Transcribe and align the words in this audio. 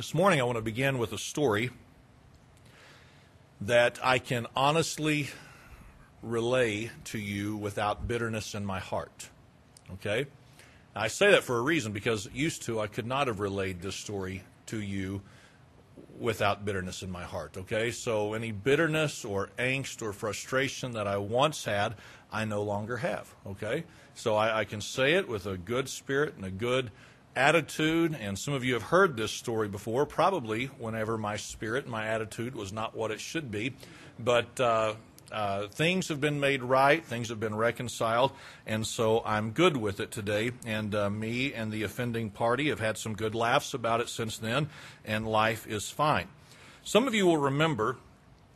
This 0.00 0.14
morning, 0.14 0.40
I 0.40 0.44
want 0.44 0.56
to 0.56 0.62
begin 0.62 0.96
with 0.96 1.12
a 1.12 1.18
story 1.18 1.68
that 3.60 3.98
I 4.02 4.18
can 4.18 4.46
honestly 4.56 5.28
relay 6.22 6.90
to 7.04 7.18
you 7.18 7.54
without 7.58 8.08
bitterness 8.08 8.54
in 8.54 8.64
my 8.64 8.78
heart. 8.78 9.28
Okay? 9.92 10.24
I 10.96 11.08
say 11.08 11.32
that 11.32 11.44
for 11.44 11.58
a 11.58 11.60
reason 11.60 11.92
because 11.92 12.26
used 12.32 12.62
to 12.62 12.80
I 12.80 12.86
could 12.86 13.04
not 13.04 13.26
have 13.26 13.40
relayed 13.40 13.82
this 13.82 13.94
story 13.94 14.42
to 14.68 14.80
you 14.80 15.20
without 16.18 16.64
bitterness 16.64 17.02
in 17.02 17.10
my 17.10 17.24
heart. 17.24 17.58
Okay? 17.58 17.90
So 17.90 18.32
any 18.32 18.52
bitterness 18.52 19.22
or 19.22 19.50
angst 19.58 20.00
or 20.00 20.14
frustration 20.14 20.92
that 20.92 21.06
I 21.06 21.18
once 21.18 21.66
had, 21.66 21.94
I 22.32 22.46
no 22.46 22.62
longer 22.62 22.96
have. 22.96 23.34
Okay? 23.46 23.84
So 24.14 24.34
I, 24.34 24.60
I 24.60 24.64
can 24.64 24.80
say 24.80 25.12
it 25.16 25.28
with 25.28 25.44
a 25.44 25.58
good 25.58 25.90
spirit 25.90 26.36
and 26.36 26.46
a 26.46 26.50
good 26.50 26.90
attitude, 27.36 28.16
and 28.20 28.38
some 28.38 28.54
of 28.54 28.64
you 28.64 28.74
have 28.74 28.84
heard 28.84 29.16
this 29.16 29.30
story 29.30 29.68
before, 29.68 30.06
probably 30.06 30.66
whenever 30.66 31.16
my 31.16 31.36
spirit 31.36 31.84
and 31.84 31.92
my 31.92 32.06
attitude 32.06 32.54
was 32.54 32.72
not 32.72 32.96
what 32.96 33.10
it 33.10 33.20
should 33.20 33.50
be. 33.50 33.74
But 34.18 34.60
uh, 34.60 34.94
uh, 35.32 35.68
things 35.68 36.08
have 36.08 36.20
been 36.20 36.40
made 36.40 36.62
right, 36.62 37.04
things 37.04 37.28
have 37.28 37.40
been 37.40 37.54
reconciled, 37.54 38.32
and 38.66 38.86
so 38.86 39.22
I'm 39.24 39.52
good 39.52 39.76
with 39.76 40.00
it 40.00 40.10
today. 40.10 40.52
And 40.66 40.94
uh, 40.94 41.08
me 41.08 41.54
and 41.54 41.72
the 41.72 41.84
offending 41.84 42.30
party 42.30 42.68
have 42.68 42.80
had 42.80 42.98
some 42.98 43.14
good 43.14 43.34
laughs 43.34 43.74
about 43.74 44.00
it 44.00 44.08
since 44.08 44.38
then, 44.38 44.68
and 45.04 45.26
life 45.26 45.66
is 45.66 45.90
fine. 45.90 46.28
Some 46.82 47.06
of 47.06 47.14
you 47.14 47.26
will 47.26 47.36
remember 47.36 47.96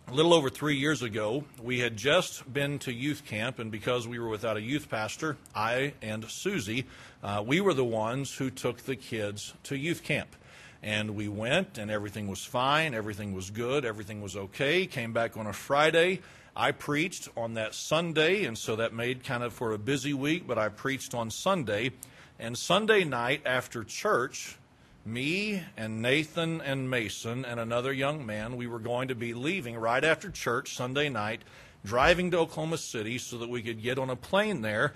a 0.06 0.12
little 0.12 0.34
over 0.34 0.50
three 0.50 0.76
years 0.76 1.02
ago, 1.02 1.44
we 1.62 1.80
had 1.80 1.96
just 1.96 2.52
been 2.52 2.78
to 2.80 2.92
youth 2.92 3.24
camp, 3.24 3.58
and 3.58 3.70
because 3.70 4.06
we 4.06 4.18
were 4.18 4.28
without 4.28 4.56
a 4.56 4.60
youth 4.60 4.90
pastor, 4.90 5.36
I 5.54 5.94
and 6.02 6.24
Susie, 6.26 6.86
uh, 7.22 7.42
we 7.44 7.60
were 7.60 7.74
the 7.74 7.84
ones 7.84 8.34
who 8.34 8.50
took 8.50 8.78
the 8.82 8.96
kids 8.96 9.54
to 9.64 9.76
youth 9.76 10.02
camp. 10.02 10.36
And 10.82 11.16
we 11.16 11.28
went, 11.28 11.78
and 11.78 11.90
everything 11.90 12.28
was 12.28 12.44
fine, 12.44 12.92
everything 12.92 13.32
was 13.32 13.50
good, 13.50 13.86
everything 13.86 14.20
was 14.20 14.36
okay. 14.36 14.84
Came 14.84 15.14
back 15.14 15.38
on 15.38 15.46
a 15.46 15.52
Friday. 15.52 16.20
I 16.54 16.72
preached 16.72 17.28
on 17.36 17.54
that 17.54 17.74
Sunday, 17.74 18.44
and 18.44 18.58
so 18.58 18.76
that 18.76 18.92
made 18.92 19.24
kind 19.24 19.42
of 19.42 19.54
for 19.54 19.72
a 19.72 19.78
busy 19.78 20.12
week, 20.12 20.46
but 20.46 20.58
I 20.58 20.68
preached 20.68 21.14
on 21.14 21.30
Sunday. 21.30 21.92
And 22.38 22.58
Sunday 22.58 23.04
night 23.04 23.40
after 23.46 23.82
church, 23.82 24.58
me 25.06 25.62
and 25.76 26.00
Nathan 26.00 26.60
and 26.60 26.88
Mason 26.88 27.44
and 27.44 27.60
another 27.60 27.92
young 27.92 28.24
man, 28.24 28.56
we 28.56 28.66
were 28.66 28.78
going 28.78 29.08
to 29.08 29.14
be 29.14 29.34
leaving 29.34 29.76
right 29.76 30.02
after 30.02 30.30
church 30.30 30.74
Sunday 30.74 31.08
night, 31.08 31.42
driving 31.84 32.30
to 32.30 32.38
Oklahoma 32.38 32.78
City 32.78 33.18
so 33.18 33.38
that 33.38 33.48
we 33.48 33.62
could 33.62 33.82
get 33.82 33.98
on 33.98 34.10
a 34.10 34.16
plane 34.16 34.62
there 34.62 34.94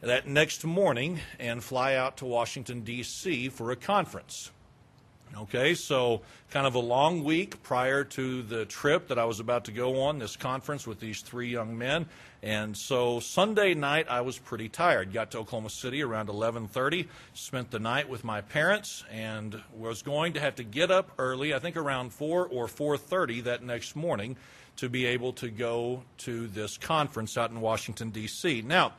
that 0.00 0.26
next 0.26 0.64
morning 0.64 1.20
and 1.38 1.62
fly 1.62 1.94
out 1.94 2.16
to 2.16 2.24
Washington, 2.24 2.80
D.C. 2.80 3.48
for 3.50 3.70
a 3.70 3.76
conference. 3.76 4.50
Okay, 5.34 5.74
so 5.74 6.20
kind 6.50 6.66
of 6.66 6.74
a 6.74 6.78
long 6.78 7.24
week 7.24 7.62
prior 7.62 8.04
to 8.04 8.42
the 8.42 8.66
trip 8.66 9.08
that 9.08 9.18
I 9.18 9.24
was 9.24 9.40
about 9.40 9.64
to 9.64 9.72
go 9.72 10.02
on, 10.02 10.18
this 10.18 10.36
conference 10.36 10.86
with 10.86 11.00
these 11.00 11.22
three 11.22 11.48
young 11.48 11.78
men. 11.78 12.06
And 12.42 12.76
so 12.76 13.18
Sunday 13.18 13.72
night 13.72 14.08
I 14.10 14.20
was 14.20 14.38
pretty 14.38 14.68
tired. 14.68 15.12
Got 15.12 15.30
to 15.30 15.38
Oklahoma 15.38 15.70
City 15.70 16.02
around 16.02 16.28
11:30, 16.28 17.08
spent 17.32 17.70
the 17.70 17.78
night 17.78 18.10
with 18.10 18.24
my 18.24 18.42
parents 18.42 19.04
and 19.10 19.62
was 19.74 20.02
going 20.02 20.34
to 20.34 20.40
have 20.40 20.56
to 20.56 20.64
get 20.64 20.90
up 20.90 21.10
early, 21.18 21.54
I 21.54 21.60
think 21.60 21.78
around 21.78 22.12
4 22.12 22.46
or 22.46 22.66
4:30 22.66 23.44
that 23.44 23.62
next 23.62 23.96
morning 23.96 24.36
to 24.76 24.90
be 24.90 25.06
able 25.06 25.32
to 25.34 25.48
go 25.48 26.02
to 26.18 26.46
this 26.48 26.76
conference 26.76 27.38
out 27.38 27.50
in 27.50 27.60
Washington 27.60 28.10
D.C. 28.10 28.62
Now, 28.62 28.92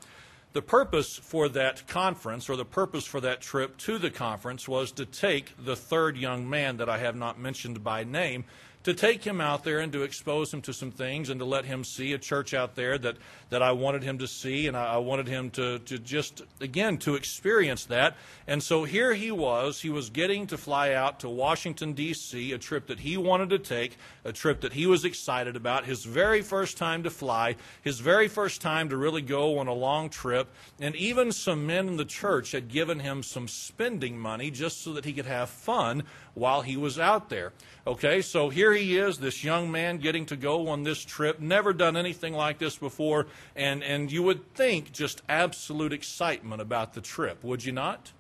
the 0.54 0.62
purpose 0.62 1.18
for 1.18 1.50
that 1.50 1.88
conference, 1.88 2.50
or 2.50 2.56
the 2.56 2.66
purpose 2.66 3.06
for 3.06 3.20
that 3.22 3.42
trip 3.42 3.78
to 3.78 3.98
the 3.98 4.12
conference, 4.12 4.68
was 4.68 4.92
to 4.94 5.06
take 5.06 5.54
the 5.64 5.76
third 5.76 6.16
young 6.16 6.50
man 6.50 6.78
that 6.78 6.90
I 6.90 7.00
have 7.00 7.16
not 7.16 7.40
mentioned 7.40 7.84
by 7.84 8.04
name 8.04 8.46
to 8.84 8.94
take 8.94 9.23
him 9.23 9.39
out 9.39 9.64
there 9.64 9.80
and 9.80 9.94
to 9.94 10.03
expose 10.03 10.53
him 10.53 10.62
to 10.62 10.74
some 10.74 10.91
things 10.91 11.30
and 11.30 11.40
to 11.40 11.46
let 11.46 11.66
him 11.66 11.84
see 11.84 12.13
a 12.13 12.18
church 12.18 12.53
out 12.53 12.75
there 12.75 12.97
that, 12.97 13.16
that 13.50 13.62
I 13.62 13.72
wanted 13.72 14.03
him 14.03 14.18
to 14.18 14.28
see 14.28 14.68
and 14.68 14.75
I, 14.75 14.96
I 14.96 14.97
wanted 14.97 15.28
him 15.28 15.50
to, 15.52 15.80
to 15.80 15.97
just, 15.97 16.41
again, 16.59 16.97
to 17.00 17.16
experience 17.16 17.85
that. 17.85 18.18
And 18.46 18.62
so 18.62 18.84
here 18.84 19.13
he 19.13 19.31
was. 19.31 19.81
He 19.81 19.90
was 19.90 20.09
getting 20.09 20.47
to 20.47 20.58
fly 20.58 20.91
out 20.91 21.22
to 21.22 21.30
Washington, 21.30 21.94
D.C., 21.94 22.52
a 22.52 22.58
trip 22.58 22.88
that 22.88 23.00
he 23.00 23.16
wanted 23.16 23.50
to 23.52 23.59
take, 23.59 23.97
a 24.25 24.34
trip 24.34 24.62
that 24.62 24.74
he 24.74 24.85
was 24.85 25.06
excited 25.06 25.56
about, 25.56 25.85
his 25.85 26.03
very 26.03 26.41
first 26.41 26.78
time 26.78 27.03
to 27.03 27.09
fly, 27.09 27.56
his 27.81 28.00
very 28.00 28.28
first 28.28 28.62
time 28.62 28.90
to 28.90 28.97
really 28.97 29.22
go 29.22 29.59
on 29.59 29.68
a 29.68 29.74
long 29.74 30.09
trip. 30.09 30.50
And 30.79 30.96
even 30.97 31.31
some 31.31 31.66
men 31.66 31.88
in 31.88 31.96
the 31.96 32.06
church 32.06 32.52
had 32.52 32.68
given 32.68 33.00
him 33.00 33.24
some 33.24 33.47
spending 33.47 34.18
money 34.18 34.52
just 34.52 34.81
so 34.81 34.91
that 34.94 35.06
he 35.06 35.13
could 35.13 35.25
have 35.25 35.50
fun 35.50 36.03
while 36.34 36.62
he 36.62 36.75
was 36.75 37.00
out 37.00 37.29
there. 37.29 37.53
Okay, 37.85 38.22
so 38.22 38.50
here 38.50 38.72
he 38.73 38.97
is, 38.97 39.17
this 39.17 39.44
young 39.44 39.72
man 39.72 39.97
getting 39.97 40.25
to 40.28 40.35
go 40.35 40.67
on 40.67 40.84
this 40.84 41.03
trip, 41.03 41.39
never 41.39 41.73
done 41.73 41.97
anything 41.97 42.34
like 42.34 42.59
this 42.59 42.78
before, 42.78 43.28
and, 43.56 43.84
and 43.84 44.11
you 44.11 44.23
would 44.23 44.53
think 44.53 44.91
just 44.91 45.22
absolute 45.28 45.94
excitement 45.94 46.61
about 46.61 46.94
the 46.94 47.01
trip, 47.01 47.44
would 47.44 47.63
you 47.63 47.72
not? 47.72 48.11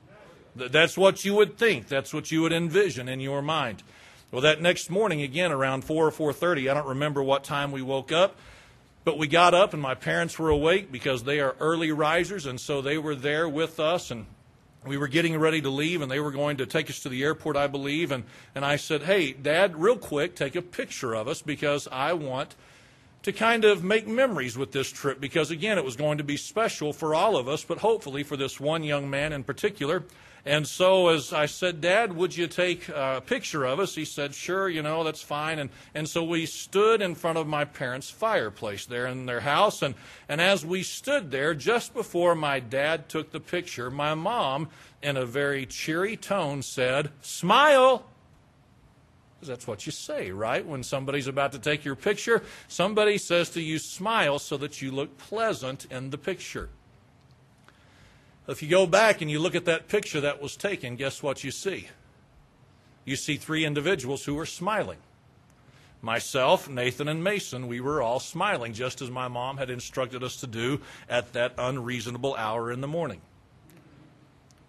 That's 0.55 0.97
what 0.97 1.25
you 1.25 1.33
would 1.35 1.57
think. 1.57 1.87
That's 1.87 2.13
what 2.13 2.31
you 2.31 2.43
would 2.43 2.53
envision 2.53 3.09
in 3.09 3.19
your 3.19 3.41
mind. 3.41 3.83
Well, 4.31 4.41
that 4.41 4.61
next 4.61 4.89
morning, 4.89 5.21
again, 5.21 5.51
around 5.51 5.83
4 5.83 6.07
or 6.07 6.11
4.30, 6.33 6.69
I 6.69 6.73
don't 6.73 6.87
remember 6.87 7.21
what 7.21 7.43
time 7.43 7.71
we 7.71 7.81
woke 7.81 8.11
up, 8.11 8.35
but 9.03 9.17
we 9.17 9.27
got 9.27 9.53
up 9.53 9.73
and 9.73 9.81
my 9.81 9.95
parents 9.95 10.39
were 10.39 10.49
awake 10.49 10.91
because 10.91 11.23
they 11.23 11.39
are 11.39 11.55
early 11.59 11.91
risers, 11.91 12.45
and 12.45 12.59
so 12.59 12.81
they 12.81 12.97
were 12.97 13.15
there 13.15 13.47
with 13.47 13.79
us, 13.79 14.09
and 14.11 14.25
we 14.85 14.97
were 14.97 15.07
getting 15.07 15.37
ready 15.37 15.61
to 15.61 15.69
leave 15.69 16.01
and 16.01 16.11
they 16.11 16.19
were 16.19 16.31
going 16.31 16.57
to 16.57 16.65
take 16.65 16.89
us 16.89 16.99
to 17.01 17.09
the 17.09 17.23
airport, 17.23 17.55
I 17.55 17.67
believe. 17.67 18.11
And, 18.11 18.23
and 18.55 18.65
I 18.65 18.75
said, 18.75 19.03
Hey, 19.03 19.33
Dad, 19.33 19.75
real 19.77 19.97
quick, 19.97 20.35
take 20.35 20.55
a 20.55 20.61
picture 20.61 21.13
of 21.15 21.27
us 21.27 21.41
because 21.41 21.87
I 21.91 22.13
want 22.13 22.55
to 23.23 23.31
kind 23.31 23.63
of 23.63 23.83
make 23.83 24.07
memories 24.07 24.57
with 24.57 24.71
this 24.71 24.89
trip 24.89 25.19
because, 25.19 25.49
again, 25.49 25.77
it 25.77 25.85
was 25.85 25.95
going 25.95 26.17
to 26.17 26.23
be 26.23 26.37
special 26.37 26.91
for 26.91 27.15
all 27.15 27.37
of 27.37 27.47
us, 27.47 27.63
but 27.63 27.77
hopefully 27.77 28.23
for 28.23 28.35
this 28.35 28.59
one 28.59 28.83
young 28.83 29.09
man 29.09 29.31
in 29.31 29.43
particular. 29.43 30.03
And 30.45 30.67
so, 30.67 31.07
as 31.07 31.31
I 31.31 31.45
said, 31.45 31.79
Dad, 31.79 32.17
would 32.17 32.35
you 32.35 32.47
take 32.47 32.89
a 32.89 33.23
picture 33.25 33.63
of 33.63 33.79
us? 33.79 33.95
He 33.95 34.03
said, 34.03 34.35
Sure, 34.35 34.67
you 34.67 34.81
know, 34.81 35.05
that's 35.05 35.21
fine. 35.21 35.57
And, 35.57 35.69
and 35.93 36.07
so 36.07 36.21
we 36.21 36.45
stood 36.45 37.01
in 37.01 37.15
front 37.15 37.37
of 37.37 37.47
my 37.47 37.63
parents' 37.63 38.09
fireplace 38.09 38.85
there 38.85 39.07
in 39.07 39.25
their 39.25 39.39
house. 39.39 39.81
And, 39.81 39.95
and 40.27 40.41
as 40.41 40.65
we 40.65 40.83
stood 40.83 41.31
there, 41.31 41.53
just 41.53 41.93
before 41.93 42.35
my 42.35 42.59
dad 42.59 43.07
took 43.07 43.31
the 43.31 43.39
picture, 43.39 43.89
my 43.89 44.15
mom, 44.15 44.67
in 45.01 45.15
a 45.15 45.25
very 45.25 45.65
cheery 45.65 46.17
tone, 46.17 46.61
said, 46.61 47.11
Smile. 47.21 48.05
Because 49.35 49.47
that's 49.47 49.67
what 49.67 49.85
you 49.85 49.93
say, 49.93 50.31
right? 50.31 50.65
When 50.65 50.83
somebody's 50.83 51.27
about 51.27 51.53
to 51.53 51.59
take 51.59 51.85
your 51.85 51.95
picture, 51.95 52.43
somebody 52.67 53.17
says 53.17 53.49
to 53.51 53.61
you, 53.61 53.79
Smile 53.79 54.39
so 54.39 54.57
that 54.57 54.81
you 54.81 54.91
look 54.91 55.17
pleasant 55.17 55.85
in 55.89 56.09
the 56.09 56.17
picture. 56.17 56.67
If 58.47 58.61
you 58.61 58.69
go 58.69 58.85
back 58.85 59.21
and 59.21 59.31
you 59.31 59.39
look 59.39 59.55
at 59.55 59.65
that 59.65 59.87
picture 59.87 60.21
that 60.21 60.41
was 60.41 60.55
taken, 60.55 60.95
guess 60.95 61.23
what 61.23 61.43
you 61.43 61.51
see? 61.51 61.87
You 63.05 63.15
see 63.15 63.37
three 63.37 63.65
individuals 63.65 64.25
who 64.25 64.35
were 64.35 64.45
smiling. 64.45 64.99
Myself, 66.01 66.67
Nathan, 66.67 67.07
and 67.07 67.23
Mason, 67.23 67.67
we 67.67 67.79
were 67.79 68.01
all 68.01 68.19
smiling, 68.19 68.73
just 68.73 69.01
as 69.01 69.09
my 69.09 69.29
mom 69.29 69.57
had 69.57 69.69
instructed 69.69 70.21
us 70.21 70.35
to 70.37 70.47
do 70.47 70.81
at 71.07 71.31
that 71.31 71.53
unreasonable 71.57 72.35
hour 72.35 72.71
in 72.71 72.81
the 72.81 72.87
morning. 72.87 73.21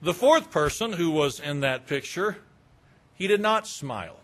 The 0.01 0.15
fourth 0.15 0.53
person 0.53 0.93
who 0.93 1.11
was 1.11 1.41
in 1.41 1.61
that 1.61 1.89
picture, 1.89 2.37
he 3.15 3.27
did 3.27 3.41
not 3.41 3.67
smile. 3.67 4.21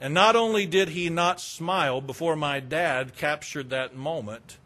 And 0.00 0.12
not 0.12 0.34
only 0.34 0.66
did 0.66 0.88
he 0.88 1.08
not 1.08 1.40
smile 1.40 2.00
before 2.00 2.34
my 2.34 2.58
dad 2.58 3.16
captured 3.16 3.70
that 3.70 3.94
moment, 3.94 4.58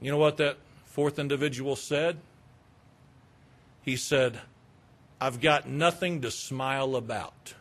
you 0.00 0.10
know 0.10 0.18
what 0.18 0.38
that 0.38 0.58
fourth 0.94 1.18
individual 1.18 1.74
said? 1.74 2.16
He 3.82 3.96
said, 3.96 4.38
I've 5.20 5.40
got 5.40 5.68
nothing 5.68 6.20
to 6.20 6.30
smile 6.30 6.94
about. 6.94 7.54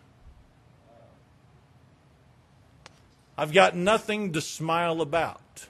I've 3.36 3.52
got 3.52 3.76
nothing 3.76 4.34
to 4.34 4.42
smile 4.42 5.02
about. 5.02 5.66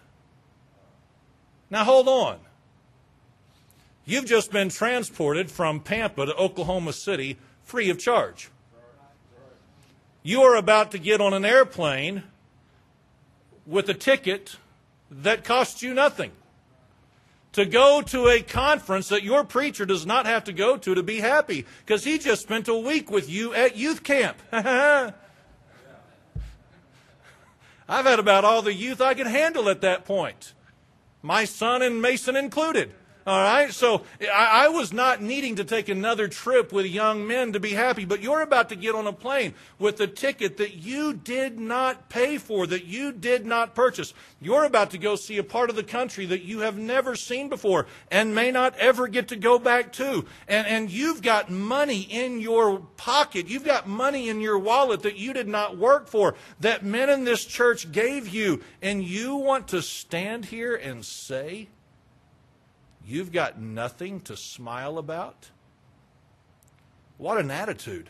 Now 1.70 1.86
hold 1.86 2.10
on. 2.10 2.40
You've 4.04 4.26
just 4.26 4.52
been 4.52 4.68
transported 4.68 5.50
from 5.50 5.80
Pampa 5.80 6.26
to 6.26 6.36
Oklahoma 6.36 6.92
City 6.92 7.38
free 7.62 7.90
of 7.90 7.98
charge. 7.98 8.50
You 10.22 10.42
are 10.42 10.58
about 10.58 10.92
to 10.92 10.98
get 10.98 11.22
on 11.22 11.34
an 11.34 11.46
airplane 11.46 12.24
with 13.66 13.88
a 13.88 13.94
ticket 13.94 14.58
that 15.10 15.46
costs 15.46 15.82
you 15.82 15.94
nothing 15.94 16.34
to 17.54 17.66
go 17.66 18.02
to 18.02 18.28
a 18.28 18.42
conference 18.42 19.10
that 19.10 19.24
your 19.24 19.44
preacher 19.44 19.86
does 19.86 20.06
not 20.06 20.26
have 20.26 20.44
to 20.44 20.54
go 20.54 20.76
to 20.78 20.94
to 20.96 21.04
be 21.04 21.20
happy 21.20 21.66
because 21.86 22.04
he 22.04 22.18
just 22.18 22.42
spent 22.42 22.68
a 22.68 22.76
week 22.76 23.10
with 23.10 23.30
you 23.30 23.54
at 23.54 23.78
youth 23.78 24.04
camp. 24.04 24.38
I've 24.52 25.16
had 28.06 28.20
about 28.20 28.44
all 28.46 28.62
the 28.62 28.74
youth 28.74 29.02
I 29.02 29.14
could 29.14 29.28
handle 29.28 29.70
at 29.70 29.82
that 29.82 30.06
point, 30.06 30.54
my 31.22 31.46
son 31.46 31.82
and 31.82 32.02
Mason 32.02 32.36
included. 32.36 32.94
All 33.26 33.42
right, 33.42 33.72
so 33.72 34.04
I, 34.34 34.68
was 34.68 34.92
not 34.92 35.22
needing 35.22 35.56
to 35.56 35.64
take 35.64 35.88
another 35.88 36.28
trip 36.28 36.74
with 36.74 36.86
young 36.86 37.26
men 37.26 37.54
to 37.54 37.60
be 37.60 37.70
happy, 37.70 38.04
but 38.04 38.22
you're 38.22 38.42
about 38.42 38.68
to 38.70 38.76
get 38.76 38.96
on 38.96 39.08
a 39.08 39.14
plane 39.14 39.54
with 39.80 40.02
a 40.02 40.08
ticket 40.08 40.58
that 40.58 40.74
you 40.74 41.14
did 41.14 41.58
not 41.58 42.10
pay 42.10 42.38
for, 42.38 42.68
that 42.68 42.84
you 42.84 43.14
did 43.14 43.46
not 43.46 43.76
purchase. 43.76 44.14
You're 44.42 44.66
about 44.66 44.92
to 44.92 44.98
go 44.98 45.16
see 45.16 45.38
a 45.38 45.44
part 45.44 45.70
of 45.70 45.78
the 45.78 45.84
country 45.84 46.26
that 46.26 46.44
you 46.44 46.60
have 46.60 46.78
never 46.78 47.16
seen 47.16 47.48
before 47.48 47.88
and 48.12 48.36
may 48.36 48.52
not 48.52 48.76
ever 48.78 49.08
get 49.08 49.30
to 49.30 49.38
go 49.38 49.58
back 49.58 49.94
to. 49.94 50.26
And, 50.50 50.68
and 50.68 50.92
you've 50.92 51.22
got 51.22 51.50
money 51.50 52.02
in 52.02 52.42
your 52.42 52.80
pocket, 52.98 53.48
you've 53.48 53.64
got 53.64 53.88
money 53.88 54.28
in 54.28 54.42
your 54.42 54.60
wallet 54.60 55.04
that 55.04 55.16
you 55.16 55.32
did 55.32 55.48
not 55.48 55.78
work 55.78 56.10
for, 56.10 56.36
that 56.60 56.84
men 56.84 57.10
in 57.10 57.24
this 57.24 57.46
church 57.46 57.90
gave 57.94 58.28
you, 58.28 58.62
and 58.82 59.02
you 59.02 59.38
want 59.38 59.70
to 59.70 59.82
stand 59.82 60.44
here 60.46 60.76
and 60.76 61.06
say, 61.06 61.70
You've 63.06 63.32
got 63.32 63.60
nothing 63.60 64.22
to 64.22 64.38
smile 64.38 64.98
about? 64.98 65.50
What 67.18 67.38
an 67.38 67.52
attitude. 67.52 68.10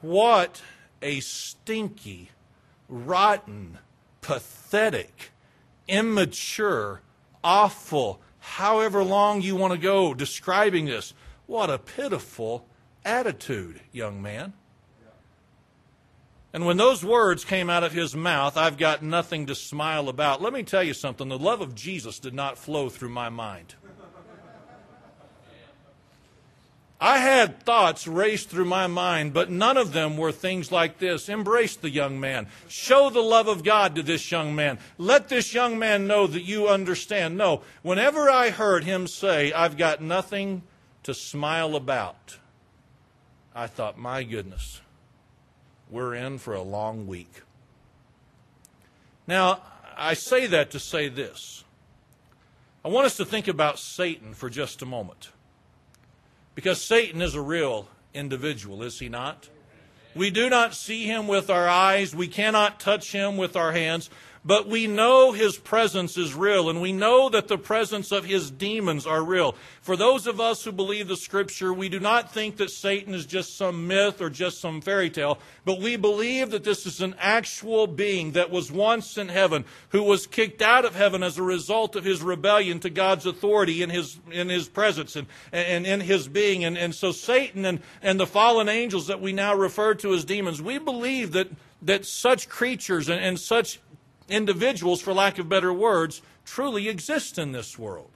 What 0.00 0.60
a 1.00 1.20
stinky, 1.20 2.30
rotten, 2.88 3.78
pathetic, 4.20 5.30
immature, 5.88 7.00
awful, 7.42 8.20
however 8.38 9.02
long 9.02 9.42
you 9.42 9.56
want 9.56 9.72
to 9.72 9.78
go 9.78 10.14
describing 10.14 10.86
this. 10.86 11.14
What 11.46 11.70
a 11.70 11.78
pitiful 11.78 12.66
attitude, 13.04 13.80
young 13.92 14.20
man. 14.22 14.54
And 16.54 16.64
when 16.64 16.76
those 16.76 17.04
words 17.04 17.44
came 17.44 17.68
out 17.68 17.82
of 17.82 17.90
his 17.90 18.14
mouth, 18.14 18.56
I've 18.56 18.78
got 18.78 19.02
nothing 19.02 19.46
to 19.46 19.56
smile 19.56 20.08
about. 20.08 20.40
Let 20.40 20.52
me 20.52 20.62
tell 20.62 20.84
you 20.84 20.94
something 20.94 21.28
the 21.28 21.36
love 21.36 21.60
of 21.60 21.74
Jesus 21.74 22.20
did 22.20 22.32
not 22.32 22.56
flow 22.56 22.88
through 22.88 23.08
my 23.08 23.28
mind. 23.28 23.74
I 27.00 27.18
had 27.18 27.60
thoughts 27.64 28.06
raced 28.06 28.50
through 28.50 28.66
my 28.66 28.86
mind, 28.86 29.34
but 29.34 29.50
none 29.50 29.76
of 29.76 29.92
them 29.92 30.16
were 30.16 30.30
things 30.30 30.70
like 30.70 30.98
this. 30.98 31.28
Embrace 31.28 31.74
the 31.74 31.90
young 31.90 32.20
man. 32.20 32.46
Show 32.68 33.10
the 33.10 33.20
love 33.20 33.48
of 33.48 33.64
God 33.64 33.96
to 33.96 34.04
this 34.04 34.30
young 34.30 34.54
man. 34.54 34.78
Let 34.96 35.28
this 35.28 35.54
young 35.54 35.76
man 35.76 36.06
know 36.06 36.28
that 36.28 36.44
you 36.44 36.68
understand. 36.68 37.36
No, 37.36 37.62
whenever 37.82 38.30
I 38.30 38.50
heard 38.50 38.84
him 38.84 39.08
say, 39.08 39.52
I've 39.52 39.76
got 39.76 40.00
nothing 40.00 40.62
to 41.02 41.14
smile 41.14 41.74
about, 41.74 42.38
I 43.56 43.66
thought, 43.66 43.98
my 43.98 44.22
goodness, 44.22 44.80
we're 45.94 46.14
in 46.14 46.38
for 46.38 46.54
a 46.54 46.60
long 46.60 47.06
week. 47.06 47.42
Now, 49.28 49.60
I 49.96 50.14
say 50.14 50.48
that 50.48 50.72
to 50.72 50.80
say 50.80 51.08
this. 51.08 51.62
I 52.84 52.88
want 52.88 53.06
us 53.06 53.16
to 53.18 53.24
think 53.24 53.46
about 53.46 53.78
Satan 53.78 54.34
for 54.34 54.50
just 54.50 54.82
a 54.82 54.86
moment. 54.86 55.30
Because 56.56 56.82
Satan 56.82 57.22
is 57.22 57.36
a 57.36 57.40
real 57.40 57.86
individual, 58.12 58.82
is 58.82 58.98
he 58.98 59.08
not? 59.08 59.48
We 60.16 60.30
do 60.30 60.50
not 60.50 60.74
see 60.74 61.06
him 61.06 61.28
with 61.28 61.48
our 61.48 61.68
eyes. 61.68 62.12
We 62.12 62.26
cannot 62.26 62.80
touch 62.80 63.12
him 63.12 63.36
with 63.36 63.54
our 63.54 63.70
hands. 63.70 64.10
But 64.46 64.68
we 64.68 64.86
know 64.86 65.32
his 65.32 65.56
presence 65.56 66.18
is 66.18 66.34
real, 66.34 66.68
and 66.68 66.82
we 66.82 66.92
know 66.92 67.30
that 67.30 67.48
the 67.48 67.56
presence 67.56 68.12
of 68.12 68.26
his 68.26 68.50
demons 68.50 69.06
are 69.06 69.24
real. 69.24 69.54
For 69.80 69.96
those 69.96 70.26
of 70.26 70.38
us 70.38 70.64
who 70.64 70.72
believe 70.72 71.08
the 71.08 71.16
scripture, 71.16 71.72
we 71.72 71.88
do 71.88 71.98
not 71.98 72.34
think 72.34 72.58
that 72.58 72.70
Satan 72.70 73.14
is 73.14 73.24
just 73.24 73.56
some 73.56 73.86
myth 73.86 74.20
or 74.20 74.28
just 74.28 74.60
some 74.60 74.82
fairy 74.82 75.08
tale, 75.08 75.38
but 75.64 75.80
we 75.80 75.96
believe 75.96 76.50
that 76.50 76.62
this 76.62 76.84
is 76.84 77.00
an 77.00 77.14
actual 77.18 77.86
being 77.86 78.32
that 78.32 78.50
was 78.50 78.70
once 78.70 79.16
in 79.16 79.30
heaven, 79.30 79.64
who 79.90 80.02
was 80.02 80.26
kicked 80.26 80.60
out 80.60 80.84
of 80.84 80.94
heaven 80.94 81.22
as 81.22 81.38
a 81.38 81.42
result 81.42 81.96
of 81.96 82.04
his 82.04 82.20
rebellion 82.20 82.80
to 82.80 82.90
God's 82.90 83.24
authority 83.24 83.82
in 83.82 83.88
his, 83.88 84.18
in 84.30 84.50
his 84.50 84.68
presence 84.68 85.16
and, 85.16 85.26
and 85.52 85.86
in 85.86 86.00
his 86.00 86.28
being. 86.28 86.64
And, 86.64 86.76
and 86.76 86.94
so 86.94 87.12
Satan 87.12 87.64
and, 87.64 87.80
and 88.02 88.20
the 88.20 88.26
fallen 88.26 88.68
angels 88.68 89.06
that 89.06 89.22
we 89.22 89.32
now 89.32 89.54
refer 89.54 89.94
to 89.94 90.12
as 90.12 90.26
demons, 90.26 90.60
we 90.60 90.78
believe 90.78 91.32
that, 91.32 91.48
that 91.80 92.04
such 92.04 92.50
creatures 92.50 93.08
and, 93.08 93.24
and 93.24 93.40
such 93.40 93.80
individuals, 94.28 95.00
for 95.00 95.12
lack 95.12 95.38
of 95.38 95.48
better 95.48 95.72
words, 95.72 96.22
truly 96.44 96.88
exist 96.88 97.38
in 97.38 97.52
this 97.52 97.78
world. 97.78 98.10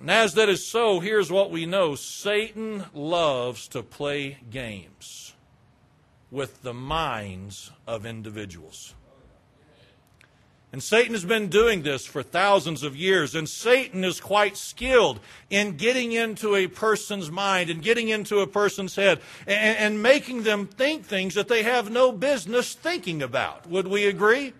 And 0.00 0.10
as 0.10 0.34
that 0.34 0.48
is 0.48 0.66
so, 0.66 0.98
here's 0.98 1.30
what 1.30 1.52
we 1.52 1.64
know 1.64 1.94
Satan 1.94 2.86
loves 2.92 3.68
to 3.68 3.84
play 3.84 4.38
games 4.50 5.34
with 6.30 6.62
the 6.62 6.74
minds 6.74 7.70
of 7.86 8.04
individuals. 8.04 8.94
And 10.72 10.82
Satan 10.82 11.12
has 11.12 11.26
been 11.26 11.48
doing 11.48 11.82
this 11.82 12.06
for 12.06 12.22
thousands 12.22 12.82
of 12.82 12.96
years. 12.96 13.34
And 13.34 13.46
Satan 13.46 14.04
is 14.04 14.20
quite 14.20 14.56
skilled 14.56 15.20
in 15.50 15.76
getting 15.76 16.12
into 16.12 16.56
a 16.56 16.66
person's 16.66 17.30
mind 17.30 17.68
and 17.68 17.82
getting 17.82 18.08
into 18.08 18.40
a 18.40 18.46
person's 18.46 18.96
head 18.96 19.20
and, 19.46 19.76
and, 19.76 20.02
making 20.02 20.44
them 20.44 20.66
think 20.66 21.04
things 21.04 21.34
that 21.34 21.48
they 21.48 21.62
have 21.62 21.90
no 21.90 22.10
business 22.10 22.72
thinking 22.72 23.22
about. 23.22 23.66
Would 23.68 23.86
we 23.86 24.06
agree? 24.06 24.54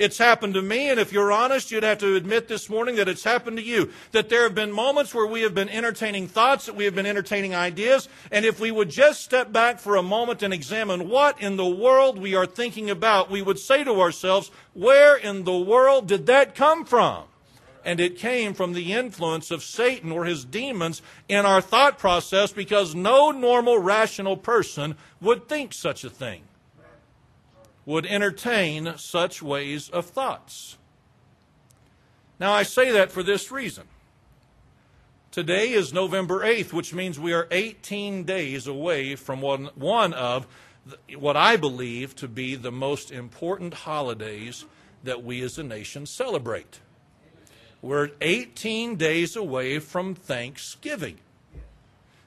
It's 0.00 0.16
happened 0.16 0.54
to 0.54 0.62
me, 0.62 0.88
and 0.88 0.98
if 0.98 1.12
you're 1.12 1.30
honest, 1.30 1.70
you'd 1.70 1.82
have 1.82 1.98
to 1.98 2.16
admit 2.16 2.48
this 2.48 2.70
morning 2.70 2.96
that 2.96 3.06
it's 3.06 3.22
happened 3.22 3.58
to 3.58 3.62
you. 3.62 3.90
That 4.12 4.30
there 4.30 4.44
have 4.44 4.54
been 4.54 4.72
moments 4.72 5.14
where 5.14 5.26
we 5.26 5.42
have 5.42 5.54
been 5.54 5.68
entertaining 5.68 6.26
thoughts, 6.26 6.64
that 6.64 6.74
we 6.74 6.86
have 6.86 6.94
been 6.94 7.04
entertaining 7.04 7.54
ideas, 7.54 8.08
and 8.32 8.46
if 8.46 8.58
we 8.58 8.70
would 8.70 8.88
just 8.88 9.20
step 9.20 9.52
back 9.52 9.78
for 9.78 9.96
a 9.96 10.02
moment 10.02 10.42
and 10.42 10.54
examine 10.54 11.10
what 11.10 11.38
in 11.38 11.58
the 11.58 11.68
world 11.68 12.18
we 12.18 12.34
are 12.34 12.46
thinking 12.46 12.88
about, 12.88 13.30
we 13.30 13.42
would 13.42 13.58
say 13.58 13.84
to 13.84 14.00
ourselves, 14.00 14.50
where 14.72 15.16
in 15.16 15.44
the 15.44 15.58
world 15.58 16.08
did 16.08 16.24
that 16.26 16.54
come 16.54 16.86
from? 16.86 17.24
and 17.82 17.98
it 17.98 18.18
came 18.18 18.52
from 18.52 18.74
the 18.74 18.92
influence 18.92 19.50
of 19.50 19.62
Satan 19.62 20.12
or 20.12 20.26
his 20.26 20.44
demons 20.44 21.00
in 21.30 21.46
our 21.46 21.62
thought 21.62 21.98
process 21.98 22.52
because 22.52 22.94
no 22.94 23.30
normal, 23.30 23.78
rational 23.78 24.36
person 24.36 24.96
would 25.18 25.48
think 25.48 25.72
such 25.72 26.04
a 26.04 26.10
thing 26.10 26.42
would 27.90 28.06
entertain 28.06 28.94
such 28.96 29.42
ways 29.42 29.88
of 29.88 30.06
thoughts. 30.06 30.78
Now, 32.38 32.52
I 32.52 32.62
say 32.62 32.92
that 32.92 33.10
for 33.10 33.24
this 33.24 33.50
reason. 33.50 33.84
Today 35.32 35.72
is 35.72 35.92
November 35.92 36.44
8th, 36.44 36.72
which 36.72 36.94
means 36.94 37.18
we 37.18 37.32
are 37.32 37.48
18 37.50 38.22
days 38.22 38.68
away 38.68 39.16
from 39.16 39.40
one, 39.40 39.70
one 39.74 40.12
of 40.12 40.46
what 41.18 41.36
I 41.36 41.56
believe 41.56 42.14
to 42.16 42.28
be 42.28 42.54
the 42.54 42.70
most 42.70 43.10
important 43.10 43.74
holidays 43.74 44.66
that 45.02 45.24
we 45.24 45.42
as 45.42 45.58
a 45.58 45.64
nation 45.64 46.06
celebrate. 46.06 46.78
We're 47.82 48.10
18 48.20 48.96
days 48.96 49.34
away 49.34 49.80
from 49.80 50.14
Thanksgiving. 50.14 51.18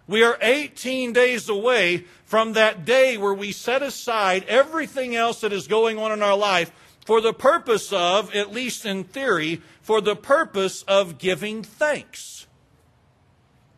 We 0.08 0.24
are 0.24 0.38
18 0.42 1.14
days 1.14 1.48
away 1.48 2.06
from 2.26 2.54
that 2.54 2.84
day 2.84 3.18
where 3.18 3.34
we 3.34 3.52
set 3.52 3.82
aside 3.82 4.44
everything 4.48 5.16
else 5.16 5.42
that 5.42 5.54
is 5.54 5.68
going 5.68 5.98
on 5.98 6.12
in 6.12 6.22
our 6.22 6.38
life 6.38 6.72
for 7.06 7.22
the 7.22 7.34
purpose 7.34 7.94
of, 7.94 8.34
at 8.36 8.52
least 8.52 8.86
in 8.86 9.04
theory, 9.04 9.62
for 9.82 10.02
the 10.02 10.16
purpose 10.16 10.84
of 10.84 11.18
giving 11.18 11.64
thanks. 11.64 12.48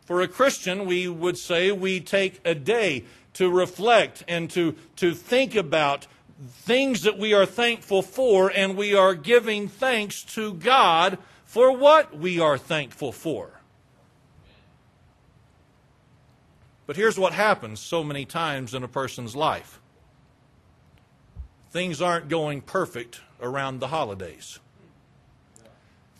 For 0.04 0.20
a 0.20 0.28
Christian, 0.28 0.86
we 0.86 1.08
would 1.08 1.36
say 1.36 1.72
we 1.72 2.00
take 2.00 2.40
a 2.44 2.54
day 2.54 3.04
to 3.34 3.50
reflect 3.50 4.24
and 4.28 4.48
to, 4.50 4.76
to 4.96 5.14
think 5.14 5.54
about 5.54 6.06
things 6.48 7.02
that 7.02 7.18
we 7.18 7.34
are 7.34 7.46
thankful 7.46 8.02
for, 8.02 8.50
and 8.50 8.76
we 8.76 8.94
are 8.94 9.14
giving 9.14 9.68
thanks 9.68 10.22
to 10.22 10.54
God 10.54 11.18
for 11.44 11.76
what 11.76 12.16
we 12.16 12.38
are 12.38 12.58
thankful 12.58 13.12
for. 13.12 13.55
But 16.86 16.96
here's 16.96 17.18
what 17.18 17.32
happens 17.32 17.80
so 17.80 18.04
many 18.04 18.24
times 18.24 18.74
in 18.74 18.82
a 18.82 18.88
person's 18.88 19.34
life 19.34 19.80
things 21.70 22.00
aren't 22.00 22.28
going 22.28 22.62
perfect 22.62 23.20
around 23.40 23.80
the 23.80 23.88
holidays. 23.88 24.60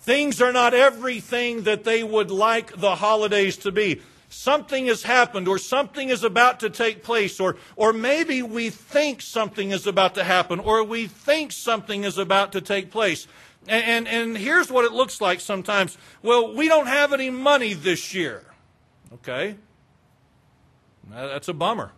Things 0.01 0.43
are 0.43 0.53
not 0.53 0.75
everything 0.75 1.63
that 1.63 1.85
they 1.85 2.05
would 2.05 2.31
like 2.31 2.79
the 2.79 2.97
holidays 2.97 3.57
to 3.59 3.73
be. 3.73 4.03
Something 4.29 4.87
has 4.87 5.05
happened, 5.05 5.49
or 5.49 5.57
something 5.57 6.11
is 6.11 6.25
about 6.25 6.61
to 6.61 6.69
take 6.69 7.03
place, 7.03 7.41
or, 7.41 7.57
or 7.75 7.93
maybe 7.93 8.43
we 8.43 8.71
think 8.71 9.23
something 9.23 9.71
is 9.71 9.87
about 9.87 10.15
to 10.17 10.25
happen, 10.25 10.61
or 10.61 10.85
we 10.85 11.07
think 11.07 11.53
something 11.53 12.05
is 12.05 12.19
about 12.19 12.53
to 12.53 12.61
take 12.61 12.91
place. 12.91 13.27
And, 13.67 14.07
and, 14.07 14.09
and 14.09 14.37
here's 14.37 14.71
what 14.71 14.85
it 14.85 14.93
looks 14.93 15.21
like 15.21 15.41
sometimes. 15.41 15.97
Well, 16.23 16.55
we 16.55 16.69
don't 16.69 16.87
have 16.87 17.13
any 17.13 17.31
money 17.31 17.73
this 17.73 18.13
year. 18.13 18.45
Okay? 19.15 19.57
That's 21.11 21.49
a 21.49 21.55
bummer. 21.55 21.93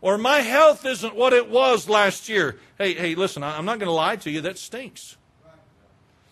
Or 0.00 0.18
my 0.18 0.40
health 0.40 0.84
isn't 0.84 1.14
what 1.14 1.32
it 1.32 1.50
was 1.50 1.88
last 1.88 2.28
year. 2.28 2.58
Hey, 2.78 2.94
hey, 2.94 3.14
listen, 3.14 3.42
I'm 3.42 3.64
not 3.64 3.78
going 3.78 3.88
to 3.88 3.92
lie 3.92 4.16
to 4.16 4.30
you. 4.30 4.40
That 4.40 4.58
stinks. 4.58 5.16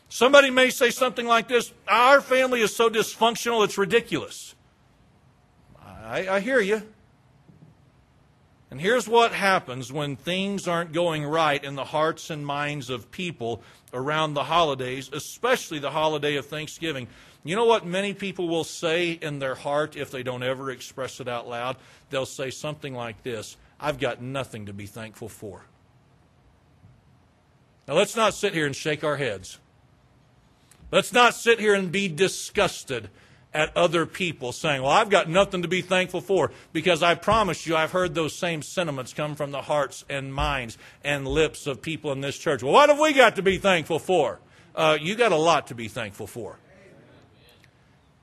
Somebody 0.08 0.50
may 0.50 0.70
say 0.70 0.90
something 0.90 1.26
like 1.26 1.48
this 1.48 1.72
Our 1.88 2.20
family 2.20 2.60
is 2.60 2.74
so 2.74 2.88
dysfunctional, 2.88 3.64
it's 3.64 3.76
ridiculous. 3.76 4.54
I, 6.04 6.28
I 6.28 6.40
hear 6.40 6.60
you. 6.60 6.82
And 8.74 8.80
here's 8.80 9.06
what 9.06 9.30
happens 9.30 9.92
when 9.92 10.16
things 10.16 10.66
aren't 10.66 10.92
going 10.92 11.24
right 11.24 11.62
in 11.62 11.76
the 11.76 11.84
hearts 11.84 12.28
and 12.28 12.44
minds 12.44 12.90
of 12.90 13.08
people 13.12 13.62
around 13.92 14.34
the 14.34 14.42
holidays, 14.42 15.08
especially 15.12 15.78
the 15.78 15.92
holiday 15.92 16.34
of 16.34 16.46
Thanksgiving. 16.46 17.06
You 17.44 17.54
know 17.54 17.66
what 17.66 17.86
many 17.86 18.14
people 18.14 18.48
will 18.48 18.64
say 18.64 19.12
in 19.12 19.38
their 19.38 19.54
heart 19.54 19.94
if 19.94 20.10
they 20.10 20.24
don't 20.24 20.42
ever 20.42 20.72
express 20.72 21.20
it 21.20 21.28
out 21.28 21.46
loud? 21.46 21.76
They'll 22.10 22.26
say 22.26 22.50
something 22.50 22.92
like 22.92 23.22
this 23.22 23.56
I've 23.78 24.00
got 24.00 24.20
nothing 24.20 24.66
to 24.66 24.72
be 24.72 24.86
thankful 24.86 25.28
for. 25.28 25.64
Now, 27.86 27.94
let's 27.94 28.16
not 28.16 28.34
sit 28.34 28.54
here 28.54 28.66
and 28.66 28.74
shake 28.74 29.04
our 29.04 29.18
heads. 29.18 29.60
Let's 30.90 31.12
not 31.12 31.36
sit 31.36 31.60
here 31.60 31.74
and 31.74 31.92
be 31.92 32.08
disgusted 32.08 33.08
at 33.54 33.74
other 33.76 34.04
people 34.04 34.52
saying, 34.52 34.82
Well, 34.82 34.90
I've 34.90 35.08
got 35.08 35.28
nothing 35.30 35.62
to 35.62 35.68
be 35.68 35.80
thankful 35.80 36.20
for, 36.20 36.50
because 36.72 37.02
I 37.02 37.14
promise 37.14 37.66
you, 37.66 37.76
I've 37.76 37.92
heard 37.92 38.14
those 38.14 38.34
same 38.34 38.60
sentiments 38.60 39.14
come 39.14 39.36
from 39.36 39.52
the 39.52 39.62
hearts 39.62 40.04
and 40.10 40.34
minds 40.34 40.76
and 41.04 41.26
lips 41.26 41.66
of 41.66 41.80
people 41.80 42.12
in 42.12 42.20
this 42.20 42.36
church. 42.36 42.62
Well, 42.62 42.72
what 42.72 42.90
have 42.90 42.98
we 42.98 43.12
got 43.12 43.36
to 43.36 43.42
be 43.42 43.58
thankful 43.58 44.00
for? 44.00 44.40
Uh, 44.74 44.98
you 45.00 45.14
got 45.14 45.30
a 45.30 45.36
lot 45.36 45.68
to 45.68 45.74
be 45.74 45.86
thankful 45.86 46.26
for. 46.26 46.58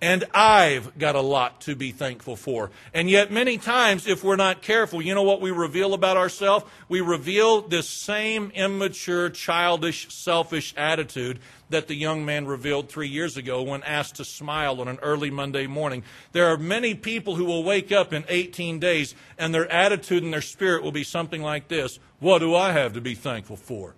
And 0.01 0.25
I've 0.33 0.97
got 0.97 1.13
a 1.13 1.21
lot 1.21 1.61
to 1.61 1.75
be 1.75 1.91
thankful 1.91 2.35
for. 2.35 2.71
And 2.91 3.07
yet, 3.07 3.31
many 3.31 3.59
times, 3.59 4.07
if 4.07 4.23
we're 4.23 4.35
not 4.35 4.63
careful, 4.63 4.99
you 4.99 5.13
know 5.13 5.21
what 5.21 5.41
we 5.41 5.51
reveal 5.51 5.93
about 5.93 6.17
ourselves? 6.17 6.65
We 6.89 7.01
reveal 7.01 7.61
this 7.61 7.87
same 7.87 8.51
immature, 8.55 9.29
childish, 9.29 10.11
selfish 10.11 10.73
attitude 10.75 11.39
that 11.69 11.87
the 11.87 11.93
young 11.93 12.25
man 12.25 12.47
revealed 12.47 12.89
three 12.89 13.09
years 13.09 13.37
ago 13.37 13.61
when 13.61 13.83
asked 13.83 14.15
to 14.15 14.25
smile 14.25 14.81
on 14.81 14.87
an 14.87 14.97
early 15.03 15.29
Monday 15.29 15.67
morning. 15.67 16.03
There 16.31 16.47
are 16.47 16.57
many 16.57 16.95
people 16.95 17.35
who 17.35 17.45
will 17.45 17.63
wake 17.63 17.91
up 17.91 18.11
in 18.11 18.25
18 18.27 18.79
days 18.79 19.13
and 19.37 19.53
their 19.53 19.71
attitude 19.71 20.23
and 20.23 20.33
their 20.33 20.41
spirit 20.41 20.81
will 20.81 20.91
be 20.91 21.03
something 21.03 21.43
like 21.43 21.67
this 21.67 21.99
What 22.19 22.39
do 22.39 22.55
I 22.55 22.71
have 22.71 22.93
to 22.93 23.01
be 23.01 23.13
thankful 23.13 23.55
for? 23.55 23.93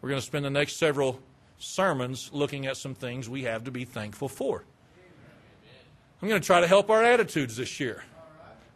We're 0.00 0.08
going 0.08 0.20
to 0.20 0.26
spend 0.26 0.44
the 0.44 0.50
next 0.50 0.76
several 0.76 1.20
sermons 1.62 2.30
looking 2.32 2.66
at 2.66 2.76
some 2.76 2.94
things 2.94 3.28
we 3.28 3.44
have 3.44 3.64
to 3.64 3.70
be 3.70 3.84
thankful 3.84 4.28
for. 4.28 4.64
I'm 6.20 6.28
going 6.28 6.40
to 6.40 6.46
try 6.46 6.60
to 6.60 6.66
help 6.66 6.90
our 6.90 7.02
attitudes 7.02 7.56
this 7.56 7.80
year. 7.80 8.04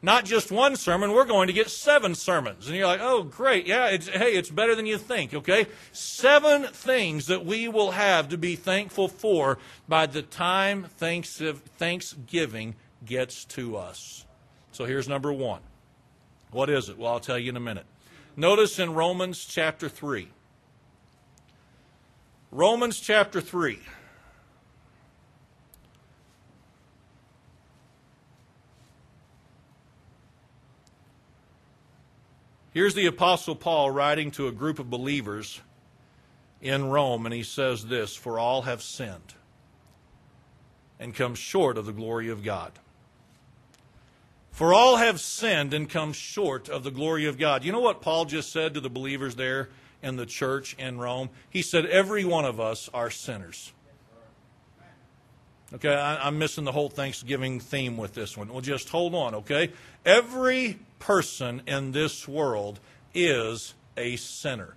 Not 0.02 0.24
just 0.24 0.52
one 0.52 0.76
sermon, 0.76 1.12
we're 1.12 1.24
going 1.24 1.46
to 1.46 1.52
get 1.52 1.70
seven 1.70 2.14
sermons. 2.14 2.66
And 2.66 2.76
you're 2.76 2.86
like, 2.86 3.00
oh, 3.00 3.22
great. 3.22 3.66
Yeah, 3.66 3.86
it's, 3.86 4.08
hey, 4.08 4.34
it's 4.34 4.50
better 4.50 4.74
than 4.74 4.86
you 4.86 4.98
think, 4.98 5.32
okay? 5.34 5.66
Seven 5.92 6.64
things 6.64 7.26
that 7.26 7.44
we 7.44 7.66
will 7.66 7.92
have 7.92 8.28
to 8.28 8.38
be 8.38 8.56
thankful 8.56 9.08
for 9.08 9.58
by 9.88 10.06
the 10.06 10.22
time 10.22 10.84
Thanksgiving 10.84 12.74
gets 13.04 13.44
to 13.46 13.76
us. 13.76 14.26
So 14.72 14.84
here's 14.84 15.08
number 15.08 15.32
one. 15.32 15.60
What 16.50 16.68
is 16.68 16.88
it? 16.88 16.98
Well, 16.98 17.12
I'll 17.12 17.20
tell 17.20 17.38
you 17.38 17.50
in 17.50 17.56
a 17.56 17.60
minute. 17.60 17.86
Notice 18.36 18.78
in 18.78 18.92
Romans 18.92 19.44
chapter 19.44 19.88
3. 19.88 20.28
Romans 22.56 22.98
chapter 22.98 23.42
3. 23.42 23.78
Here's 32.72 32.94
the 32.94 33.04
Apostle 33.04 33.56
Paul 33.56 33.90
writing 33.90 34.30
to 34.30 34.48
a 34.48 34.52
group 34.52 34.78
of 34.78 34.88
believers 34.88 35.60
in 36.62 36.88
Rome, 36.88 37.26
and 37.26 37.34
he 37.34 37.42
says 37.42 37.88
this 37.88 38.16
For 38.16 38.38
all 38.38 38.62
have 38.62 38.80
sinned 38.80 39.34
and 40.98 41.14
come 41.14 41.34
short 41.34 41.76
of 41.76 41.84
the 41.84 41.92
glory 41.92 42.30
of 42.30 42.42
God. 42.42 42.72
For 44.50 44.72
all 44.72 44.96
have 44.96 45.20
sinned 45.20 45.74
and 45.74 45.90
come 45.90 46.14
short 46.14 46.70
of 46.70 46.84
the 46.84 46.90
glory 46.90 47.26
of 47.26 47.36
God. 47.36 47.64
You 47.64 47.72
know 47.72 47.80
what 47.80 48.00
Paul 48.00 48.24
just 48.24 48.50
said 48.50 48.72
to 48.72 48.80
the 48.80 48.88
believers 48.88 49.34
there 49.34 49.68
in 50.06 50.16
the 50.16 50.24
church 50.24 50.76
in 50.78 50.98
Rome. 50.98 51.30
He 51.50 51.60
said, 51.60 51.84
Every 51.86 52.24
one 52.24 52.44
of 52.44 52.60
us 52.60 52.88
are 52.94 53.10
sinners. 53.10 53.72
Okay, 55.74 55.92
I, 55.92 56.28
am 56.28 56.38
missing 56.38 56.62
the 56.62 56.70
whole 56.70 56.88
Thanksgiving 56.88 57.58
theme 57.58 57.96
with 57.96 58.14
this 58.14 58.36
one. 58.36 58.48
Well, 58.48 58.60
just 58.60 58.88
hold 58.88 59.16
on, 59.16 59.34
okay? 59.34 59.72
Every 60.04 60.78
person 61.00 61.62
in 61.66 61.90
this 61.90 62.28
world 62.28 62.78
is 63.12 63.74
a 63.96 64.14
sinner. 64.14 64.76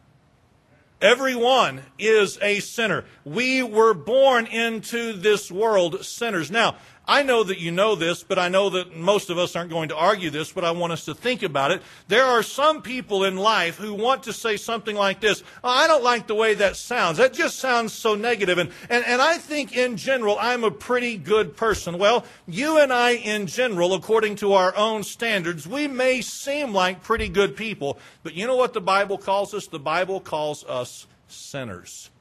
Everyone 0.99 1.83
is 1.99 2.39
a 2.41 2.59
sinner. 2.59 3.05
We 3.23 3.61
were 3.61 3.93
born 3.93 4.47
into 4.47 5.13
this 5.13 5.51
world 5.51 6.03
sinners. 6.03 6.49
Now, 6.49 6.75
I 7.09 7.23
know 7.23 7.43
that 7.43 7.57
you 7.57 7.71
know 7.71 7.95
this, 7.95 8.21
but 8.21 8.37
I 8.37 8.49
know 8.49 8.69
that 8.69 8.95
most 8.95 9.31
of 9.31 9.39
us 9.39 9.55
aren't 9.55 9.71
going 9.71 9.89
to 9.89 9.95
argue 9.95 10.29
this, 10.29 10.51
but 10.51 10.63
I 10.63 10.69
want 10.69 10.93
us 10.93 11.05
to 11.05 11.15
think 11.15 11.41
about 11.41 11.71
it. 11.71 11.81
There 12.07 12.23
are 12.23 12.43
some 12.43 12.83
people 12.83 13.23
in 13.23 13.35
life 13.35 13.77
who 13.77 13.95
want 13.95 14.21
to 14.23 14.33
say 14.33 14.57
something 14.57 14.95
like 14.95 15.19
this 15.19 15.41
oh, 15.63 15.69
I 15.69 15.87
don't 15.87 16.03
like 16.03 16.27
the 16.27 16.35
way 16.35 16.53
that 16.53 16.75
sounds. 16.75 17.17
That 17.17 17.33
just 17.33 17.57
sounds 17.57 17.93
so 17.93 18.13
negative. 18.13 18.59
And, 18.59 18.71
and, 18.91 19.03
and 19.07 19.23
I 19.23 19.39
think 19.39 19.75
in 19.75 19.97
general, 19.97 20.37
I'm 20.39 20.63
a 20.63 20.69
pretty 20.69 21.17
good 21.17 21.57
person. 21.57 21.97
Well, 21.97 22.25
you 22.47 22.77
and 22.77 22.93
I, 22.93 23.15
in 23.15 23.47
general, 23.47 23.95
according 23.95 24.35
to 24.37 24.53
our 24.53 24.75
own 24.75 25.01
standards, 25.01 25.67
we 25.67 25.87
may 25.87 26.21
seem 26.21 26.73
like 26.73 27.01
pretty 27.01 27.27
good 27.27 27.55
people, 27.55 27.97
but 28.21 28.35
you 28.35 28.45
know 28.45 28.55
what 28.55 28.73
the 28.73 28.81
Bible 28.81 29.17
calls 29.17 29.55
us? 29.55 29.65
The 29.65 29.79
Bible 29.79 30.19
calls 30.19 30.63
us 30.65 31.07
sinners. 31.27 32.11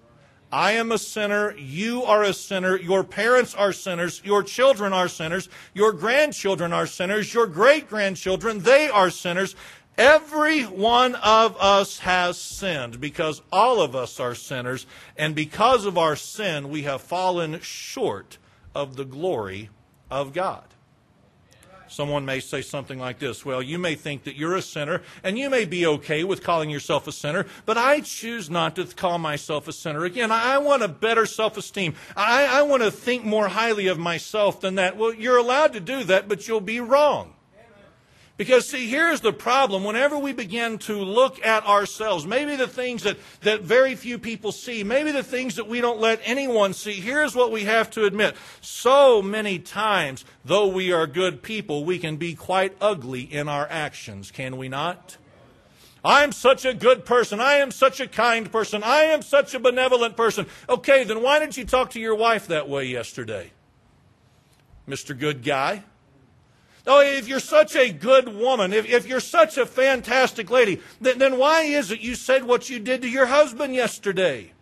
I 0.51 0.73
am 0.73 0.93
a 0.93 0.99
sinner. 0.99 1.55
You 1.57 2.05
are 2.05 2.23
a 2.23 2.33
sinner. 2.33 2.77
Your 2.77 3.05
parents 3.05 3.55
are 3.55 3.73
sinners. 3.73 4.23
Your 4.25 4.43
children 4.43 4.93
are 4.93 5.09
sinners. 5.09 5.49
Your 5.75 5.93
grandchildren 5.93 6.73
are 6.73 6.87
sinners. 6.87 7.35
Your 7.35 7.47
great 7.47 7.89
grandchildren, 7.89 8.61
they 8.61 8.89
are 8.89 9.11
sinners. 9.11 9.55
Every 9.99 10.63
one 10.63 11.17
of 11.17 11.57
us 11.61 11.99
has 11.99 12.41
sinned 12.41 13.01
because 13.01 13.43
all 13.53 13.83
of 13.83 13.97
us 13.97 14.21
are 14.21 14.35
sinners. 14.35 14.87
And 15.17 15.35
because 15.35 15.85
of 15.85 15.99
our 15.99 16.17
sin, 16.17 16.71
we 16.71 16.83
have 16.83 17.01
fallen 17.03 17.61
short 17.61 18.39
of 18.75 18.97
the 18.97 19.05
glory 19.05 19.71
of 20.11 20.33
God. 20.33 20.65
Someone 21.89 22.25
may 22.25 22.41
say 22.41 22.63
something 22.63 22.99
like 22.99 23.19
this 23.19 23.45
Well, 23.45 23.63
you 23.63 23.79
may 23.79 23.95
think 23.95 24.25
that 24.25 24.37
you're 24.37 24.57
a 24.57 24.63
sinner, 24.63 25.03
and 25.23 25.39
you 25.39 25.51
may 25.51 25.65
be 25.65 25.87
okay 25.87 26.25
with 26.25 26.43
calling 26.43 26.71
yourself 26.71 27.07
a 27.07 27.13
sinner, 27.13 27.47
but 27.67 27.79
I 27.79 28.01
choose 28.01 28.51
not 28.51 28.77
to 28.77 28.85
call 28.85 29.19
myself 29.19 29.69
a 29.69 29.73
sinner. 29.73 30.05
Again, 30.05 30.31
I 30.31 30.59
want 30.59 30.83
a 30.83 30.89
better 30.89 31.27
self 31.27 31.57
esteem. 31.57 31.95
I, 32.17 32.47
I 32.47 32.63
want 32.63 32.83
to 32.83 32.91
think 32.91 33.25
more 33.25 33.49
highly 33.49 33.87
of 33.87 33.99
myself 33.99 34.61
than 34.61 34.77
that. 34.77 34.97
Well, 34.97 35.15
you're 35.15 35.39
allowed 35.39 35.73
to 35.75 35.81
do 35.81 36.05
that, 36.05 36.29
but 36.29 36.47
you'll 36.47 36.61
be 36.61 36.81
wrong. 36.81 37.35
Because, 38.39 38.69
see, 38.69 38.89
here's 38.89 39.21
the 39.21 39.33
problem. 39.33 39.83
Whenever 39.83 40.17
we 40.17 40.33
begin 40.33 40.79
to 40.79 40.97
look 40.97 41.45
at 41.45 41.67
ourselves, 41.67 42.25
maybe 42.25 42.55
the 42.55 42.69
things 42.69 43.03
that, 43.03 43.19
that 43.41 43.63
very 43.63 43.97
few 43.97 44.17
people 44.17 44.53
see, 44.53 44.85
maybe 44.85 45.11
the 45.11 45.25
things 45.25 45.57
that 45.57 45.67
we 45.67 45.81
don't 45.81 45.99
let 45.99 46.21
anyone 46.25 46.73
see, 46.73 46.93
here's 46.93 47.35
what 47.35 47.51
we 47.51 47.65
have 47.65 47.91
to 47.91 48.05
admit. 48.05 48.37
So 48.61 49.21
many 49.21 49.59
times, 49.59 50.25
though 50.45 50.69
we 50.69 50.93
are 50.93 51.09
good 51.09 51.43
people, 51.43 51.85
we 51.85 51.99
can 51.99 52.17
be 52.17 52.37
quite 52.37 52.77
ugly 52.81 53.23
in 53.23 53.49
our 53.49 53.67
actions, 53.69 54.31
can 54.31 54.57
we 54.57 54.69
not? 54.69 55.17
I'm 56.05 56.31
such 56.31 56.65
a 56.65 56.73
good 56.73 57.05
person. 57.05 57.41
I 57.41 57.55
am 57.55 57.73
such 57.73 57.99
a 57.99 58.07
kind 58.07 58.51
person. 58.53 58.85
I 58.85 59.03
am 59.03 59.21
such 59.21 59.53
a 59.55 59.59
benevolent 59.59 60.17
person. 60.17 60.47
Okay, 60.69 61.03
then 61.03 61.25
why 61.25 61.41
didn't 61.41 61.57
you 61.57 61.65
talk 61.65 61.91
to 61.91 62.01
your 62.01 62.15
wife 62.15 62.47
that 62.47 62.69
way 62.69 62.85
yesterday? 62.85 63.51
Mr. 64.89 65.19
Good 65.19 65.43
Guy. 65.43 65.83
Oh, 66.91 67.01
if 67.01 67.29
you're 67.29 67.39
such 67.39 67.77
a 67.77 67.93
good 67.93 68.35
woman, 68.35 68.73
if, 68.73 68.89
if 68.89 69.07
you're 69.07 69.21
such 69.21 69.59
a 69.59 69.67
fantastic 69.67 70.51
lady, 70.51 70.81
then, 71.03 71.19
then 71.19 71.39
why 71.39 71.65
is 71.65 71.91
it 71.91 72.01
you 72.01 72.15
said 72.15 72.45
what 72.45 72.71
you 72.71 72.79
did 72.81 73.03
to 73.03 73.09
your 73.09 73.27
husband 73.27 73.75
yesterday? 73.75 74.53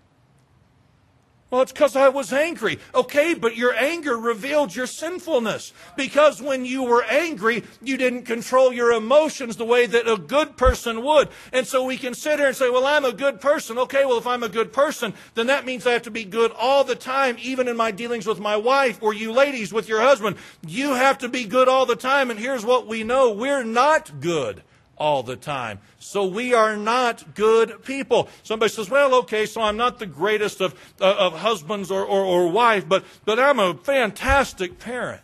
Well, 1.57 1.63
it's 1.63 1.73
because 1.73 1.97
I 1.97 2.11
was 2.11 2.35
angry. 2.35 2.79
Okay, 2.95 3.33
but 3.33 3.57
your 3.57 3.75
anger 3.75 4.19
revealed 4.19 4.77
your 4.77 4.87
sinfulness. 4.87 5.73
Because 5.97 6.43
when 6.43 6.67
you 6.67 6.83
were 6.83 7.03
angry, 7.05 7.65
you 7.81 7.97
didn't 7.97 8.25
control 8.25 8.75
your 8.75 8.93
emotions 8.93 9.57
the 9.57 9.65
way 9.65 9.87
that 9.87 10.07
a 10.07 10.19
good 10.19 10.59
person 10.59 11.03
would. 11.03 11.31
And 11.55 11.67
so 11.67 11.83
we 11.83 11.97
can 11.97 12.13
sit 12.13 12.41
here 12.41 12.49
and 12.49 12.57
say, 12.57 12.69
well, 12.69 12.85
I'm 12.85 13.07
a 13.07 13.13
good 13.15 13.41
person. 13.41 13.79
Okay, 13.79 14.05
well, 14.05 14.19
if 14.19 14.27
I'm 14.27 14.43
a 14.43 14.51
good 14.51 14.71
person, 14.71 15.15
then 15.33 15.47
that 15.47 15.65
means 15.65 15.87
I 15.87 15.93
have 15.93 16.03
to 16.03 16.11
be 16.11 16.25
good 16.25 16.53
all 16.53 16.85
the 16.85 16.95
time, 16.95 17.39
even 17.41 17.69
in 17.69 17.77
my 17.79 17.91
dealings 17.91 18.27
with 18.27 18.39
my 18.39 18.59
wife 18.59 19.03
or 19.03 19.15
you 19.15 19.33
ladies 19.33 19.73
with 19.73 19.89
your 19.89 20.03
husband. 20.03 20.37
You 20.67 20.93
have 20.93 21.17
to 21.21 21.29
be 21.31 21.47
good 21.47 21.69
all 21.69 21.87
the 21.87 21.97
time. 21.97 22.31
And 22.31 22.39
here's 22.39 22.67
what 22.67 22.87
we 22.87 23.03
know 23.03 23.33
we're 23.33 23.65
not 23.65 24.21
good 24.21 24.63
all 24.97 25.23
the 25.23 25.37
time. 25.37 25.79
So 25.99 26.27
we 26.27 26.55
are 26.55 26.77
not 26.77 27.35
good 27.35 27.85
people. 27.85 28.29
Somebody 28.43 28.71
says, 28.71 28.89
well, 28.89 29.15
okay, 29.17 29.47
so 29.47 29.61
I'm 29.61 29.77
not 29.77 29.99
the 29.99 30.07
greatest 30.07 30.61
of, 30.61 30.75
uh, 31.01 31.15
of 31.19 31.39
husbands 31.39 31.91
or, 31.91 32.05
or, 32.05 32.25
or 32.25 32.49
wife, 32.49 32.89
but, 32.89 33.05
but 33.25 33.39
I'm 33.39 33.59
a 33.59 33.75
fantastic 33.75 34.79
parent. 34.79 35.23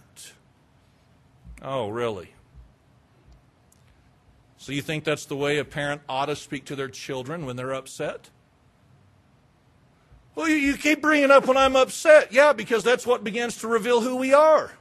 Oh, 1.62 1.88
really? 1.88 2.32
So 4.58 4.72
you 4.72 4.82
think 4.82 5.04
that's 5.04 5.24
the 5.24 5.36
way 5.36 5.58
a 5.58 5.64
parent 5.64 6.02
ought 6.08 6.26
to 6.26 6.36
speak 6.36 6.66
to 6.66 6.76
their 6.76 6.88
children 6.88 7.46
when 7.46 7.56
they're 7.56 7.74
upset? 7.74 8.30
Well, 10.34 10.48
you, 10.48 10.56
you 10.56 10.76
keep 10.76 11.02
bringing 11.02 11.30
up 11.30 11.46
when 11.46 11.56
I'm 11.56 11.76
upset. 11.76 12.32
Yeah, 12.32 12.52
because 12.52 12.84
that's 12.84 13.06
what 13.06 13.24
begins 13.24 13.58
to 13.58 13.68
reveal 13.68 14.00
who 14.00 14.16
we 14.16 14.32
are. 14.32 14.72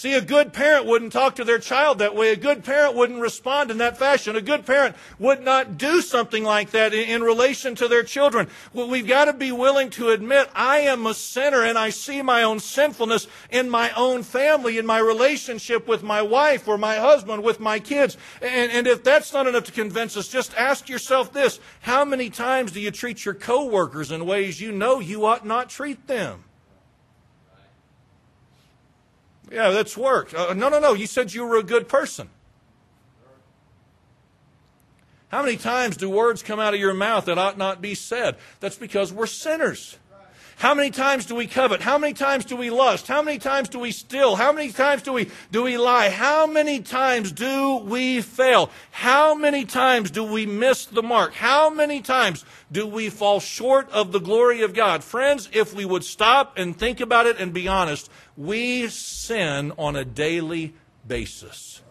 See, 0.00 0.14
a 0.14 0.22
good 0.22 0.54
parent 0.54 0.86
wouldn't 0.86 1.12
talk 1.12 1.36
to 1.36 1.44
their 1.44 1.58
child 1.58 1.98
that 1.98 2.14
way. 2.14 2.32
A 2.32 2.36
good 2.36 2.64
parent 2.64 2.96
wouldn't 2.96 3.20
respond 3.20 3.70
in 3.70 3.76
that 3.76 3.98
fashion. 3.98 4.34
A 4.34 4.40
good 4.40 4.64
parent 4.64 4.96
would 5.18 5.42
not 5.42 5.76
do 5.76 6.00
something 6.00 6.42
like 6.42 6.70
that 6.70 6.94
in, 6.94 7.06
in 7.06 7.22
relation 7.22 7.74
to 7.74 7.86
their 7.86 8.02
children. 8.02 8.48
Well, 8.72 8.88
we've 8.88 9.06
got 9.06 9.26
to 9.26 9.34
be 9.34 9.52
willing 9.52 9.90
to 9.90 10.08
admit 10.08 10.48
I 10.54 10.78
am 10.78 11.04
a 11.04 11.12
sinner 11.12 11.64
and 11.64 11.76
I 11.76 11.90
see 11.90 12.22
my 12.22 12.44
own 12.44 12.60
sinfulness 12.60 13.26
in 13.50 13.68
my 13.68 13.90
own 13.90 14.22
family, 14.22 14.78
in 14.78 14.86
my 14.86 15.00
relationship 15.00 15.86
with 15.86 16.02
my 16.02 16.22
wife 16.22 16.66
or 16.66 16.78
my 16.78 16.96
husband, 16.96 17.42
with 17.42 17.60
my 17.60 17.78
kids. 17.78 18.16
And, 18.40 18.72
and 18.72 18.86
if 18.86 19.04
that's 19.04 19.34
not 19.34 19.46
enough 19.46 19.64
to 19.64 19.72
convince 19.72 20.16
us, 20.16 20.28
just 20.28 20.54
ask 20.54 20.88
yourself 20.88 21.34
this. 21.34 21.60
How 21.82 22.06
many 22.06 22.30
times 22.30 22.72
do 22.72 22.80
you 22.80 22.90
treat 22.90 23.26
your 23.26 23.34
coworkers 23.34 24.10
in 24.10 24.24
ways 24.24 24.62
you 24.62 24.72
know 24.72 24.98
you 24.98 25.26
ought 25.26 25.44
not 25.44 25.68
treat 25.68 26.06
them? 26.06 26.44
Yeah, 29.50 29.70
that's 29.70 29.96
work. 29.96 30.32
Uh, 30.32 30.54
no, 30.54 30.68
no, 30.68 30.78
no. 30.78 30.94
You 30.94 31.06
said 31.06 31.34
you 31.34 31.44
were 31.44 31.58
a 31.58 31.62
good 31.62 31.88
person. 31.88 32.30
How 35.28 35.42
many 35.42 35.56
times 35.56 35.96
do 35.96 36.10
words 36.10 36.42
come 36.42 36.58
out 36.58 36.74
of 36.74 36.80
your 36.80 36.94
mouth 36.94 37.26
that 37.26 37.38
ought 37.38 37.56
not 37.56 37.80
be 37.80 37.94
said? 37.94 38.36
That's 38.58 38.76
because 38.76 39.12
we're 39.12 39.26
sinners. 39.26 39.96
How 40.60 40.74
many 40.74 40.90
times 40.90 41.24
do 41.24 41.34
we 41.36 41.46
covet? 41.46 41.80
How 41.80 41.96
many 41.96 42.12
times 42.12 42.44
do 42.44 42.54
we 42.54 42.68
lust? 42.68 43.08
How 43.08 43.22
many 43.22 43.38
times 43.38 43.70
do 43.70 43.78
we 43.78 43.92
steal? 43.92 44.36
How 44.36 44.52
many 44.52 44.70
times 44.70 45.00
do 45.00 45.10
we 45.10 45.30
do 45.50 45.62
we 45.62 45.78
lie? 45.78 46.10
How 46.10 46.46
many 46.46 46.80
times 46.80 47.32
do 47.32 47.76
we 47.76 48.20
fail? 48.20 48.70
How 48.90 49.34
many 49.34 49.64
times 49.64 50.10
do 50.10 50.22
we 50.22 50.44
miss 50.44 50.84
the 50.84 51.02
mark? 51.02 51.32
How 51.32 51.70
many 51.70 52.02
times 52.02 52.44
do 52.70 52.86
we 52.86 53.08
fall 53.08 53.40
short 53.40 53.88
of 53.90 54.12
the 54.12 54.20
glory 54.20 54.60
of 54.60 54.74
God? 54.74 55.02
Friends, 55.02 55.48
if 55.54 55.72
we 55.72 55.86
would 55.86 56.04
stop 56.04 56.58
and 56.58 56.76
think 56.76 57.00
about 57.00 57.24
it 57.24 57.38
and 57.38 57.54
be 57.54 57.66
honest, 57.66 58.10
we 58.40 58.88
sin 58.88 59.70
on 59.76 59.96
a 59.96 60.04
daily 60.04 60.72
basis. 61.06 61.82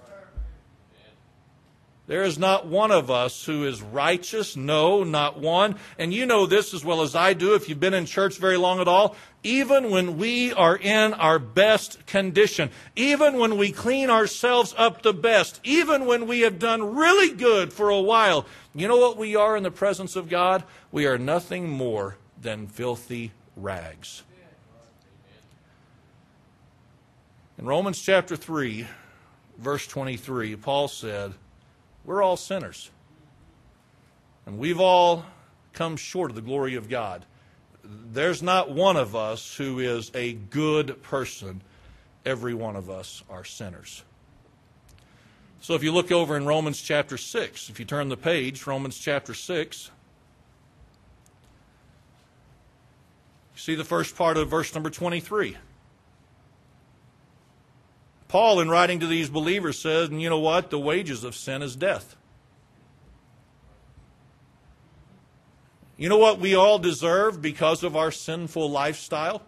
There 2.08 2.24
is 2.24 2.40
not 2.40 2.66
one 2.66 2.90
of 2.90 3.12
us 3.12 3.46
who 3.46 3.68
is 3.68 3.84
righteous. 3.84 4.56
No, 4.56 5.04
not 5.04 5.38
one. 5.40 5.76
And 6.00 6.12
you 6.12 6.26
know 6.26 6.48
this 6.48 6.74
as 6.74 6.84
well 6.84 7.04
as 7.04 7.16
I 7.16 7.34
do 7.34 7.54
if 7.54 7.70
you've 7.70 7.80
been 7.80 7.94
in 7.94 8.08
church 8.08 8.40
very 8.40 8.58
long 8.58 8.80
at 8.80 8.88
all. 8.88 9.16
Even 9.44 9.92
when 9.92 10.18
we 10.18 10.52
are 10.54 10.76
in 10.76 11.14
our 11.14 11.38
best 11.38 12.04
condition, 12.08 12.72
even 12.96 13.38
when 13.38 13.56
we 13.56 13.72
clean 13.72 14.10
ourselves 14.10 14.74
up 14.76 15.04
the 15.04 15.14
best, 15.14 15.60
even 15.64 16.08
when 16.08 16.26
we 16.26 16.40
have 16.40 16.58
done 16.58 16.96
really 16.96 17.32
good 17.32 17.72
for 17.72 17.90
a 17.90 18.02
while, 18.02 18.48
you 18.74 18.88
know 18.88 18.98
what 18.98 19.18
we 19.18 19.36
are 19.36 19.56
in 19.56 19.62
the 19.62 19.70
presence 19.70 20.16
of 20.16 20.30
God? 20.30 20.64
We 20.92 21.06
are 21.06 21.20
nothing 21.20 21.70
more 21.70 22.18
than 22.42 22.66
filthy 22.66 23.34
rags. 23.56 24.24
In 27.60 27.66
Romans 27.66 28.02
chapter 28.02 28.38
3, 28.38 28.88
verse 29.58 29.86
23, 29.86 30.56
Paul 30.56 30.88
said, 30.88 31.34
We're 32.06 32.24
all 32.24 32.38
sinners. 32.38 32.90
And 34.46 34.58
we've 34.58 34.80
all 34.80 35.26
come 35.74 35.98
short 35.98 36.32
of 36.32 36.36
the 36.36 36.42
glory 36.42 36.76
of 36.76 36.88
God. 36.88 37.26
There's 37.84 38.42
not 38.42 38.72
one 38.72 38.96
of 38.96 39.14
us 39.14 39.58
who 39.58 39.80
is 39.80 40.10
a 40.16 40.34
good 40.34 41.04
person. 41.04 41.62
Every 42.26 42.54
one 42.54 42.78
of 42.78 42.90
us 42.90 43.24
are 43.30 43.44
sinners. 43.44 44.04
So 45.60 45.74
if 45.74 45.84
you 45.84 45.92
look 45.92 46.14
over 46.14 46.38
in 46.38 46.46
Romans 46.46 46.82
chapter 46.82 47.18
6, 47.18 47.70
if 47.70 47.78
you 47.78 47.84
turn 47.84 48.08
the 48.08 48.16
page, 48.16 48.66
Romans 48.66 48.98
chapter 48.98 49.34
6, 49.34 49.92
you 53.54 53.60
see 53.60 53.76
the 53.76 53.84
first 53.84 54.16
part 54.16 54.38
of 54.38 54.50
verse 54.50 54.74
number 54.74 54.90
23. 54.90 55.58
Paul, 58.30 58.60
in 58.60 58.70
writing 58.70 59.00
to 59.00 59.08
these 59.08 59.28
believers, 59.28 59.80
says, 59.80 60.08
and 60.10 60.22
you 60.22 60.30
know 60.30 60.40
what? 60.40 60.70
The 60.70 60.80
wages 60.80 61.24
of 61.24 61.36
sin 61.36 61.64
is 61.64 61.76
death. 61.76 62.16
You 65.98 66.08
know 66.08 66.18
what 66.18 66.40
we 66.40 66.56
all 66.56 66.80
deserve 66.80 67.42
because 67.42 67.84
of 67.84 67.98
our 67.98 68.12
sinful 68.12 68.70
lifestyle? 68.70 69.42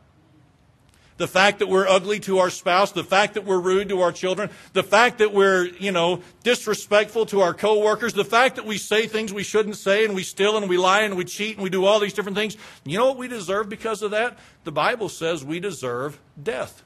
The 1.17 1.27
fact 1.27 1.59
that 1.59 1.67
we're 1.69 1.87
ugly 1.87 2.19
to 2.21 2.39
our 2.39 2.49
spouse, 2.49 2.91
the 2.91 3.03
fact 3.03 3.35
that 3.35 3.45
we're 3.45 3.59
rude 3.59 3.89
to 3.89 4.01
our 4.01 4.11
children, 4.11 4.49
the 4.73 4.81
fact 4.81 5.19
that 5.19 5.31
we're, 5.31 5.65
you 5.65 5.91
know, 5.91 6.23
disrespectful 6.43 7.27
to 7.27 7.41
our 7.41 7.53
coworkers, 7.53 8.13
the 8.13 8.25
fact 8.25 8.55
that 8.55 8.65
we 8.65 8.79
say 8.79 9.05
things 9.05 9.31
we 9.31 9.43
shouldn't 9.43 9.75
say 9.75 10.03
and 10.05 10.15
we 10.15 10.23
steal 10.23 10.57
and 10.57 10.67
we 10.67 10.77
lie 10.77 11.01
and 11.01 11.15
we 11.15 11.23
cheat 11.23 11.57
and 11.57 11.63
we 11.63 11.69
do 11.69 11.85
all 11.85 11.99
these 11.99 12.13
different 12.13 12.35
things. 12.35 12.57
You 12.83 12.97
know 12.97 13.05
what 13.05 13.17
we 13.17 13.27
deserve 13.27 13.69
because 13.69 14.01
of 14.01 14.09
that? 14.09 14.39
The 14.63 14.71
Bible 14.71 15.07
says 15.07 15.45
we 15.45 15.59
deserve 15.59 16.19
death. 16.41 16.83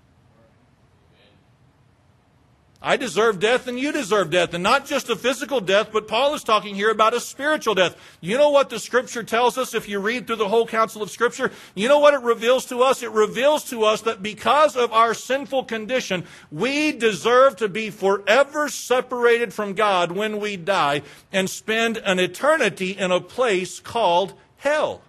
I 2.85 2.97
deserve 2.97 3.39
death 3.39 3.67
and 3.67 3.79
you 3.79 3.91
deserve 3.91 4.29
death. 4.29 4.53
And 4.53 4.61
not 4.61 4.85
just 4.85 5.09
a 5.09 5.15
physical 5.15 5.59
death, 5.59 5.89
but 5.91 6.07
Paul 6.07 6.35
is 6.35 6.43
talking 6.43 6.75
here 6.75 6.91
about 6.91 7.15
a 7.15 7.19
spiritual 7.19 7.73
death. 7.73 7.97
You 8.21 8.37
know 8.37 8.51
what 8.51 8.69
the 8.69 8.77
scripture 8.77 9.23
tells 9.23 9.57
us 9.57 9.73
if 9.73 9.89
you 9.89 9.97
read 9.97 10.27
through 10.27 10.35
the 10.35 10.49
whole 10.49 10.67
counsel 10.67 11.01
of 11.01 11.09
scripture? 11.09 11.51
You 11.73 11.87
know 11.87 11.97
what 11.97 12.13
it 12.13 12.21
reveals 12.21 12.67
to 12.67 12.83
us? 12.83 13.01
It 13.01 13.09
reveals 13.09 13.63
to 13.71 13.85
us 13.85 14.03
that 14.03 14.21
because 14.21 14.75
of 14.75 14.93
our 14.93 15.15
sinful 15.15 15.63
condition, 15.63 16.25
we 16.51 16.91
deserve 16.91 17.55
to 17.55 17.67
be 17.67 17.89
forever 17.89 18.69
separated 18.69 19.51
from 19.51 19.73
God 19.73 20.11
when 20.11 20.39
we 20.39 20.55
die 20.55 21.01
and 21.33 21.49
spend 21.49 21.97
an 21.97 22.19
eternity 22.19 22.91
in 22.91 23.11
a 23.11 23.19
place 23.19 23.79
called 23.79 24.35
hell. 24.57 25.01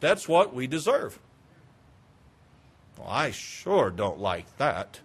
That's 0.00 0.26
what 0.26 0.54
we 0.54 0.66
deserve. 0.66 1.18
Well, 2.96 3.08
I 3.10 3.32
sure 3.32 3.90
don't 3.90 4.18
like 4.18 4.56
that. 4.56 5.00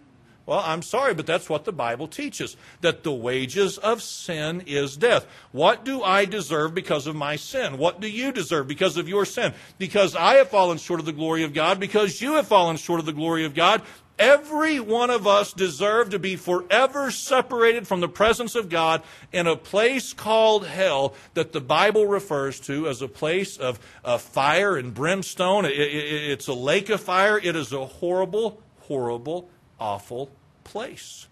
Well, 0.46 0.62
I'm 0.64 0.82
sorry, 0.82 1.12
but 1.12 1.26
that's 1.26 1.50
what 1.50 1.64
the 1.64 1.72
Bible 1.72 2.06
teaches 2.06 2.56
that 2.80 3.02
the 3.02 3.12
wages 3.12 3.78
of 3.78 4.00
sin 4.00 4.62
is 4.64 4.96
death. 4.96 5.26
What 5.50 5.84
do 5.84 6.04
I 6.04 6.24
deserve 6.24 6.72
because 6.72 7.08
of 7.08 7.16
my 7.16 7.34
sin? 7.34 7.78
What 7.78 8.00
do 8.00 8.08
you 8.08 8.30
deserve 8.30 8.68
because 8.68 8.96
of 8.96 9.08
your 9.08 9.24
sin? 9.24 9.54
Because 9.76 10.14
I 10.14 10.34
have 10.34 10.48
fallen 10.48 10.78
short 10.78 11.00
of 11.00 11.06
the 11.06 11.12
glory 11.12 11.42
of 11.42 11.52
God, 11.52 11.80
because 11.80 12.22
you 12.22 12.34
have 12.34 12.46
fallen 12.46 12.76
short 12.76 13.00
of 13.00 13.06
the 13.06 13.12
glory 13.12 13.44
of 13.44 13.54
God. 13.54 13.82
Every 14.20 14.78
one 14.78 15.10
of 15.10 15.26
us 15.26 15.52
deserve 15.52 16.10
to 16.10 16.18
be 16.20 16.36
forever 16.36 17.10
separated 17.10 17.86
from 17.86 18.00
the 18.00 18.08
presence 18.08 18.54
of 18.54 18.70
God 18.70 19.02
in 19.32 19.48
a 19.48 19.56
place 19.56 20.12
called 20.12 20.64
hell 20.64 21.14
that 21.34 21.52
the 21.52 21.60
Bible 21.60 22.06
refers 22.06 22.60
to 22.60 22.88
as 22.88 23.02
a 23.02 23.08
place 23.08 23.58
of, 23.58 23.80
of 24.04 24.22
fire 24.22 24.76
and 24.76 24.94
brimstone. 24.94 25.64
It, 25.64 25.72
it, 25.72 26.30
it's 26.30 26.46
a 26.46 26.54
lake 26.54 26.88
of 26.88 27.00
fire. 27.00 27.36
It 27.36 27.56
is 27.56 27.72
a 27.72 27.84
horrible, 27.84 28.62
horrible 28.82 29.50
awful 29.78 30.30
place. 30.64 31.26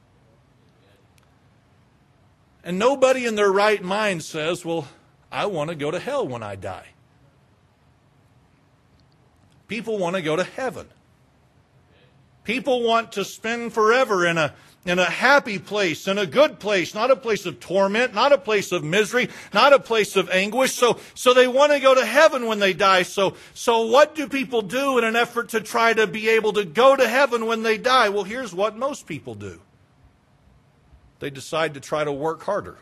And 2.63 2.79
nobody 2.79 3.27
in 3.27 3.35
their 3.35 3.53
right 3.53 3.83
mind 3.83 4.23
says, 4.23 4.65
Well, 4.65 4.89
I 5.31 5.47
want 5.47 5.71
to 5.71 5.77
go 5.77 5.91
to 5.91 5.99
hell 5.99 6.27
when 6.27 6.43
I 6.43 6.57
die. 6.57 6.89
People 9.69 9.99
want 9.99 10.17
to 10.17 10.23
go 10.23 10.37
to 10.37 10.45
heaven. 10.45 10.89
People 12.45 12.83
want 12.83 13.13
to 13.13 13.25
spend 13.25 13.73
forever 13.73 14.27
in 14.27 14.39
a 14.39 14.55
in 14.87 14.99
a 14.99 15.05
happy 15.05 15.59
place, 15.59 16.07
in 16.07 16.19
a 16.19 16.27
good 16.27 16.59
place, 16.59 16.95
not 16.95 17.11
a 17.11 17.17
place 17.17 17.47
of 17.47 17.59
torment, 17.59 18.15
not 18.15 18.33
a 18.33 18.39
place 18.39 18.71
of 18.71 18.85
misery, 18.85 19.31
not 19.53 19.73
a 19.73 19.79
place 19.79 20.15
of 20.15 20.29
anguish. 20.31 20.75
So, 20.75 20.99
so 21.15 21.33
they 21.33 21.49
want 21.49 21.73
to 21.73 21.81
go 21.81 21.95
to 21.95 22.05
heaven 22.05 22.47
when 22.47 22.59
they 22.59 22.75
die. 22.75 23.03
So, 23.03 23.35
so 23.55 23.87
what 23.87 24.15
do 24.15 24.29
people 24.29 24.61
do 24.61 24.99
in 24.99 25.05
an 25.05 25.17
effort 25.17 25.51
to 25.51 25.61
try 25.61 25.95
to 25.95 26.07
be 26.07 26.29
able 26.29 26.53
to 26.55 26.65
go 26.65 26.97
to 26.97 27.09
heaven 27.09 27.47
when 27.47 27.63
they 27.63 27.79
die? 27.79 28.11
Well, 28.11 28.25
here's 28.25 28.55
what 28.55 28.77
most 28.77 29.07
people 29.07 29.35
do. 29.35 29.61
They 31.21 31.31
decide 31.31 31.75
to 31.75 31.81
try 31.81 32.05
to 32.05 32.13
work 32.13 32.43
harder. 32.43 32.77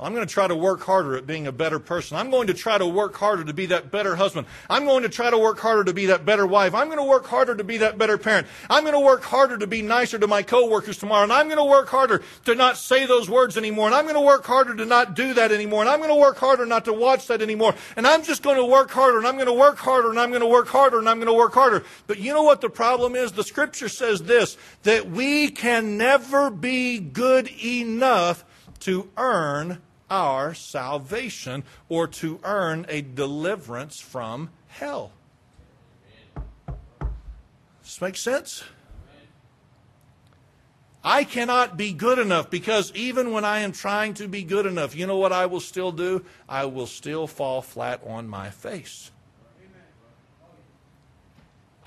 I'm 0.00 0.14
going 0.14 0.24
to 0.24 0.32
try 0.32 0.46
to 0.46 0.54
work 0.54 0.82
harder 0.82 1.16
at 1.16 1.26
being 1.26 1.48
a 1.48 1.52
better 1.52 1.80
person. 1.80 2.16
I'm 2.16 2.30
going 2.30 2.46
to 2.46 2.54
try 2.54 2.78
to 2.78 2.86
work 2.86 3.16
harder 3.16 3.42
to 3.42 3.52
be 3.52 3.66
that 3.66 3.90
better 3.90 4.14
husband. 4.14 4.46
I'm 4.70 4.84
going 4.84 5.02
to 5.02 5.08
try 5.08 5.28
to 5.28 5.36
work 5.36 5.58
harder 5.58 5.82
to 5.84 5.92
be 5.92 6.06
that 6.06 6.24
better 6.24 6.46
wife. 6.46 6.72
I'm 6.72 6.86
going 6.86 6.98
to 6.98 7.04
work 7.04 7.26
harder 7.26 7.56
to 7.56 7.64
be 7.64 7.78
that 7.78 7.98
better 7.98 8.16
parent. 8.16 8.46
I'm 8.70 8.84
going 8.84 8.94
to 8.94 9.00
work 9.00 9.24
harder 9.24 9.58
to 9.58 9.66
be 9.66 9.82
nicer 9.82 10.16
to 10.16 10.28
my 10.28 10.44
coworkers 10.44 10.98
tomorrow. 10.98 11.24
And 11.24 11.32
I'm 11.32 11.46
going 11.46 11.58
to 11.58 11.64
work 11.64 11.88
harder 11.88 12.22
to 12.44 12.54
not 12.54 12.76
say 12.76 13.06
those 13.06 13.28
words 13.28 13.56
anymore. 13.56 13.86
And 13.86 13.94
I'm 13.94 14.04
going 14.04 14.14
to 14.14 14.20
work 14.20 14.44
harder 14.44 14.76
to 14.76 14.86
not 14.86 15.16
do 15.16 15.34
that 15.34 15.50
anymore. 15.50 15.80
And 15.80 15.90
I'm 15.90 15.98
going 15.98 16.10
to 16.10 16.20
work 16.20 16.36
harder 16.36 16.64
not 16.64 16.84
to 16.84 16.92
watch 16.92 17.26
that 17.26 17.42
anymore. 17.42 17.74
And 17.96 18.06
I'm 18.06 18.22
just 18.22 18.44
going 18.44 18.56
to 18.56 18.64
work 18.64 18.92
harder 18.92 19.18
and 19.18 19.26
I'm 19.26 19.34
going 19.34 19.46
to 19.46 19.52
work 19.52 19.78
harder 19.78 20.10
and 20.10 20.20
I'm 20.20 20.30
going 20.30 20.42
to 20.42 20.46
work 20.46 20.68
harder 20.68 21.00
and 21.00 21.08
I'm 21.08 21.16
going 21.16 21.26
to 21.26 21.32
work 21.32 21.54
harder. 21.54 21.82
But 22.06 22.20
you 22.20 22.32
know 22.32 22.44
what 22.44 22.60
the 22.60 22.70
problem 22.70 23.16
is? 23.16 23.32
The 23.32 23.42
scripture 23.42 23.88
says 23.88 24.22
this, 24.22 24.56
that 24.84 25.10
we 25.10 25.50
can 25.50 25.98
never 25.98 26.50
be 26.50 27.00
good 27.00 27.48
enough 27.48 28.44
to 28.80 29.10
earn 29.16 29.80
our 30.10 30.54
salvation 30.54 31.64
or 31.88 32.06
to 32.06 32.40
earn 32.44 32.86
a 32.88 33.02
deliverance 33.02 34.00
from 34.00 34.50
hell. 34.68 35.12
This 37.82 38.00
makes 38.00 38.20
sense? 38.20 38.64
I 41.02 41.24
cannot 41.24 41.76
be 41.76 41.92
good 41.92 42.18
enough 42.18 42.50
because 42.50 42.92
even 42.94 43.32
when 43.32 43.44
I 43.44 43.60
am 43.60 43.72
trying 43.72 44.14
to 44.14 44.28
be 44.28 44.42
good 44.42 44.66
enough, 44.66 44.94
you 44.94 45.06
know 45.06 45.16
what 45.16 45.32
I 45.32 45.46
will 45.46 45.60
still 45.60 45.92
do? 45.92 46.24
I 46.48 46.66
will 46.66 46.86
still 46.86 47.26
fall 47.26 47.62
flat 47.62 48.02
on 48.04 48.28
my 48.28 48.50
face. 48.50 49.10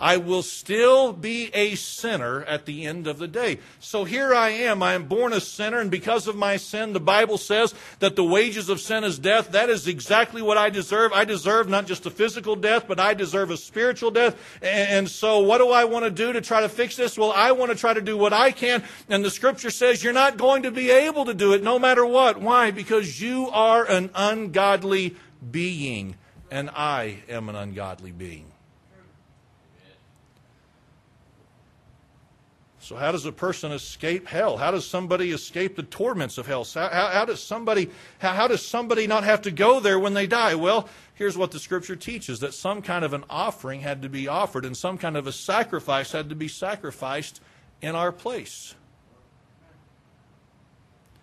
I 0.01 0.17
will 0.17 0.41
still 0.41 1.13
be 1.13 1.51
a 1.53 1.75
sinner 1.75 2.43
at 2.45 2.65
the 2.65 2.85
end 2.85 3.05
of 3.05 3.19
the 3.19 3.27
day. 3.27 3.59
So 3.79 4.03
here 4.03 4.33
I 4.33 4.49
am. 4.49 4.81
I 4.81 4.93
am 4.93 5.05
born 5.05 5.31
a 5.31 5.39
sinner, 5.39 5.79
and 5.79 5.91
because 5.91 6.27
of 6.27 6.35
my 6.35 6.57
sin, 6.57 6.93
the 6.93 6.99
Bible 6.99 7.37
says 7.37 7.75
that 7.99 8.15
the 8.15 8.23
wages 8.23 8.67
of 8.67 8.81
sin 8.81 9.03
is 9.03 9.19
death. 9.19 9.51
That 9.51 9.69
is 9.69 9.87
exactly 9.87 10.41
what 10.41 10.57
I 10.57 10.71
deserve. 10.71 11.13
I 11.13 11.23
deserve 11.23 11.69
not 11.69 11.85
just 11.85 12.07
a 12.07 12.09
physical 12.09 12.55
death, 12.55 12.85
but 12.87 12.99
I 12.99 13.13
deserve 13.13 13.51
a 13.51 13.57
spiritual 13.57 14.09
death. 14.09 14.35
And 14.63 15.07
so, 15.07 15.39
what 15.41 15.59
do 15.59 15.69
I 15.69 15.85
want 15.85 16.05
to 16.05 16.11
do 16.11 16.33
to 16.33 16.41
try 16.41 16.61
to 16.61 16.69
fix 16.69 16.95
this? 16.95 17.15
Well, 17.15 17.31
I 17.31 17.51
want 17.51 17.71
to 17.71 17.77
try 17.77 17.93
to 17.93 18.01
do 18.01 18.17
what 18.17 18.33
I 18.33 18.51
can. 18.51 18.83
And 19.07 19.23
the 19.23 19.29
scripture 19.29 19.69
says 19.69 20.03
you're 20.03 20.13
not 20.13 20.35
going 20.35 20.63
to 20.63 20.71
be 20.71 20.89
able 20.89 21.25
to 21.25 21.35
do 21.35 21.53
it 21.53 21.61
no 21.61 21.77
matter 21.77 22.03
what. 22.03 22.41
Why? 22.41 22.71
Because 22.71 23.21
you 23.21 23.49
are 23.49 23.85
an 23.85 24.09
ungodly 24.15 25.15
being, 25.51 26.15
and 26.49 26.71
I 26.71 27.19
am 27.29 27.49
an 27.49 27.55
ungodly 27.55 28.11
being. 28.11 28.50
So, 32.91 32.97
how 32.97 33.13
does 33.13 33.25
a 33.25 33.31
person 33.31 33.71
escape 33.71 34.27
hell? 34.27 34.57
How 34.57 34.69
does 34.69 34.85
somebody 34.85 35.31
escape 35.31 35.77
the 35.77 35.83
torments 35.83 36.37
of 36.37 36.45
hell? 36.45 36.65
How, 36.65 36.89
how, 36.89 37.07
how 37.07 37.23
does 37.23 37.41
somebody 37.41 37.89
how, 38.19 38.33
how, 38.33 38.49
does 38.49 38.65
somebody 38.65 39.07
not 39.07 39.23
have 39.23 39.43
to 39.43 39.51
go 39.51 39.79
there 39.79 39.97
when 39.97 40.13
they 40.13 40.27
die? 40.27 40.55
Well, 40.55 40.89
here's 41.13 41.37
what 41.37 41.51
the 41.51 41.59
Scripture 41.59 41.95
teaches: 41.95 42.41
that 42.41 42.53
some 42.53 42.81
kind 42.81 43.05
of 43.05 43.13
an 43.13 43.23
offering 43.29 43.79
had 43.79 44.01
to 44.01 44.09
be 44.09 44.27
offered, 44.27 44.65
and 44.65 44.75
some 44.75 44.97
kind 44.97 45.15
of 45.15 45.25
a 45.25 45.31
sacrifice 45.31 46.11
had 46.11 46.27
to 46.27 46.35
be 46.35 46.49
sacrificed 46.49 47.39
in 47.81 47.95
our 47.95 48.11
place. 48.11 48.75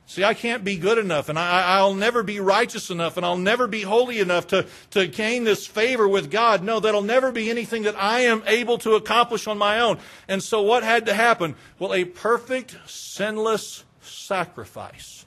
See, 0.09 0.25
I 0.25 0.33
can't 0.33 0.64
be 0.64 0.79
good 0.79 0.97
enough, 0.97 1.29
and 1.29 1.38
I, 1.38 1.83
will 1.83 1.92
never 1.92 2.23
be 2.23 2.40
righteous 2.40 2.88
enough, 2.88 3.18
and 3.18 3.27
I'll 3.27 3.37
never 3.37 3.66
be 3.66 3.83
holy 3.83 4.21
enough 4.21 4.47
to, 4.47 4.64
to 4.92 5.07
gain 5.07 5.44
this 5.44 5.66
favor 5.66 6.09
with 6.09 6.31
God. 6.31 6.64
No, 6.64 6.81
that'll 6.81 7.03
never 7.03 7.31
be 7.31 7.51
anything 7.51 7.83
that 7.83 7.94
I 7.94 8.21
am 8.21 8.42
able 8.47 8.79
to 8.79 8.94
accomplish 8.94 9.47
on 9.47 9.59
my 9.59 9.81
own. 9.81 9.99
And 10.27 10.42
so, 10.42 10.62
what 10.62 10.83
had 10.83 11.05
to 11.07 11.14
happen? 11.14 11.57
Well, 11.79 11.92
a 11.92 12.07
perfect, 12.07 12.75
sinless 12.87 13.85
sacrifice 14.01 15.27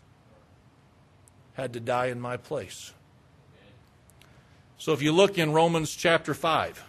had 1.54 1.74
to 1.74 1.80
die 1.80 2.08
in 2.08 2.20
my 2.20 2.38
place. 2.38 2.92
So, 4.80 4.94
if 4.94 5.04
you 5.04 5.12
look 5.12 5.38
in 5.38 5.54
Romans 5.54 5.96
chapter 5.96 6.34
5, 6.34 6.84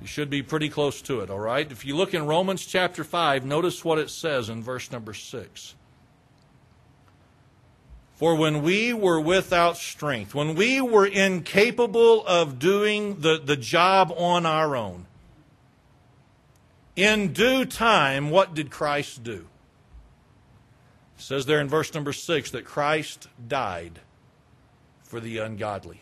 you 0.00 0.06
should 0.06 0.30
be 0.30 0.42
pretty 0.42 0.70
close 0.70 1.02
to 1.02 1.20
it, 1.20 1.28
all 1.28 1.40
right? 1.40 1.70
If 1.70 1.84
you 1.84 1.94
look 1.94 2.14
in 2.14 2.24
Romans 2.24 2.64
chapter 2.64 3.04
5, 3.04 3.44
notice 3.44 3.84
what 3.84 3.98
it 3.98 4.08
says 4.08 4.48
in 4.48 4.62
verse 4.62 4.90
number 4.90 5.12
6. 5.12 5.74
For 8.18 8.34
when 8.34 8.62
we 8.62 8.92
were 8.92 9.20
without 9.20 9.76
strength, 9.76 10.34
when 10.34 10.56
we 10.56 10.80
were 10.80 11.06
incapable 11.06 12.26
of 12.26 12.58
doing 12.58 13.20
the, 13.20 13.38
the 13.38 13.56
job 13.56 14.12
on 14.16 14.44
our 14.44 14.74
own, 14.74 15.06
in 16.96 17.32
due 17.32 17.64
time, 17.64 18.30
what 18.30 18.54
did 18.54 18.72
Christ 18.72 19.22
do? 19.22 19.46
It 21.16 21.22
says 21.22 21.46
there 21.46 21.60
in 21.60 21.68
verse 21.68 21.94
number 21.94 22.12
six 22.12 22.50
that 22.50 22.64
Christ 22.64 23.28
died 23.46 24.00
for 25.04 25.20
the 25.20 25.38
ungodly. 25.38 26.00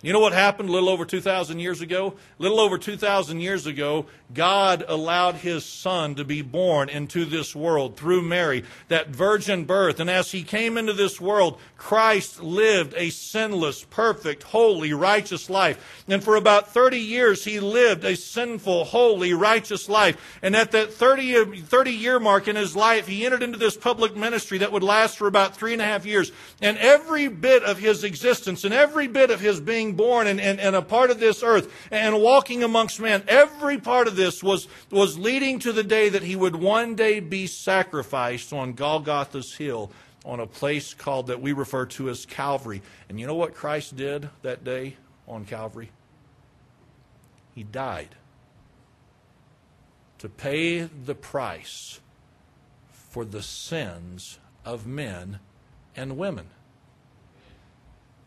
You 0.00 0.12
know 0.12 0.20
what 0.20 0.32
happened 0.32 0.68
a 0.68 0.72
little 0.72 0.88
over 0.88 1.04
2,000 1.04 1.58
years 1.58 1.80
ago? 1.80 2.14
A 2.38 2.42
little 2.42 2.60
over 2.60 2.78
2,000 2.78 3.40
years 3.40 3.66
ago, 3.66 4.06
God 4.32 4.84
allowed 4.86 5.36
his 5.36 5.64
son 5.64 6.14
to 6.16 6.24
be 6.24 6.40
born 6.40 6.88
into 6.88 7.24
this 7.24 7.56
world 7.56 7.96
through 7.96 8.22
Mary, 8.22 8.64
that 8.86 9.08
virgin 9.08 9.64
birth. 9.64 9.98
And 9.98 10.08
as 10.08 10.30
he 10.30 10.44
came 10.44 10.78
into 10.78 10.92
this 10.92 11.20
world, 11.20 11.58
Christ 11.76 12.40
lived 12.40 12.94
a 12.96 13.10
sinless, 13.10 13.82
perfect, 13.84 14.44
holy, 14.44 14.92
righteous 14.92 15.50
life. 15.50 16.04
And 16.06 16.22
for 16.22 16.36
about 16.36 16.68
30 16.68 16.98
years, 16.98 17.44
he 17.44 17.58
lived 17.58 18.04
a 18.04 18.16
sinful, 18.16 18.84
holy, 18.84 19.32
righteous 19.32 19.88
life. 19.88 20.38
And 20.42 20.54
at 20.54 20.70
that 20.72 20.92
30, 20.92 21.62
30 21.62 21.90
year 21.90 22.20
mark 22.20 22.46
in 22.46 22.54
his 22.54 22.76
life, 22.76 23.08
he 23.08 23.26
entered 23.26 23.42
into 23.42 23.58
this 23.58 23.76
public 23.76 24.14
ministry 24.14 24.58
that 24.58 24.70
would 24.70 24.84
last 24.84 25.18
for 25.18 25.26
about 25.26 25.56
three 25.56 25.72
and 25.72 25.82
a 25.82 25.86
half 25.86 26.06
years. 26.06 26.30
And 26.60 26.78
every 26.78 27.26
bit 27.26 27.64
of 27.64 27.78
his 27.78 28.04
existence 28.04 28.64
and 28.64 28.72
every 28.72 29.08
bit 29.08 29.30
of 29.30 29.40
his 29.40 29.60
being 29.60 29.87
being 29.88 29.96
born 29.96 30.26
and, 30.26 30.40
and, 30.40 30.60
and 30.60 30.76
a 30.76 30.82
part 30.82 31.10
of 31.10 31.20
this 31.20 31.42
earth 31.42 31.72
and 31.90 32.20
walking 32.20 32.62
amongst 32.62 33.00
men, 33.00 33.22
every 33.28 33.78
part 33.78 34.06
of 34.06 34.16
this 34.16 34.42
was, 34.42 34.68
was 34.90 35.18
leading 35.18 35.58
to 35.60 35.72
the 35.72 35.82
day 35.82 36.08
that 36.08 36.22
he 36.22 36.36
would 36.36 36.56
one 36.56 36.94
day 36.94 37.20
be 37.20 37.46
sacrificed 37.46 38.52
on 38.52 38.72
Golgotha's 38.74 39.54
hill 39.54 39.90
on 40.24 40.40
a 40.40 40.46
place 40.46 40.94
called 40.94 41.28
that 41.28 41.40
we 41.40 41.52
refer 41.52 41.86
to 41.86 42.10
as 42.10 42.26
Calvary. 42.26 42.82
And 43.08 43.18
you 43.18 43.26
know 43.26 43.34
what 43.34 43.54
Christ 43.54 43.96
did 43.96 44.28
that 44.42 44.64
day 44.64 44.96
on 45.26 45.44
Calvary? 45.44 45.90
He 47.54 47.62
died 47.62 48.14
to 50.18 50.28
pay 50.28 50.80
the 50.80 51.14
price 51.14 52.00
for 52.92 53.24
the 53.24 53.42
sins 53.42 54.38
of 54.64 54.86
men 54.86 55.38
and 55.96 56.18
women. 56.18 56.46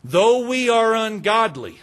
Though 0.04 0.46
we 0.48 0.68
are 0.68 0.94
ungodly, 0.94 1.78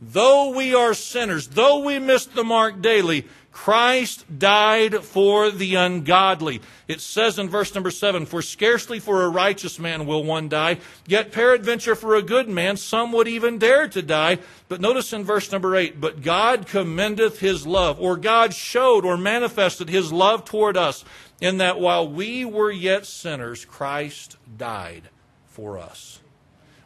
though 0.00 0.54
we 0.54 0.74
are 0.74 0.94
sinners, 0.94 1.48
though 1.48 1.78
we 1.78 1.98
miss 1.98 2.26
the 2.26 2.44
mark 2.44 2.82
daily, 2.82 3.26
Christ 3.52 4.38
died 4.38 5.04
for 5.04 5.50
the 5.50 5.74
ungodly. 5.74 6.62
It 6.88 7.02
says 7.02 7.38
in 7.38 7.50
verse 7.50 7.74
number 7.74 7.90
seven, 7.90 8.24
For 8.24 8.40
scarcely 8.40 8.98
for 8.98 9.22
a 9.22 9.28
righteous 9.28 9.78
man 9.78 10.06
will 10.06 10.24
one 10.24 10.48
die, 10.48 10.78
yet 11.06 11.32
peradventure 11.32 11.94
for 11.94 12.16
a 12.16 12.22
good 12.22 12.48
man 12.48 12.78
some 12.78 13.12
would 13.12 13.28
even 13.28 13.58
dare 13.58 13.88
to 13.88 14.00
die. 14.00 14.38
But 14.68 14.80
notice 14.80 15.12
in 15.12 15.24
verse 15.24 15.52
number 15.52 15.76
eight, 15.76 16.00
But 16.00 16.22
God 16.22 16.66
commendeth 16.66 17.40
his 17.40 17.66
love, 17.66 18.00
or 18.00 18.16
God 18.16 18.54
showed 18.54 19.04
or 19.04 19.18
manifested 19.18 19.90
his 19.90 20.10
love 20.10 20.46
toward 20.46 20.78
us, 20.78 21.04
in 21.40 21.58
that 21.58 21.78
while 21.78 22.08
we 22.08 22.46
were 22.46 22.72
yet 22.72 23.04
sinners, 23.04 23.66
Christ 23.66 24.38
died 24.56 25.10
for 25.46 25.78
us. 25.78 26.21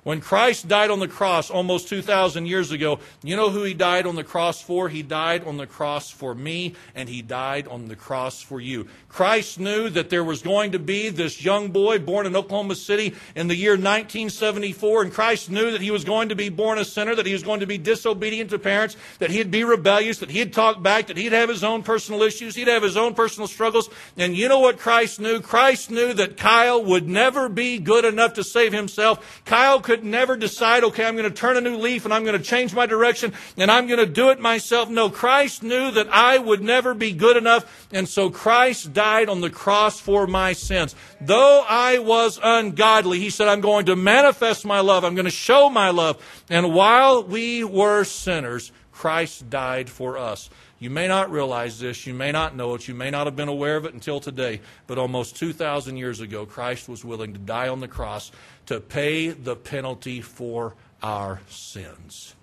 When 0.07 0.21
Christ 0.21 0.69
died 0.69 0.93
on 0.93 1.01
the 1.01 1.09
cross 1.09 1.51
almost 1.51 1.89
2,000 1.89 2.47
years 2.47 2.71
ago, 2.71 3.01
you 3.25 3.35
know 3.35 3.51
who 3.51 3.65
he 3.65 3.75
died 3.75 4.07
on 4.07 4.15
the 4.15 4.23
cross 4.23 4.63
for? 4.63 4.89
He 4.89 5.03
died 5.03 5.43
on 5.43 5.57
the 5.57 5.67
cross 5.67 6.13
for 6.13 6.33
me, 6.33 6.77
and 6.95 7.09
he 7.09 7.23
died 7.23 7.67
on 7.67 7.89
the 7.89 7.97
cross 7.97 8.41
for 8.41 8.61
you. 8.61 8.87
Christ 9.09 9.59
knew 9.59 9.89
that 9.89 10.09
there 10.09 10.23
was 10.23 10.43
going 10.43 10.71
to 10.73 10.79
be 10.79 11.09
this 11.09 11.45
young 11.45 11.71
boy 11.73 11.99
born 11.99 12.25
in 12.25 12.37
Oklahoma 12.37 12.77
City 12.77 13.17
in 13.35 13.49
the 13.49 13.57
year 13.57 13.73
1974, 13.73 15.03
and 15.03 15.13
Christ 15.13 15.51
knew 15.51 15.73
that 15.73 15.81
he 15.81 15.91
was 15.91 16.05
going 16.05 16.29
to 16.29 16.37
be 16.37 16.51
born 16.51 16.79
a 16.79 16.85
sinner, 16.85 17.17
that 17.17 17.27
he 17.27 17.33
was 17.33 17.43
going 17.43 17.59
to 17.59 17.67
be 17.67 17.77
disobedient 17.77 18.51
to 18.51 18.61
parents, 18.61 18.97
that 19.19 19.31
he'd 19.31 19.51
be 19.51 19.65
rebellious, 19.65 20.19
that 20.19 20.31
he'd 20.31 20.53
talk 20.53 20.85
back, 20.85 21.09
that 21.09 21.17
he'd 21.17 21.33
have 21.33 21.49
his 21.49 21.65
own 21.65 21.83
personal 21.83 22.23
issues, 22.23 22.55
he'd 22.55 22.69
have 22.69 22.85
his 22.85 22.97
own 22.97 23.13
personal 23.13 23.49
struggles. 23.49 23.91
And 24.17 24.37
you 24.37 24.49
know 24.49 24.61
what 24.61 24.79
Christ 24.79 25.19
knew? 25.19 25.41
Christ 25.41 25.91
knew 25.91 26.13
that 26.13 26.37
Kyle 26.37 26.85
would 26.85 27.09
never 27.09 27.49
be 27.49 27.79
good 27.79 28.05
enough 28.05 28.35
to 28.35 28.45
save 28.45 28.73
himself. 28.73 29.43
Kyle 29.45 29.81
could 29.81 29.96
could 29.97 30.05
never 30.05 30.37
decide, 30.37 30.85
okay, 30.85 31.07
I'm 31.07 31.17
going 31.17 31.31
to 31.31 31.35
turn 31.35 31.57
a 31.57 31.61
new 31.61 31.77
leaf 31.79 32.05
and 32.05 32.13
I'm 32.13 32.25
going 32.25 32.37
to 32.37 32.45
change 32.45 32.75
my 32.75 32.85
direction 32.85 33.33
and 33.57 33.71
I'm 33.71 33.87
going 33.87 33.99
to 33.99 34.07
do 34.07 34.29
it 34.29 34.39
myself. 34.39 34.91
No, 34.91 35.09
Christ 35.09 35.63
knew 35.63 35.91
that 35.91 36.09
I 36.11 36.37
would 36.37 36.63
never 36.63 36.93
be 36.93 37.13
good 37.13 37.37
enough. 37.37 37.89
And 37.93 38.07
so 38.07 38.29
Christ 38.29 38.93
died 38.93 39.31
on 39.31 39.41
the 39.41 39.49
cross 39.49 39.99
for 39.99 40.27
my 40.27 40.53
sins. 40.53 40.95
Though 41.21 41.65
I 41.67 41.99
was 41.99 42.39
ungodly, 42.43 43.21
he 43.21 43.31
said, 43.31 43.49
I'm 43.49 43.63
going 43.63 43.87
to 43.87 43.97
manifest 43.97 44.67
my 44.67 44.81
love. 44.81 45.03
I'm 45.03 45.15
going 45.15 45.25
to 45.25 45.31
show 45.31 45.71
my 45.71 45.91
love. 45.91 46.23
And 46.51 46.75
while 46.75 47.23
we 47.25 47.65
were 47.65 48.05
sinners, 48.05 48.73
Christ 48.93 49.49
died 49.49 49.89
for 49.89 50.19
us. 50.19 50.51
You 50.79 50.91
may 50.91 51.09
not 51.09 51.31
realize 51.31 51.81
this, 51.81 52.07
you 52.07 52.13
may 52.13 52.33
not 52.33 52.55
know 52.55 52.75
it, 52.75 52.87
you 52.87 52.95
may 52.95 53.11
not 53.11 53.27
have 53.27 53.35
been 53.35 53.49
aware 53.49 53.77
of 53.77 53.87
it 53.87 53.95
until 53.95 54.21
today, 54.21 54.61
but 54.87 54.99
almost 54.99 55.37
2,000 55.37 55.97
years 55.97 56.21
ago, 56.21 56.45
Christ 56.45 56.89
was 56.89 57.03
willing 57.03 57.33
to 57.33 57.39
die 57.39 57.69
on 57.69 57.81
the 57.81 57.89
cross 57.89 58.31
to 58.67 58.81
pay 58.81 59.29
the 59.29 59.57
penalty 59.57 60.21
for 60.21 60.75
our 61.03 61.41
sins. 61.49 62.35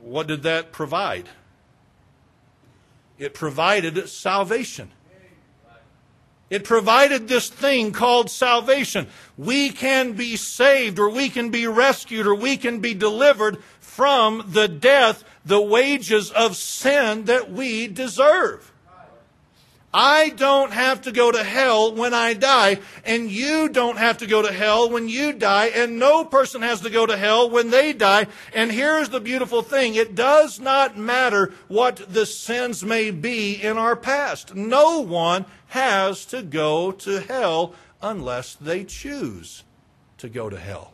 What 0.00 0.26
did 0.26 0.44
that 0.44 0.72
provide? 0.72 1.28
It 3.18 3.34
provided 3.34 4.08
salvation. 4.08 4.90
It 6.50 6.64
provided 6.64 7.28
this 7.28 7.48
thing 7.48 7.92
called 7.92 8.30
salvation. 8.30 9.06
We 9.36 9.70
can 9.70 10.12
be 10.12 10.36
saved, 10.36 10.98
or 10.98 11.10
we 11.10 11.28
can 11.28 11.50
be 11.50 11.66
rescued, 11.66 12.26
or 12.26 12.34
we 12.34 12.56
can 12.56 12.80
be 12.80 12.94
delivered 12.94 13.62
from 13.80 14.44
the 14.48 14.68
death, 14.68 15.24
the 15.44 15.60
wages 15.60 16.30
of 16.30 16.56
sin 16.56 17.24
that 17.24 17.50
we 17.50 17.86
deserve. 17.86 18.72
I 19.92 20.28
don't 20.30 20.72
have 20.72 21.02
to 21.02 21.12
go 21.12 21.32
to 21.32 21.42
hell 21.42 21.94
when 21.94 22.12
I 22.12 22.34
die, 22.34 22.78
and 23.04 23.30
you 23.30 23.70
don't 23.70 23.96
have 23.96 24.18
to 24.18 24.26
go 24.26 24.42
to 24.42 24.52
hell 24.52 24.90
when 24.90 25.08
you 25.08 25.32
die, 25.32 25.66
and 25.66 25.98
no 25.98 26.26
person 26.26 26.60
has 26.60 26.82
to 26.82 26.90
go 26.90 27.06
to 27.06 27.16
hell 27.16 27.48
when 27.48 27.70
they 27.70 27.94
die. 27.94 28.26
And 28.54 28.70
here's 28.70 29.08
the 29.08 29.20
beautiful 29.20 29.62
thing 29.62 29.94
it 29.94 30.14
does 30.14 30.60
not 30.60 30.98
matter 30.98 31.54
what 31.68 32.12
the 32.12 32.26
sins 32.26 32.84
may 32.84 33.10
be 33.10 33.54
in 33.54 33.78
our 33.78 33.96
past. 33.96 34.54
No 34.54 35.00
one 35.00 35.46
has 35.68 36.24
to 36.26 36.42
go 36.42 36.92
to 36.92 37.20
hell 37.20 37.74
unless 38.00 38.54
they 38.54 38.84
choose 38.84 39.64
to 40.18 40.28
go 40.28 40.48
to 40.48 40.58
hell. 40.58 40.92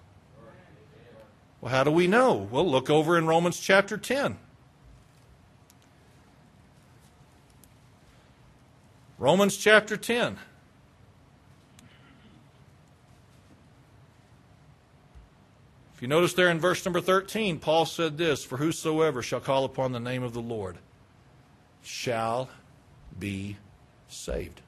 Well, 1.60 1.72
how 1.72 1.84
do 1.84 1.90
we 1.90 2.06
know? 2.06 2.48
Well, 2.50 2.68
look 2.68 2.90
over 2.90 3.16
in 3.16 3.26
Romans 3.26 3.58
chapter 3.58 3.96
10. 3.96 4.36
Romans 9.18 9.56
chapter 9.56 9.96
10. 9.96 10.38
If 15.94 16.02
you 16.02 16.08
notice 16.08 16.34
there 16.34 16.50
in 16.50 16.58
verse 16.58 16.84
number 16.84 17.00
13, 17.00 17.60
Paul 17.60 17.86
said 17.86 18.18
this 18.18 18.44
For 18.44 18.58
whosoever 18.58 19.22
shall 19.22 19.40
call 19.40 19.64
upon 19.64 19.92
the 19.92 20.00
name 20.00 20.22
of 20.22 20.34
the 20.34 20.42
Lord 20.42 20.78
shall 21.82 22.50
be 23.18 23.56
saved. 24.08 24.60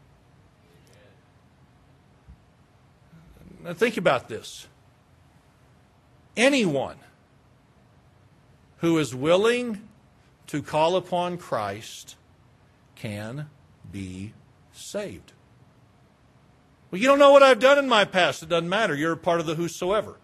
Now 3.66 3.74
think 3.74 3.96
about 3.96 4.28
this. 4.28 4.68
Anyone 6.36 6.98
who 8.78 8.96
is 8.98 9.12
willing 9.12 9.88
to 10.46 10.62
call 10.62 10.94
upon 10.94 11.36
Christ 11.36 12.14
can 12.94 13.50
be 13.90 14.34
saved. 14.72 15.32
Well, 16.90 17.00
you 17.00 17.08
don't 17.08 17.18
know 17.18 17.32
what 17.32 17.42
I've 17.42 17.58
done 17.58 17.76
in 17.76 17.88
my 17.88 18.04
past. 18.04 18.44
It 18.44 18.48
doesn't 18.48 18.68
matter. 18.68 18.94
You're 18.94 19.12
a 19.12 19.16
part 19.16 19.40
of 19.40 19.46
the 19.46 19.56
whosoever. 19.56 20.14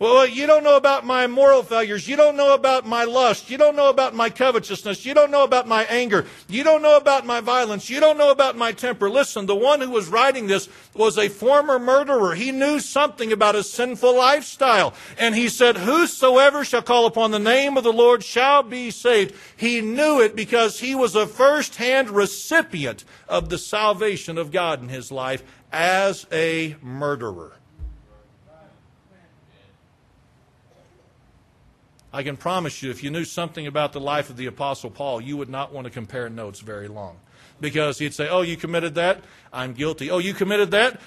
Well, 0.00 0.26
you 0.26 0.46
don't 0.46 0.64
know 0.64 0.76
about 0.76 1.06
my 1.06 1.26
moral 1.28 1.62
failures. 1.62 2.08
You 2.08 2.16
don't 2.16 2.36
know 2.36 2.52
about 2.52 2.84
my 2.86 3.04
lust. 3.04 3.48
You 3.48 3.56
don't 3.56 3.76
know 3.76 3.90
about 3.90 4.14
my 4.14 4.28
covetousness. 4.28 5.06
You 5.06 5.14
don't 5.14 5.30
know 5.30 5.44
about 5.44 5.68
my 5.68 5.84
anger. 5.84 6.26
You 6.48 6.64
don't 6.64 6.82
know 6.82 6.96
about 6.96 7.24
my 7.24 7.40
violence. 7.40 7.88
You 7.88 8.00
don't 8.00 8.18
know 8.18 8.32
about 8.32 8.56
my 8.56 8.72
temper. 8.72 9.08
Listen, 9.08 9.46
the 9.46 9.54
one 9.54 9.80
who 9.80 9.90
was 9.90 10.08
writing 10.08 10.48
this 10.48 10.68
was 10.94 11.16
a 11.16 11.28
former 11.28 11.78
murderer. 11.78 12.34
He 12.34 12.50
knew 12.50 12.80
something 12.80 13.30
about 13.32 13.54
his 13.54 13.70
sinful 13.70 14.16
lifestyle. 14.16 14.94
And 15.16 15.34
he 15.34 15.48
said, 15.48 15.76
Whosoever 15.76 16.64
shall 16.64 16.82
call 16.82 17.06
upon 17.06 17.30
the 17.30 17.38
name 17.38 17.76
of 17.76 17.84
the 17.84 17.92
Lord 17.92 18.24
shall 18.24 18.64
be 18.64 18.90
saved. 18.90 19.34
He 19.56 19.80
knew 19.80 20.20
it 20.20 20.34
because 20.34 20.80
he 20.80 20.96
was 20.96 21.14
a 21.14 21.26
first 21.26 21.76
hand 21.76 22.10
recipient 22.10 23.04
of 23.28 23.48
the 23.48 23.58
salvation 23.58 24.38
of 24.38 24.50
God 24.50 24.82
in 24.82 24.88
his 24.88 25.12
life 25.12 25.44
as 25.72 26.26
a 26.32 26.76
murderer. 26.82 27.52
I 32.14 32.22
can 32.22 32.36
promise 32.36 32.80
you, 32.80 32.90
if 32.92 33.02
you 33.02 33.10
knew 33.10 33.24
something 33.24 33.66
about 33.66 33.92
the 33.92 33.98
life 33.98 34.30
of 34.30 34.36
the 34.36 34.46
Apostle 34.46 34.88
Paul, 34.88 35.20
you 35.20 35.36
would 35.36 35.48
not 35.48 35.72
want 35.72 35.86
to 35.86 35.90
compare 35.90 36.28
notes 36.28 36.60
very 36.60 36.86
long. 36.86 37.16
Because 37.60 37.98
he'd 37.98 38.14
say, 38.14 38.28
Oh, 38.28 38.42
you 38.42 38.56
committed 38.56 38.94
that? 38.94 39.24
I'm 39.52 39.72
guilty. 39.72 40.12
Oh, 40.12 40.18
you 40.18 40.32
committed 40.32 40.70
that? 40.70 41.00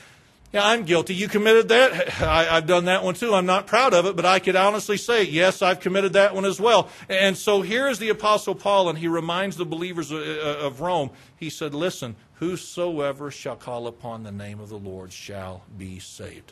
Yeah, 0.52 0.68
I'm 0.68 0.84
guilty. 0.84 1.16
You 1.16 1.30
committed 1.30 1.70
that? 1.70 2.22
I, 2.22 2.44
have 2.56 2.68
done 2.68 2.86
that 2.86 3.06
one 3.06 3.14
too. 3.14 3.34
I'm 3.34 3.46
not 3.46 3.68
proud 3.68 3.94
of 3.94 4.06
it, 4.06 4.18
but 4.18 4.26
I 4.26 4.40
could 4.40 4.58
honestly 4.58 4.98
say, 4.98 5.24
yes, 5.24 5.62
I've 5.62 5.80
committed 5.80 6.14
that 6.14 6.36
one 6.36 6.44
as 6.44 6.60
well. 6.60 6.90
And 7.08 7.38
so 7.38 7.62
here 7.62 7.88
is 7.88 8.00
the 8.00 8.10
Apostle 8.10 8.56
Paul, 8.56 8.90
and 8.90 8.98
he 8.98 9.08
reminds 9.08 9.56
the 9.56 9.66
believers 9.66 10.12
of, 10.12 10.22
of 10.22 10.82
Rome. 10.82 11.12
He 11.38 11.50
said, 11.50 11.74
Listen, 11.74 12.18
whosoever 12.36 13.32
shall 13.32 13.56
call 13.56 13.88
upon 13.88 14.24
the 14.24 14.32
name 14.34 14.60
of 14.60 14.68
the 14.68 14.78
Lord 14.78 15.14
shall 15.14 15.64
be 15.78 16.00
saved. 16.00 16.52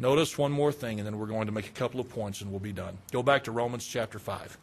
Notice 0.00 0.38
one 0.38 0.50
more 0.50 0.72
thing, 0.72 0.98
and 0.98 1.06
then 1.06 1.18
we're 1.18 1.26
going 1.26 1.44
to 1.44 1.52
make 1.52 1.66
a 1.66 1.72
couple 1.72 2.00
of 2.00 2.08
points 2.08 2.40
and 2.40 2.50
we'll 2.50 2.58
be 2.58 2.72
done. 2.72 2.96
Go 3.12 3.22
back 3.22 3.44
to 3.44 3.52
Romans 3.52 3.86
chapter 3.86 4.18
5. 4.18 4.56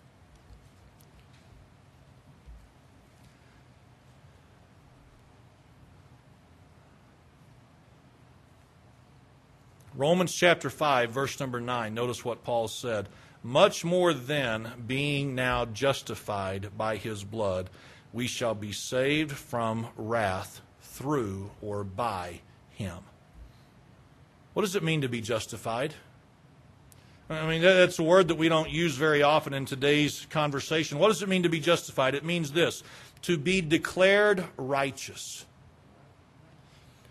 Romans 9.94 10.34
chapter 10.34 10.72
5, 10.72 11.12
verse 11.12 11.40
number 11.40 11.62
9. 11.62 11.94
Notice 11.94 12.26
what 12.26 12.44
Paul 12.44 12.68
said. 12.68 13.08
Much 13.44 13.86
more 13.86 14.14
then, 14.14 14.72
being 14.88 15.36
now 15.36 15.66
justified 15.66 16.76
by 16.76 16.98
his 16.98 17.24
blood, 17.24 17.70
we 18.12 18.26
shall 18.26 18.56
be 18.56 18.72
saved 18.72 19.32
from 19.32 19.88
wrath 19.96 20.62
through 20.82 21.52
or 21.62 21.84
by 21.84 22.42
him. 22.72 23.04
What 24.58 24.64
does 24.64 24.76
it 24.76 24.82
mean 24.82 25.02
to 25.02 25.08
be 25.08 25.22
justified? 25.22 25.94
I 27.30 27.48
mean, 27.48 27.62
that's 27.62 28.00
a 28.00 28.04
word 28.04 28.30
that 28.30 28.40
we 28.40 28.50
don't 28.50 28.72
use 28.72 28.96
very 28.96 29.22
often 29.22 29.54
in 29.54 29.66
today's 29.66 30.26
conversation. 30.32 30.98
What 30.98 31.10
does 31.10 31.22
it 31.22 31.30
mean 31.30 31.44
to 31.44 31.50
be 31.50 31.60
justified? 31.60 32.16
It 32.16 32.26
means 32.26 32.52
this 32.52 32.82
to 33.22 33.38
be 33.38 33.62
declared 33.62 34.44
righteous. 34.58 35.46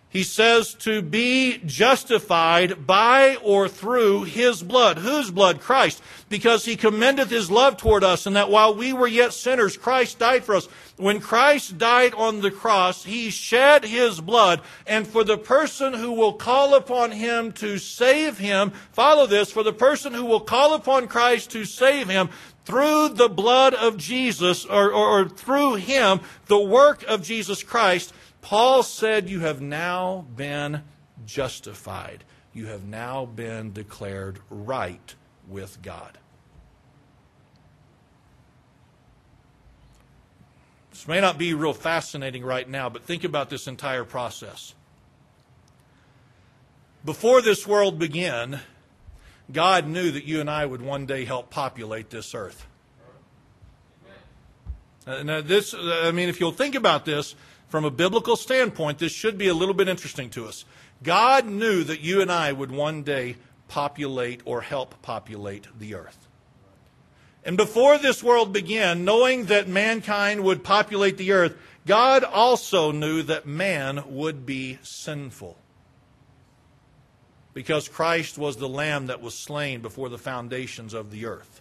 He 0.08 0.22
says 0.22 0.72
to 0.74 1.02
be 1.02 1.58
justified 1.66 2.86
by 2.86 3.36
or 3.42 3.68
through 3.68 4.24
his 4.24 4.62
blood. 4.62 4.98
Whose 4.98 5.30
blood? 5.30 5.60
Christ. 5.60 6.02
Because 6.28 6.64
he 6.64 6.76
commendeth 6.76 7.28
his 7.28 7.50
love 7.50 7.76
toward 7.76 8.02
us, 8.02 8.24
and 8.24 8.34
that 8.36 8.50
while 8.50 8.74
we 8.74 8.92
were 8.92 9.06
yet 9.06 9.32
sinners, 9.32 9.76
Christ 9.76 10.18
died 10.18 10.44
for 10.44 10.54
us. 10.54 10.68
When 10.96 11.20
Christ 11.20 11.76
died 11.76 12.14
on 12.14 12.40
the 12.40 12.50
cross, 12.50 13.04
he 13.04 13.30
shed 13.30 13.84
his 13.84 14.20
blood, 14.20 14.62
and 14.86 15.06
for 15.06 15.22
the 15.22 15.38
person 15.38 15.92
who 15.92 16.12
will 16.12 16.32
call 16.32 16.74
upon 16.74 17.10
him 17.10 17.52
to 17.52 17.76
save 17.76 18.38
him, 18.38 18.70
follow 18.92 19.26
this, 19.26 19.52
for 19.52 19.62
the 19.62 19.72
person 19.72 20.14
who 20.14 20.24
will 20.24 20.40
call 20.40 20.72
upon 20.72 21.08
Christ 21.08 21.50
to 21.50 21.64
save 21.64 22.08
him, 22.08 22.30
through 22.64 23.10
the 23.10 23.28
blood 23.28 23.74
of 23.74 23.96
Jesus, 23.96 24.64
or, 24.64 24.92
or, 24.92 25.20
or 25.20 25.28
through 25.28 25.74
him, 25.76 26.20
the 26.46 26.58
work 26.58 27.04
of 27.04 27.22
Jesus 27.22 27.62
Christ, 27.62 28.12
Paul 28.46 28.84
said, 28.84 29.28
You 29.28 29.40
have 29.40 29.60
now 29.60 30.24
been 30.36 30.82
justified. 31.24 32.22
You 32.54 32.66
have 32.66 32.84
now 32.84 33.26
been 33.26 33.72
declared 33.72 34.38
right 34.48 35.16
with 35.48 35.82
God. 35.82 36.16
This 40.92 41.08
may 41.08 41.20
not 41.20 41.38
be 41.38 41.54
real 41.54 41.72
fascinating 41.72 42.44
right 42.44 42.68
now, 42.68 42.88
but 42.88 43.02
think 43.02 43.24
about 43.24 43.50
this 43.50 43.66
entire 43.66 44.04
process. 44.04 44.76
Before 47.04 47.42
this 47.42 47.66
world 47.66 47.98
began, 47.98 48.60
God 49.52 49.88
knew 49.88 50.12
that 50.12 50.22
you 50.22 50.40
and 50.40 50.48
I 50.48 50.64
would 50.64 50.82
one 50.82 51.04
day 51.04 51.24
help 51.24 51.50
populate 51.50 52.10
this 52.10 52.32
earth. 52.32 52.64
Uh, 55.04 55.24
now, 55.24 55.40
this, 55.40 55.74
uh, 55.74 56.02
I 56.04 56.12
mean, 56.12 56.28
if 56.28 56.38
you'll 56.38 56.52
think 56.52 56.76
about 56.76 57.04
this, 57.04 57.34
from 57.68 57.84
a 57.84 57.90
biblical 57.90 58.36
standpoint, 58.36 58.98
this 58.98 59.12
should 59.12 59.36
be 59.36 59.48
a 59.48 59.54
little 59.54 59.74
bit 59.74 59.88
interesting 59.88 60.30
to 60.30 60.46
us. 60.46 60.64
God 61.02 61.46
knew 61.46 61.84
that 61.84 62.00
you 62.00 62.20
and 62.20 62.30
I 62.30 62.52
would 62.52 62.70
one 62.70 63.02
day 63.02 63.36
populate 63.68 64.40
or 64.44 64.60
help 64.60 65.00
populate 65.02 65.66
the 65.78 65.94
earth. 65.94 66.26
And 67.44 67.56
before 67.56 67.98
this 67.98 68.22
world 68.22 68.52
began, 68.52 69.04
knowing 69.04 69.46
that 69.46 69.68
mankind 69.68 70.42
would 70.42 70.64
populate 70.64 71.16
the 71.16 71.32
earth, 71.32 71.56
God 71.86 72.24
also 72.24 72.90
knew 72.90 73.22
that 73.22 73.46
man 73.46 74.02
would 74.08 74.44
be 74.44 74.78
sinful. 74.82 75.56
Because 77.54 77.88
Christ 77.88 78.36
was 78.36 78.56
the 78.56 78.68
lamb 78.68 79.06
that 79.06 79.22
was 79.22 79.34
slain 79.34 79.80
before 79.80 80.08
the 80.08 80.18
foundations 80.18 80.92
of 80.92 81.10
the 81.10 81.26
earth. 81.26 81.55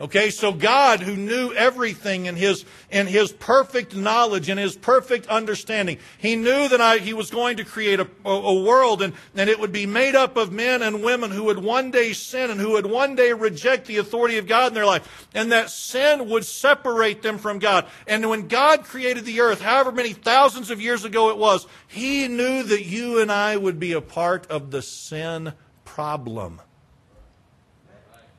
Okay, 0.00 0.30
so 0.30 0.52
God, 0.52 1.00
who 1.00 1.14
knew 1.14 1.52
everything 1.52 2.26
in 2.26 2.34
his, 2.34 2.64
in 2.90 3.06
his 3.06 3.30
perfect 3.30 3.94
knowledge 3.94 4.48
and 4.48 4.58
his 4.58 4.74
perfect 4.74 5.28
understanding, 5.28 5.98
he 6.18 6.34
knew 6.34 6.68
that 6.68 6.80
I, 6.80 6.98
he 6.98 7.14
was 7.14 7.30
going 7.30 7.58
to 7.58 7.64
create 7.64 8.00
a, 8.00 8.08
a, 8.24 8.62
world 8.62 9.02
and, 9.02 9.14
and 9.36 9.48
it 9.48 9.60
would 9.60 9.70
be 9.70 9.86
made 9.86 10.16
up 10.16 10.36
of 10.36 10.50
men 10.50 10.82
and 10.82 11.04
women 11.04 11.30
who 11.30 11.44
would 11.44 11.60
one 11.60 11.92
day 11.92 12.12
sin 12.12 12.50
and 12.50 12.60
who 12.60 12.72
would 12.72 12.86
one 12.86 13.14
day 13.14 13.32
reject 13.32 13.86
the 13.86 13.98
authority 13.98 14.36
of 14.38 14.48
God 14.48 14.68
in 14.68 14.74
their 14.74 14.84
life. 14.84 15.28
And 15.32 15.52
that 15.52 15.70
sin 15.70 16.28
would 16.28 16.44
separate 16.44 17.22
them 17.22 17.38
from 17.38 17.60
God. 17.60 17.86
And 18.08 18.28
when 18.28 18.48
God 18.48 18.82
created 18.82 19.24
the 19.24 19.42
earth, 19.42 19.60
however 19.60 19.92
many 19.92 20.12
thousands 20.12 20.72
of 20.72 20.80
years 20.80 21.04
ago 21.04 21.30
it 21.30 21.38
was, 21.38 21.68
he 21.86 22.26
knew 22.26 22.64
that 22.64 22.84
you 22.84 23.20
and 23.20 23.30
I 23.30 23.56
would 23.56 23.78
be 23.78 23.92
a 23.92 24.00
part 24.00 24.50
of 24.50 24.72
the 24.72 24.82
sin 24.82 25.52
problem. 25.84 26.60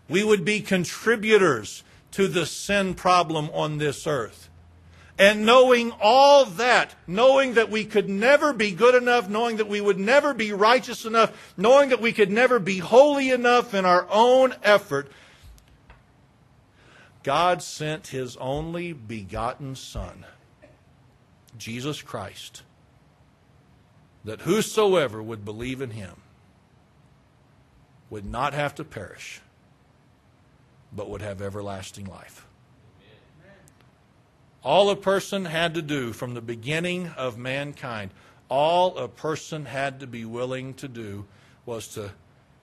We 0.08 0.24
would 0.24 0.46
be 0.46 0.62
contributors 0.62 1.84
to 2.12 2.28
the 2.28 2.46
sin 2.46 2.94
problem 2.94 3.50
on 3.54 3.78
this 3.78 4.08
earth. 4.08 4.50
And 5.18 5.46
knowing 5.46 5.94
all 6.02 6.46
that, 6.46 6.94
knowing 7.08 7.54
that 7.54 7.72
we 7.72 7.86
could 7.86 8.10
never 8.10 8.52
be 8.52 8.72
good 8.72 8.96
enough, 8.96 9.30
knowing 9.30 9.58
that 9.58 9.70
we 9.70 9.80
would 9.80 10.00
never 10.00 10.34
be 10.34 10.52
righteous 10.52 11.06
enough, 11.06 11.54
knowing 11.56 11.89
that 11.89 12.02
we 12.02 12.12
could 12.12 12.32
never 12.32 12.60
be 12.60 12.80
holy 12.80 13.30
enough 13.30 13.74
in 13.74 13.86
our 13.86 14.06
own 14.10 14.54
effort, 14.62 15.10
God 17.24 17.63
sent 17.63 18.08
his 18.08 18.36
only 18.38 18.91
begotten 18.91 19.76
Son, 19.76 20.26
Jesus 21.58 22.02
Christ, 22.02 22.63
that 24.26 24.41
whosoever 24.41 25.24
would 25.24 25.46
believe 25.46 25.82
in 25.82 25.91
him 25.91 26.18
would 28.10 28.26
not 28.26 28.54
have 28.54 28.76
to 28.76 28.84
perish 28.84 29.41
but 30.93 31.10
would 31.10 31.21
have 31.21 31.41
everlasting 31.41 32.06
life. 32.06 32.45
All 34.63 34.89
a 34.89 34.95
person 34.95 35.45
had 35.45 35.76
to 35.76 35.82
do 35.82 36.12
from 36.12 36.34
the 36.34 36.41
beginning 36.41 37.10
of 37.17 37.38
mankind, 37.38 38.12
all 38.50 38.98
a 38.98 39.08
person 39.08 39.65
had 39.65 40.00
to 40.00 40.08
be 40.08 40.26
willing 40.26 40.74
to 40.76 40.88
do 40.88 41.26
was 41.65 41.88
to 41.89 42.12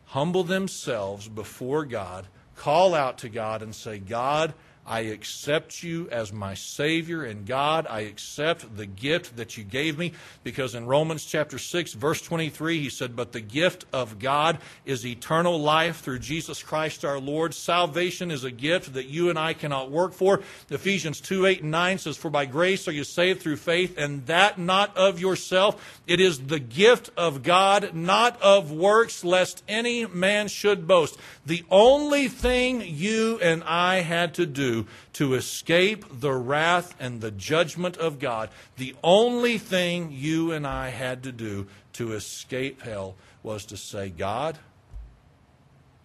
humble 0.06 0.44
themselves 0.44 1.28
before 1.28 1.85
God, 1.85 2.26
call 2.56 2.94
out 2.94 3.18
to 3.18 3.28
God 3.28 3.62
and 3.62 3.74
say, 3.74 3.98
God, 3.98 4.52
I 4.85 5.01
accept 5.01 5.85
you 5.85 6.09
as 6.11 6.33
my 6.33 6.55
Savior, 6.55 7.23
and 7.23 7.47
God, 7.47 7.87
I 7.88 8.01
accept 8.01 8.77
the 8.77 8.87
gift 8.87 9.37
that 9.37 9.57
you 9.57 9.62
gave 9.62 9.97
me. 9.97 10.12
Because 10.42 10.75
in 10.75 10.87
Romans 10.87 11.25
chapter 11.25 11.57
6, 11.57 11.92
verse 11.92 12.21
23, 12.21 12.81
he 12.81 12.88
said, 12.88 13.14
But 13.14 13.31
the 13.31 13.40
gift 13.40 13.85
of 13.92 14.18
God 14.18 14.59
is 14.85 15.07
eternal 15.07 15.61
life 15.61 16.01
through 16.01 16.18
Jesus 16.18 16.64
Christ 16.64 17.05
our 17.05 17.21
Lord. 17.21 17.55
Salvation 17.55 18.33
is 18.33 18.42
a 18.42 18.51
gift 18.51 18.95
that 18.95 19.07
you 19.07 19.31
and 19.31 19.38
I 19.38 19.53
cannot 19.53 19.92
work 19.92 20.12
for. 20.14 20.40
Ephesians 20.68 21.21
2, 21.21 21.47
8, 21.47 21.62
and 21.62 21.71
9 21.71 21.99
says, 21.99 22.16
For 22.16 22.31
by 22.31 22.47
grace 22.47 22.88
are 22.88 22.92
you 22.92 23.05
saved 23.05 23.40
through 23.40 23.59
faith, 23.59 23.97
and 23.97 24.27
that 24.27 24.59
not 24.59 24.97
of 24.97 25.21
yourself. 25.21 26.01
It 26.09 26.18
is 26.18 26.47
the 26.47 26.59
gift 26.59 27.11
of 27.16 27.45
God, 27.45 27.95
not 27.95 28.40
of 28.42 28.73
works, 28.73 29.23
lest 29.23 29.62
any 29.68 30.07
man 30.07 30.49
should 30.49 30.88
boast. 30.88 31.16
The 31.47 31.64
only 31.71 32.27
thing 32.27 32.83
you 32.85 33.38
and 33.40 33.62
I 33.62 34.01
had 34.01 34.35
to 34.35 34.47
do 34.47 34.71
to 35.14 35.35
escape 35.35 36.04
the 36.20 36.32
wrath 36.32 36.94
and 36.98 37.20
the 37.20 37.30
judgment 37.30 37.96
of 37.96 38.18
God. 38.18 38.50
The 38.76 38.94
only 39.02 39.58
thing 39.58 40.11
you 40.12 40.52
and 40.52 40.66
I 40.66 40.88
had 40.88 41.22
to 41.24 41.32
do 41.32 41.66
to 41.94 42.12
escape 42.12 42.82
hell 42.82 43.14
was 43.42 43.66
to 43.66 43.76
say, 43.76 44.08
God, 44.08 44.58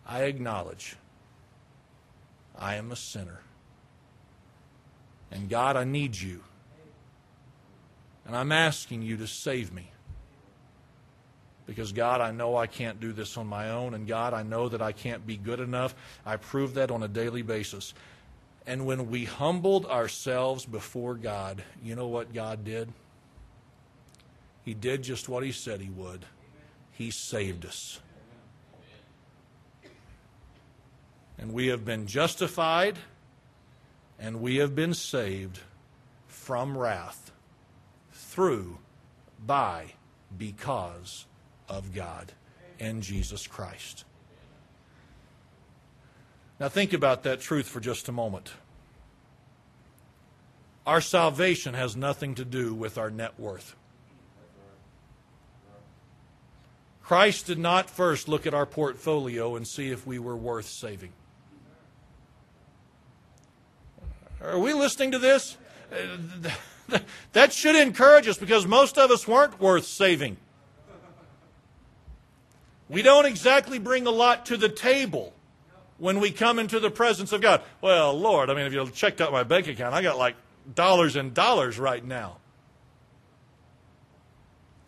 I 0.05 0.23
acknowledge 0.23 0.95
I 2.57 2.75
am 2.75 2.91
a 2.91 2.95
sinner. 2.95 3.41
And 5.31 5.49
God, 5.49 5.75
I 5.75 5.83
need 5.83 6.15
you. 6.15 6.41
And 8.25 8.35
I'm 8.35 8.51
asking 8.51 9.01
you 9.01 9.17
to 9.17 9.27
save 9.27 9.73
me. 9.73 9.91
Because, 11.65 11.91
God, 11.91 12.21
I 12.21 12.31
know 12.31 12.55
I 12.55 12.65
can't 12.65 12.99
do 12.99 13.11
this 13.11 13.37
on 13.37 13.45
my 13.45 13.71
own. 13.71 13.93
And, 13.93 14.07
God, 14.07 14.33
I 14.33 14.43
know 14.43 14.69
that 14.69 14.81
I 14.81 14.93
can't 14.93 15.27
be 15.27 15.35
good 15.35 15.59
enough. 15.59 15.93
I 16.25 16.37
prove 16.37 16.75
that 16.75 16.91
on 16.91 17.03
a 17.03 17.09
daily 17.09 17.41
basis. 17.41 17.93
And 18.67 18.85
when 18.85 19.09
we 19.09 19.23
humbled 19.23 19.85
ourselves 19.85 20.65
before 20.65 21.15
God, 21.15 21.63
you 21.81 21.95
know 21.95 22.09
what 22.09 22.33
God 22.33 22.65
did? 22.65 22.91
He 24.65 24.73
did 24.73 25.03
just 25.03 25.29
what 25.29 25.41
He 25.41 25.53
said 25.53 25.79
He 25.79 25.89
would. 25.89 26.25
He 26.91 27.09
saved 27.09 27.65
us. 27.65 28.01
And 31.39 31.53
we 31.53 31.67
have 31.67 31.85
been 31.85 32.07
justified 32.07 32.97
and 34.19 34.41
we 34.41 34.57
have 34.57 34.75
been 34.75 34.93
saved 34.93 35.59
from 36.27 36.77
wrath 36.77 37.31
through, 38.11 38.79
by, 39.45 39.93
because 40.37 41.25
of 41.69 41.93
God 41.93 42.33
and 42.79 43.01
Jesus 43.01 43.47
Christ. 43.47 44.03
Now, 46.59 46.69
think 46.69 46.93
about 46.93 47.23
that 47.23 47.39
truth 47.39 47.67
for 47.67 47.79
just 47.79 48.09
a 48.09 48.11
moment. 48.11 48.53
Our 50.87 51.01
salvation 51.01 51.73
has 51.73 51.95
nothing 51.95 52.35
to 52.35 52.45
do 52.45 52.73
with 52.73 52.97
our 52.97 53.11
net 53.11 53.39
worth. 53.39 53.75
Christ 57.03 57.45
did 57.45 57.59
not 57.59 57.89
first 57.89 58.27
look 58.27 58.47
at 58.47 58.53
our 58.53 58.65
portfolio 58.65 59.55
and 59.55 59.67
see 59.67 59.91
if 59.91 60.05
we 60.07 60.19
were 60.19 60.35
worth 60.35 60.67
saving. 60.67 61.11
Are 64.41 64.59
we 64.59 64.73
listening 64.73 65.11
to 65.11 65.19
this? 65.19 65.57
That 67.33 67.51
should 67.51 67.75
encourage 67.75 68.29
us 68.29 68.37
because 68.37 68.65
most 68.65 68.97
of 68.97 69.11
us 69.11 69.27
weren't 69.27 69.59
worth 69.59 69.85
saving. 69.85 70.37
We 72.87 73.01
don't 73.01 73.25
exactly 73.25 73.77
bring 73.77 74.07
a 74.07 74.11
lot 74.11 74.45
to 74.45 74.55
the 74.55 74.69
table 74.69 75.33
when 75.97 76.19
we 76.19 76.31
come 76.31 76.59
into 76.59 76.79
the 76.79 76.91
presence 76.91 77.31
of 77.31 77.41
God. 77.41 77.61
Well, 77.81 78.17
Lord, 78.17 78.49
I 78.49 78.53
mean, 78.53 78.65
if 78.65 78.73
you 78.73 78.89
checked 78.89 79.21
out 79.21 79.31
my 79.31 79.43
bank 79.43 79.67
account, 79.67 79.93
I 79.93 80.01
got 80.01 80.17
like 80.17 80.35
dollars 80.73 81.15
and 81.15 81.33
dollars 81.33 81.79
right 81.79 82.03
now. 82.03 82.37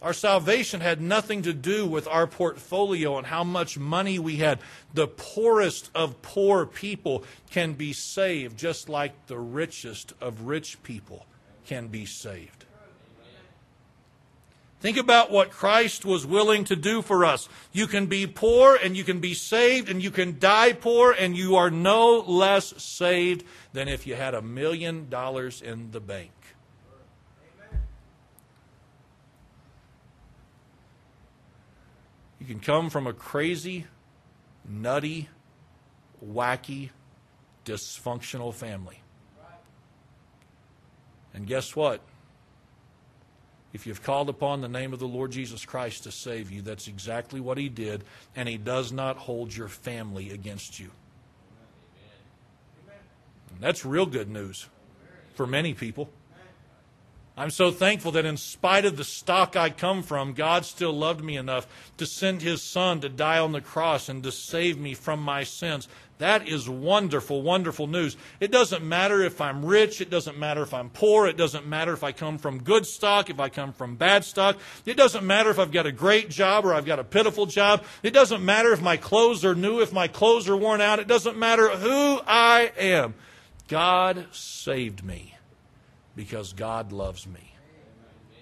Our 0.02 0.14
salvation 0.14 0.80
had 0.80 1.02
nothing 1.02 1.42
to 1.42 1.52
do 1.52 1.86
with 1.86 2.08
our 2.08 2.26
portfolio 2.26 3.18
and 3.18 3.28
how 3.28 3.44
much 3.44 3.78
money 3.78 4.18
we 4.18 4.38
had. 4.38 4.60
The 4.94 5.08
poorest 5.08 5.92
of 5.94 6.22
poor 6.22 6.66
people 6.66 7.26
can 7.52 7.74
be 7.74 7.92
saved, 7.92 8.58
just 8.58 8.88
like 8.88 9.28
the 9.28 9.38
richest 9.38 10.14
of 10.22 10.44
rich 10.44 10.82
people 10.84 11.26
can 11.66 11.88
be 11.88 12.06
saved. 12.06 12.59
Think 14.80 14.96
about 14.96 15.30
what 15.30 15.52
Christ 15.52 16.06
was 16.06 16.26
willing 16.26 16.64
to 16.66 16.76
do 16.76 17.02
for 17.02 17.26
us. 17.26 17.50
You 17.74 17.86
can 17.86 18.06
be 18.06 18.26
poor 18.26 18.78
and 18.82 18.96
you 18.96 19.04
can 19.04 19.20
be 19.20 19.34
saved 19.34 19.90
and 19.90 20.02
you 20.02 20.10
can 20.10 20.40
die 20.40 20.72
poor 20.72 21.12
and 21.12 21.36
you 21.36 21.58
are 21.58 21.70
no 21.70 22.20
less 22.20 22.82
saved 22.82 23.44
than 23.74 23.90
if 23.90 24.08
you 24.08 24.16
had 24.16 24.34
a 24.34 24.42
million 24.42 25.10
dollars 25.10 25.62
in 25.62 25.92
the 25.92 26.00
bank. 26.00 26.32
You 32.40 32.46
can 32.46 32.62
come 32.62 32.90
from 32.90 33.06
a 33.06 33.12
crazy, 33.12 33.86
nutty, 34.66 35.28
wacky, 36.26 36.92
dysfunctional 37.66 38.54
family. 38.54 39.02
And 41.34 41.46
guess 41.46 41.76
what? 41.76 42.02
If 43.72 43.86
you've 43.86 44.02
called 44.02 44.30
upon 44.30 44.62
the 44.62 44.68
name 44.68 44.94
of 44.94 45.00
the 45.00 45.08
Lord 45.08 45.32
Jesus 45.32 45.64
Christ 45.64 46.04
to 46.04 46.12
save 46.12 46.52
you, 46.52 46.62
that's 46.62 46.88
exactly 46.88 47.40
what 47.40 47.58
He 47.58 47.70
did, 47.70 48.04
and 48.36 48.50
He 48.50 48.58
does 48.58 48.92
not 48.92 49.18
hold 49.18 49.56
your 49.56 49.68
family 49.68 50.32
against 50.32 50.80
you. 50.80 50.90
And 53.52 53.60
that's 53.60 53.86
real 53.86 54.06
good 54.06 54.30
news 54.30 54.68
for 55.36 55.46
many 55.46 55.74
people. 55.74 56.10
I'm 57.38 57.52
so 57.52 57.72
thankful 57.72 58.12
that 58.14 58.26
in 58.26 58.36
spite 58.36 58.84
of 58.84 58.98
the 58.98 59.06
stock 59.06 59.56
I 59.56 59.70
come 59.70 60.04
from, 60.04 60.34
God 60.34 60.66
still 60.66 60.92
loved 60.92 61.24
me 61.24 61.38
enough 61.38 61.68
to 61.98 62.06
send 62.06 62.42
His 62.42 62.62
Son 62.62 63.00
to 63.00 63.08
die 63.08 63.40
on 63.40 63.54
the 63.54 63.62
cross 63.62 64.10
and 64.10 64.22
to 64.24 64.32
save 64.32 64.78
me 64.78 64.94
from 64.94 65.22
my 65.22 65.46
sins. 65.46 65.88
That 66.20 66.50
is 66.50 66.70
wonderful, 66.70 67.42
wonderful 67.42 67.88
news. 67.88 68.18
It 68.42 68.52
doesn't 68.52 68.84
matter 68.84 69.22
if 69.24 69.40
I'm 69.40 69.66
rich. 69.66 70.02
It 70.02 70.10
doesn't 70.10 70.38
matter 70.38 70.62
if 70.62 70.74
I'm 70.74 70.90
poor. 70.90 71.28
It 71.28 71.38
doesn't 71.38 71.66
matter 71.66 71.94
if 71.94 72.04
I 72.04 72.12
come 72.12 72.38
from 72.38 72.62
good 72.62 72.86
stock, 72.86 73.30
if 73.30 73.40
I 73.40 73.48
come 73.48 73.72
from 73.72 73.96
bad 73.96 74.26
stock. 74.26 74.58
It 74.86 74.98
doesn't 74.98 75.26
matter 75.26 75.50
if 75.50 75.60
I've 75.60 75.72
got 75.72 75.86
a 75.86 75.94
great 75.94 76.30
job 76.30 76.66
or 76.66 76.74
I've 76.74 76.86
got 76.86 77.00
a 77.00 77.06
pitiful 77.06 77.46
job. 77.46 77.86
It 78.04 78.12
doesn't 78.12 78.44
matter 78.44 78.74
if 78.74 78.82
my 78.82 78.98
clothes 78.98 79.46
are 79.46 79.56
new, 79.56 79.80
if 79.80 79.94
my 79.94 80.10
clothes 80.10 80.50
are 80.50 80.58
worn 80.58 80.82
out. 80.82 81.00
It 81.00 81.08
doesn't 81.08 81.38
matter 81.38 81.70
who 81.70 82.20
I 82.28 82.74
am. 82.78 83.14
God 83.70 84.28
saved 84.34 85.06
me 85.06 85.36
because 86.18 86.52
God 86.52 86.92
loves 86.92 87.26
me. 87.26 87.54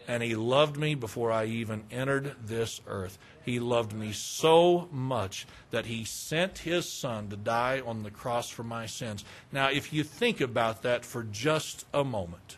And 0.08 0.24
He 0.24 0.34
loved 0.34 0.78
me 0.78 0.96
before 0.96 1.32
I 1.32 1.46
even 1.46 1.84
entered 1.92 2.38
this 2.44 2.82
earth. 2.88 3.20
He 3.48 3.62
loved 3.62 3.94
me 3.94 4.12
so 4.12 4.90
much 4.92 5.48
that 5.72 5.86
He 5.86 6.04
sent 6.04 6.58
His 6.58 6.92
Son 6.92 7.30
to 7.30 7.38
die 7.38 7.80
on 7.80 8.04
the 8.04 8.12
cross 8.12 8.50
for 8.50 8.64
my 8.64 8.88
sins. 8.88 9.24
Now, 9.54 9.70
if 9.70 9.94
you 9.94 10.04
think 10.04 10.42
about 10.42 10.82
that 10.82 11.06
for 11.06 11.24
just 11.24 11.86
a 11.94 12.04
moment, 12.04 12.58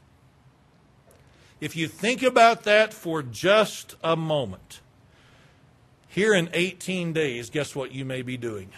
if 1.62 1.76
you 1.76 1.88
think 1.88 2.24
about 2.24 2.64
that 2.64 2.92
for 2.92 3.22
just 3.22 3.98
a 4.04 4.16
moment, 4.16 4.82
here 6.08 6.34
in 6.34 6.50
18 6.54 7.14
days, 7.14 7.52
guess 7.52 7.76
what 7.76 7.92
you 7.92 8.04
may 8.04 8.24
be 8.24 8.36
doing? 8.36 8.72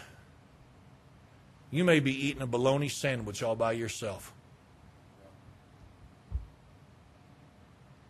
You 1.72 1.86
may 1.86 2.02
be 2.02 2.28
eating 2.28 2.42
a 2.42 2.46
bologna 2.46 2.90
sandwich 2.90 3.42
all 3.42 3.56
by 3.56 3.72
yourself. 3.72 4.34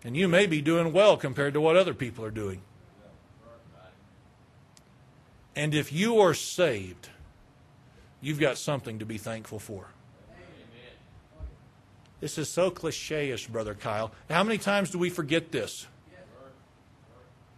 And 0.04 0.18
you 0.18 0.28
may 0.28 0.48
be 0.48 0.60
doing 0.60 0.92
well 0.92 1.18
compared 1.18 1.54
to 1.54 1.62
what 1.62 1.78
other 1.78 1.94
people 1.94 2.26
are 2.26 2.32
doing. 2.32 2.64
And 5.56 5.74
if 5.74 5.92
you 5.92 6.20
are 6.20 6.34
saved, 6.34 7.10
you've 8.22 8.40
got 8.40 8.58
something 8.58 9.00
to 9.00 9.06
be 9.06 9.18
thankful 9.18 9.60
for. 9.60 9.88
This 12.22 12.38
is 12.38 12.48
so 12.50 12.70
cliche 12.70 13.32
ish, 13.32 13.48
Brother 13.48 13.74
Kyle. 13.74 14.12
How 14.30 14.44
many 14.44 14.60
times 14.60 14.92
do 14.92 15.00
we 15.00 15.10
forget 15.10 15.52
this? 15.52 15.88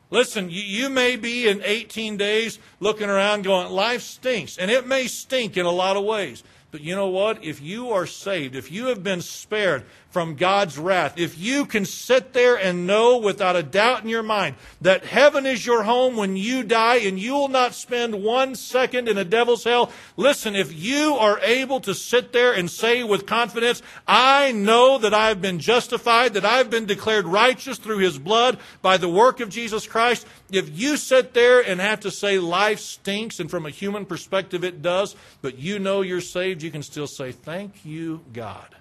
Listen, 0.10 0.50
you, 0.50 0.62
you, 0.62 0.89
may 0.89 1.16
be 1.16 1.48
in 1.48 1.62
18 1.64 2.18
days 2.18 2.60
looking 2.80 3.10
around 3.10 3.44
going, 3.44 3.72
life 3.72 4.04
stinks. 4.04 4.58
And 4.58 4.70
it 4.70 4.86
may 4.86 5.08
stink 5.08 5.58
in 5.58 5.66
a 5.66 5.72
lot 5.72 5.98
of 5.98 6.04
ways. 6.04 6.44
But 6.70 6.82
you 6.82 6.96
know 6.96 7.08
what? 7.08 7.44
If 7.44 7.62
you 7.62 7.89
are 7.89 8.06
saved, 8.06 8.56
if 8.56 8.72
you 8.72 8.86
have 8.88 9.04
been 9.04 9.22
spared 9.22 9.86
from 10.14 10.36
God's 10.36 10.78
wrath, 10.78 11.18
if 11.18 11.39
you 11.39 11.66
can 11.66 11.86
sit 11.86 12.34
there 12.34 12.55
and 12.55 12.86
know 12.86 13.18
without 13.18 13.55
a 13.55 13.64
doubt 13.64 14.03
in 14.03 14.09
your 14.09 14.22
mind 14.22 14.55
that 14.80 15.03
heaven 15.03 15.47
is 15.47 15.66
your 15.66 15.82
home 15.82 16.16
when 16.16 16.38
you 16.38 16.61
die 16.61 16.97
and 16.97 17.20
you 17.20 17.34
will 17.34 17.47
not 17.47 17.74
spend 17.74 18.24
one 18.24 18.53
second 18.53 19.09
in 19.09 19.18
a 19.18 19.26
devil's 19.26 19.64
hell, 19.64 19.91
listen, 20.16 20.55
if 20.55 20.72
you 20.72 21.16
are 21.16 21.39
able 21.39 21.80
to 21.80 21.95
sit 21.95 22.32
there 22.32 22.53
and 22.53 22.70
say 22.70 23.03
with 23.03 23.26
confidence, 23.26 23.82
I 24.07 24.51
know 24.51 24.99
that 24.99 25.16
I've 25.16 25.41
been 25.41 25.57
justified, 25.57 26.36
that 26.36 26.45
I've 26.45 26.70
been 26.70 26.86
declared 26.86 27.26
righteous 27.26 27.80
through 27.80 27.97
his 27.97 28.20
blood 28.20 28.59
by 28.84 28.97
the 28.97 29.09
work 29.09 29.39
of 29.39 29.49
Jesus 29.49 29.88
Christ, 29.88 30.28
if 30.51 30.80
you 30.80 30.95
sit 30.95 31.34
there 31.34 31.59
and 31.59 31.82
have 31.82 32.01
to 32.01 32.11
say 32.11 32.38
life 32.38 32.80
stinks, 32.80 33.39
and 33.39 33.49
from 33.49 33.66
a 33.66 33.72
human 33.72 34.05
perspective 34.05 34.64
it 34.64 34.84
does, 34.84 35.16
but 35.41 35.57
you 35.57 35.80
know 35.80 36.01
you're 36.01 36.22
saved, 36.22 36.61
you 36.61 36.70
can 36.70 36.84
still 36.84 37.07
say, 37.07 37.32
Thank 37.32 37.84
you, 37.84 38.22
God 38.32 38.76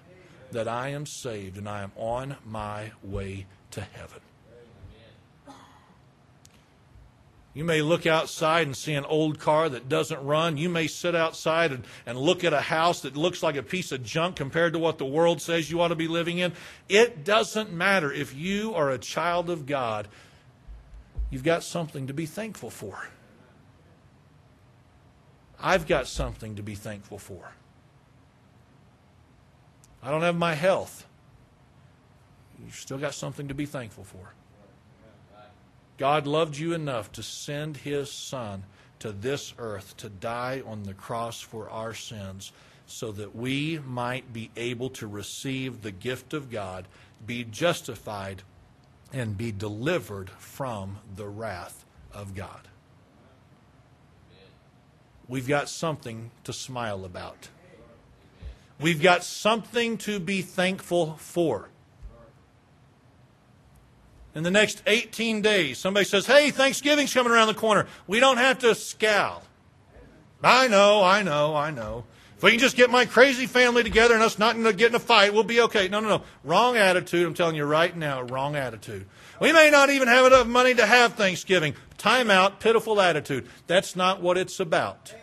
that 0.53 0.67
I 0.67 0.89
am 0.89 1.05
saved 1.05 1.57
and 1.57 1.67
I 1.67 1.83
am 1.83 1.91
on 1.95 2.37
my 2.45 2.91
way 3.03 3.45
to 3.71 3.81
heaven. 3.81 4.21
You 7.53 7.63
may 7.63 7.83
look 7.83 8.07
outside 8.07 8.65
and 8.65 8.75
see 8.75 8.95
an 8.95 9.05
old 9.05 9.37
car 9.37 9.69
that 9.69 9.87
doesn't 9.87 10.23
run. 10.25 10.57
You 10.57 10.69
may 10.69 10.87
sit 10.87 11.13
outside 11.13 11.71
and, 11.71 11.83
and 12.05 12.17
look 12.17 12.43
at 12.43 12.51
a 12.51 12.61
house 12.61 13.01
that 13.01 13.15
looks 13.15 13.43
like 13.43 13.55
a 13.55 13.61
piece 13.61 13.91
of 13.91 14.03
junk 14.03 14.35
compared 14.35 14.73
to 14.73 14.79
what 14.79 14.97
the 14.97 15.05
world 15.05 15.39
says 15.39 15.69
you 15.69 15.79
ought 15.79 15.89
to 15.89 15.95
be 15.95 16.07
living 16.07 16.39
in. 16.39 16.53
It 16.89 17.23
doesn't 17.23 17.71
matter. 17.71 18.11
If 18.11 18.33
you 18.33 18.73
are 18.73 18.89
a 18.89 18.97
child 18.97 19.51
of 19.51 19.67
God, 19.67 20.07
you've 21.29 21.43
got 21.43 21.63
something 21.63 22.07
to 22.07 22.13
be 22.13 22.25
thankful 22.25 22.71
for. 22.71 23.09
I've 25.59 25.87
got 25.87 26.07
something 26.07 26.55
to 26.55 26.63
be 26.63 26.73
thankful 26.73 27.19
for. 27.19 27.51
I 30.03 30.11
don't 30.11 30.21
have 30.21 30.35
my 30.35 30.53
health. 30.53 31.07
You've 32.63 32.75
still 32.75 32.97
got 32.97 33.13
something 33.13 33.47
to 33.47 33.53
be 33.53 33.65
thankful 33.65 34.03
for. 34.03 34.33
God 35.97 36.27
loved 36.27 36.57
you 36.57 36.73
enough 36.73 37.11
to 37.13 37.23
send 37.23 37.77
his 37.77 38.11
son 38.11 38.63
to 38.99 39.11
this 39.11 39.53
earth 39.57 39.95
to 39.97 40.09
die 40.09 40.61
on 40.65 40.83
the 40.83 40.93
cross 40.93 41.39
for 41.39 41.69
our 41.69 41.93
sins 41.93 42.51
so 42.85 43.11
that 43.13 43.35
we 43.35 43.79
might 43.85 44.33
be 44.33 44.51
able 44.57 44.89
to 44.89 45.07
receive 45.07 45.81
the 45.81 45.91
gift 45.91 46.33
of 46.33 46.51
God, 46.51 46.85
be 47.25 47.43
justified, 47.45 48.43
and 49.13 49.37
be 49.37 49.51
delivered 49.51 50.29
from 50.31 50.97
the 51.15 51.27
wrath 51.27 51.85
of 52.13 52.35
God. 52.35 52.67
We've 55.29 55.47
got 55.47 55.69
something 55.69 56.31
to 56.43 56.51
smile 56.51 57.05
about. 57.05 57.47
We've 58.83 59.01
got 59.01 59.23
something 59.23 59.97
to 59.99 60.19
be 60.19 60.41
thankful 60.41 61.13
for. 61.13 61.69
In 64.35 64.43
the 64.43 64.51
next 64.51 64.83
18 64.85 65.41
days, 65.41 65.77
somebody 65.77 66.05
says, 66.05 66.25
Hey, 66.25 66.51
Thanksgiving's 66.51 67.13
coming 67.13 67.31
around 67.31 67.47
the 67.47 67.53
corner. 67.53 67.87
We 68.07 68.19
don't 68.19 68.35
have 68.35 68.59
to 68.59 68.75
scowl. 68.75 69.43
I 70.43 70.67
know, 70.67 71.01
I 71.01 71.23
know, 71.23 71.55
I 71.55 71.71
know. 71.71 72.03
If 72.35 72.43
we 72.43 72.51
can 72.51 72.59
just 72.59 72.75
get 72.75 72.89
my 72.89 73.05
crazy 73.05 73.45
family 73.45 73.83
together 73.83 74.15
and 74.15 74.21
us 74.21 74.37
not 74.37 74.57
get 74.75 74.89
in 74.89 74.95
a 74.95 74.99
fight, 74.99 75.33
we'll 75.33 75.43
be 75.43 75.61
okay. 75.61 75.87
No, 75.87 76.01
no, 76.01 76.09
no. 76.09 76.23
Wrong 76.43 76.75
attitude. 76.75 77.25
I'm 77.25 77.33
telling 77.33 77.55
you 77.55 77.63
right 77.63 77.95
now, 77.95 78.23
wrong 78.23 78.57
attitude. 78.57 79.05
We 79.39 79.53
may 79.53 79.69
not 79.69 79.91
even 79.91 80.09
have 80.09 80.25
enough 80.25 80.47
money 80.47 80.73
to 80.73 80.85
have 80.85 81.13
Thanksgiving. 81.13 81.73
Time 81.97 82.29
out, 82.29 82.59
pitiful 82.59 82.99
attitude. 82.99 83.47
That's 83.65 83.95
not 83.95 84.21
what 84.21 84.37
it's 84.37 84.59
about. 84.59 85.13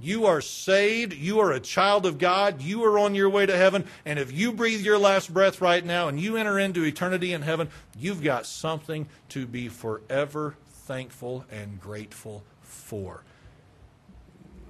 You 0.00 0.26
are 0.26 0.40
saved. 0.40 1.12
You 1.12 1.40
are 1.40 1.50
a 1.50 1.60
child 1.60 2.06
of 2.06 2.18
God. 2.18 2.62
You 2.62 2.84
are 2.84 2.98
on 2.98 3.14
your 3.14 3.28
way 3.28 3.46
to 3.46 3.56
heaven. 3.56 3.84
And 4.04 4.18
if 4.18 4.32
you 4.32 4.52
breathe 4.52 4.80
your 4.80 4.98
last 4.98 5.32
breath 5.32 5.60
right 5.60 5.84
now 5.84 6.06
and 6.06 6.20
you 6.20 6.36
enter 6.36 6.58
into 6.58 6.84
eternity 6.84 7.32
in 7.32 7.42
heaven, 7.42 7.68
you've 7.98 8.22
got 8.22 8.46
something 8.46 9.08
to 9.30 9.46
be 9.46 9.68
forever 9.68 10.54
thankful 10.66 11.44
and 11.50 11.80
grateful 11.80 12.44
for. 12.62 13.24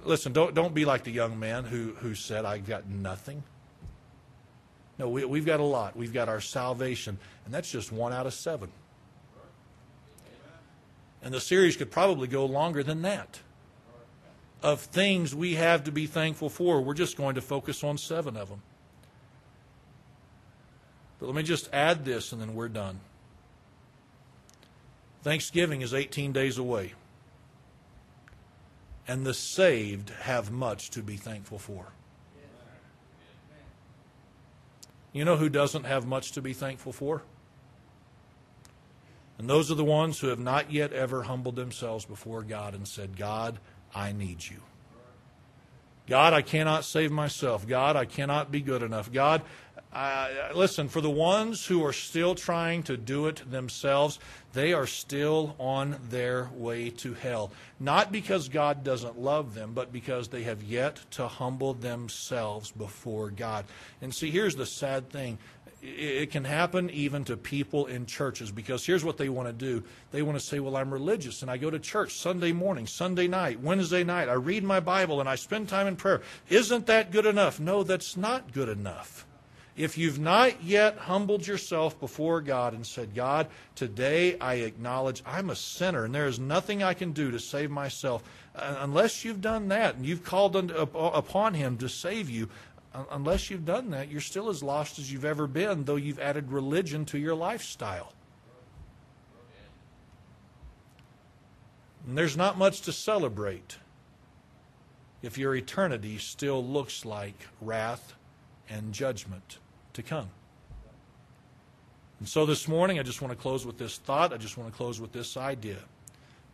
Listen, 0.03 0.33
don't, 0.33 0.55
don't 0.55 0.73
be 0.73 0.85
like 0.85 1.03
the 1.03 1.11
young 1.11 1.37
man 1.39 1.63
who, 1.63 1.93
who 1.99 2.15
said, 2.15 2.43
I've 2.45 2.65
got 2.65 2.87
nothing. 2.87 3.43
No, 4.97 5.09
we, 5.09 5.25
we've 5.25 5.45
got 5.45 5.59
a 5.59 5.63
lot. 5.63 5.95
We've 5.95 6.13
got 6.13 6.27
our 6.27 6.41
salvation, 6.41 7.19
and 7.45 7.53
that's 7.53 7.71
just 7.71 7.91
one 7.91 8.13
out 8.13 8.25
of 8.25 8.33
seven. 8.33 8.69
And 11.21 11.33
the 11.33 11.39
series 11.39 11.77
could 11.77 11.91
probably 11.91 12.27
go 12.27 12.45
longer 12.45 12.81
than 12.81 13.01
that 13.03 13.39
of 14.61 14.81
things 14.81 15.33
we 15.33 15.55
have 15.55 15.83
to 15.85 15.91
be 15.91 16.05
thankful 16.05 16.49
for. 16.49 16.81
We're 16.81 16.93
just 16.93 17.17
going 17.17 17.35
to 17.35 17.41
focus 17.41 17.83
on 17.83 17.97
seven 17.97 18.35
of 18.35 18.49
them. 18.49 18.61
But 21.19 21.27
let 21.27 21.35
me 21.35 21.43
just 21.43 21.69
add 21.73 22.05
this 22.05 22.31
and 22.31 22.41
then 22.41 22.55
we're 22.55 22.69
done. 22.69 22.99
Thanksgiving 25.21 25.81
is 25.81 25.93
18 25.93 26.31
days 26.31 26.57
away. 26.57 26.93
And 29.07 29.25
the 29.25 29.33
saved 29.33 30.11
have 30.21 30.51
much 30.51 30.91
to 30.91 31.01
be 31.01 31.17
thankful 31.17 31.59
for. 31.59 31.87
You 35.11 35.25
know 35.25 35.37
who 35.37 35.49
doesn't 35.49 35.85
have 35.85 36.05
much 36.05 36.33
to 36.33 36.41
be 36.41 36.53
thankful 36.53 36.93
for? 36.93 37.23
And 39.39 39.49
those 39.49 39.71
are 39.71 39.75
the 39.75 39.85
ones 39.85 40.19
who 40.19 40.27
have 40.27 40.39
not 40.39 40.71
yet 40.71 40.93
ever 40.93 41.23
humbled 41.23 41.55
themselves 41.55 42.05
before 42.05 42.43
God 42.43 42.75
and 42.75 42.87
said, 42.87 43.17
God, 43.17 43.57
I 43.93 44.11
need 44.11 44.47
you. 44.47 44.57
God, 46.07 46.33
I 46.33 46.41
cannot 46.41 46.85
save 46.85 47.11
myself. 47.11 47.67
God, 47.67 47.95
I 47.95 48.05
cannot 48.05 48.51
be 48.51 48.61
good 48.61 48.81
enough. 48.81 49.11
God, 49.11 49.43
I, 49.91 50.51
listen, 50.53 50.87
for 50.87 51.01
the 51.01 51.09
ones 51.09 51.65
who 51.65 51.83
are 51.83 51.93
still 51.93 52.35
trying 52.35 52.83
to 52.83 52.97
do 52.97 53.25
it 53.25 53.49
themselves, 53.49 54.19
they 54.53 54.73
are 54.73 54.85
still 54.85 55.55
on 55.59 55.97
their 56.09 56.49
way 56.53 56.91
to 56.91 57.15
hell. 57.15 57.51
Not 57.79 58.11
because 58.11 58.49
God 58.49 58.83
doesn't 58.83 59.19
love 59.19 59.55
them, 59.55 59.73
but 59.73 59.91
because 59.91 60.27
they 60.27 60.43
have 60.43 60.61
yet 60.61 60.99
to 61.11 61.27
humble 61.27 61.73
themselves 61.73 62.71
before 62.71 63.31
God. 63.31 63.65
And 64.01 64.13
see, 64.13 64.29
here's 64.29 64.55
the 64.55 64.65
sad 64.65 65.09
thing 65.09 65.39
it 65.81 66.31
can 66.31 66.43
happen 66.43 66.89
even 66.89 67.23
to 67.25 67.37
people 67.37 67.85
in 67.85 68.05
churches 68.05 68.51
because 68.51 68.85
here's 68.85 69.03
what 69.05 69.17
they 69.17 69.29
want 69.29 69.47
to 69.47 69.53
do. 69.53 69.83
They 70.11 70.21
want 70.21 70.37
to 70.37 70.45
say, 70.45 70.59
Well, 70.59 70.75
I'm 70.75 70.91
religious 70.91 71.41
and 71.41 71.49
I 71.49 71.57
go 71.57 71.69
to 71.69 71.79
church 71.79 72.13
Sunday 72.13 72.51
morning, 72.51 72.85
Sunday 72.85 73.27
night, 73.27 73.61
Wednesday 73.61 74.03
night. 74.03 74.27
I 74.27 74.33
read 74.33 74.63
my 74.63 74.79
Bible 74.79 75.19
and 75.19 75.29
I 75.29 75.35
spend 75.35 75.69
time 75.69 75.87
in 75.87 75.95
prayer. 75.95 76.21
Isn't 76.49 76.85
that 76.87 77.11
good 77.11 77.25
enough? 77.25 77.59
No, 77.59 77.83
that's 77.83 78.17
not 78.17 78.51
good 78.51 78.69
enough. 78.69 79.25
If 79.79 79.97
you've 79.97 80.19
not 80.19 80.61
yet 80.61 80.97
humbled 80.97 81.47
yourself 81.47 81.97
before 82.01 82.41
God 82.41 82.73
and 82.73 82.85
said, 82.85 83.15
God, 83.15 83.47
today 83.75 84.37
I 84.37 84.55
acknowledge 84.55 85.23
I'm 85.25 85.49
a 85.49 85.55
sinner 85.55 86.03
and 86.03 86.13
there 86.13 86.27
is 86.27 86.37
nothing 86.37 86.83
I 86.83 86.93
can 86.93 87.13
do 87.13 87.31
to 87.31 87.39
save 87.39 87.71
myself, 87.71 88.21
uh, 88.53 88.75
unless 88.79 89.23
you've 89.23 89.39
done 89.39 89.69
that 89.69 89.95
and 89.95 90.05
you've 90.05 90.25
called 90.25 90.57
upon 90.57 91.53
Him 91.53 91.77
to 91.77 91.87
save 91.87 92.29
you, 92.29 92.49
unless 92.93 93.49
you've 93.49 93.65
done 93.65 93.91
that, 93.91 94.09
you're 94.09 94.21
still 94.21 94.49
as 94.49 94.63
lost 94.63 94.99
as 94.99 95.11
you've 95.11 95.25
ever 95.25 95.47
been, 95.47 95.85
though 95.85 95.95
you've 95.95 96.19
added 96.19 96.51
religion 96.51 97.05
to 97.05 97.19
your 97.19 97.35
lifestyle. 97.35 98.13
And 102.07 102.17
there's 102.17 102.35
not 102.35 102.57
much 102.57 102.81
to 102.81 102.91
celebrate 102.91 103.77
if 105.21 105.37
your 105.37 105.55
eternity 105.55 106.17
still 106.17 106.65
looks 106.65 107.05
like 107.05 107.47
wrath 107.61 108.15
and 108.69 108.93
judgment 108.93 109.59
to 109.93 110.01
come. 110.01 110.29
And 112.19 112.27
so 112.27 112.45
this 112.45 112.67
morning, 112.67 112.99
I 112.99 113.03
just 113.03 113.21
want 113.21 113.31
to 113.31 113.41
close 113.41 113.65
with 113.65 113.77
this 113.77 113.97
thought. 113.97 114.33
I 114.33 114.37
just 114.37 114.57
want 114.57 114.71
to 114.71 114.75
close 114.75 114.99
with 114.99 115.11
this 115.11 115.37
idea. 115.37 115.77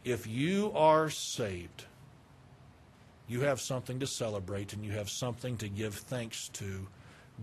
If 0.03 0.27
you 0.27 0.71
are 0.75 1.09
saved, 1.09 1.85
you 3.27 3.41
have 3.41 3.59
something 3.59 3.99
to 3.99 4.07
celebrate 4.07 4.73
and 4.73 4.85
you 4.85 4.91
have 4.91 5.09
something 5.09 5.57
to 5.57 5.67
give 5.67 5.95
thanks 5.95 6.49
to 6.49 6.87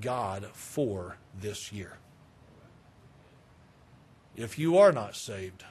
God 0.00 0.46
for 0.52 1.16
this 1.40 1.72
year. 1.72 1.98
If 4.36 4.58
you 4.58 4.78
are 4.78 4.92
not 4.92 5.16
saved, 5.16 5.64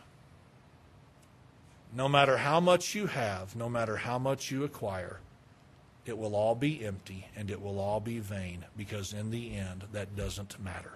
no 1.93 2.07
matter 2.07 2.37
how 2.37 2.59
much 2.59 2.93
you 2.93 3.07
have, 3.07 3.55
no 3.55 3.69
matter 3.69 3.97
how 3.97 4.19
much 4.19 4.51
you 4.51 4.63
acquire, 4.63 5.19
it 6.05 6.17
will 6.17 6.35
all 6.35 6.55
be 6.55 6.85
empty 6.85 7.27
and 7.35 7.49
it 7.49 7.61
will 7.61 7.79
all 7.79 7.99
be 7.99 8.19
vain 8.19 8.65
because 8.77 9.13
in 9.13 9.31
the 9.31 9.55
end, 9.55 9.85
that 9.91 10.15
doesn't 10.15 10.61
matter. 10.63 10.93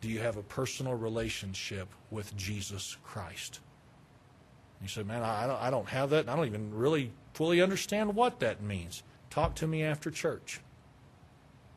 Do 0.00 0.08
you 0.08 0.20
have 0.20 0.36
a 0.36 0.42
personal 0.42 0.94
relationship 0.94 1.88
with 2.10 2.36
Jesus 2.36 2.96
Christ? 3.02 3.60
You 4.80 4.88
say, 4.88 5.02
Man, 5.02 5.22
I 5.22 5.46
don't, 5.46 5.60
I 5.60 5.70
don't 5.70 5.88
have 5.88 6.10
that. 6.10 6.28
I 6.28 6.36
don't 6.36 6.46
even 6.46 6.72
really 6.72 7.10
fully 7.38 7.62
understand 7.62 8.16
what 8.16 8.40
that 8.40 8.60
means. 8.60 9.04
Talk 9.30 9.54
to 9.54 9.66
me 9.68 9.84
after 9.84 10.10
church. 10.10 10.60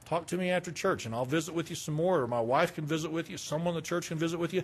Talk 0.06 0.26
to 0.26 0.36
me 0.36 0.50
after 0.50 0.72
church, 0.72 1.06
and 1.06 1.14
I'll 1.14 1.24
visit 1.24 1.54
with 1.54 1.70
you 1.70 1.76
some 1.76 1.94
more, 1.94 2.22
or 2.22 2.28
my 2.28 2.40
wife 2.42 2.74
can 2.74 2.84
visit 2.84 3.12
with 3.12 3.30
you, 3.30 3.38
someone 3.38 3.76
in 3.76 3.76
the 3.76 3.82
church 3.84 4.08
can 4.08 4.18
visit 4.18 4.40
with 4.40 4.56
you. 4.56 4.64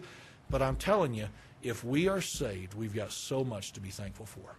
But 0.49 0.63
I'm 0.63 0.75
telling 0.75 1.13
you, 1.13 1.27
if 1.61 1.83
we 1.83 2.07
are 2.07 2.19
saved, 2.19 2.73
we've 2.73 2.95
got 2.95 3.11
so 3.11 3.43
much 3.43 3.73
to 3.73 3.79
be 3.79 3.89
thankful 3.89 4.25
for. 4.25 4.55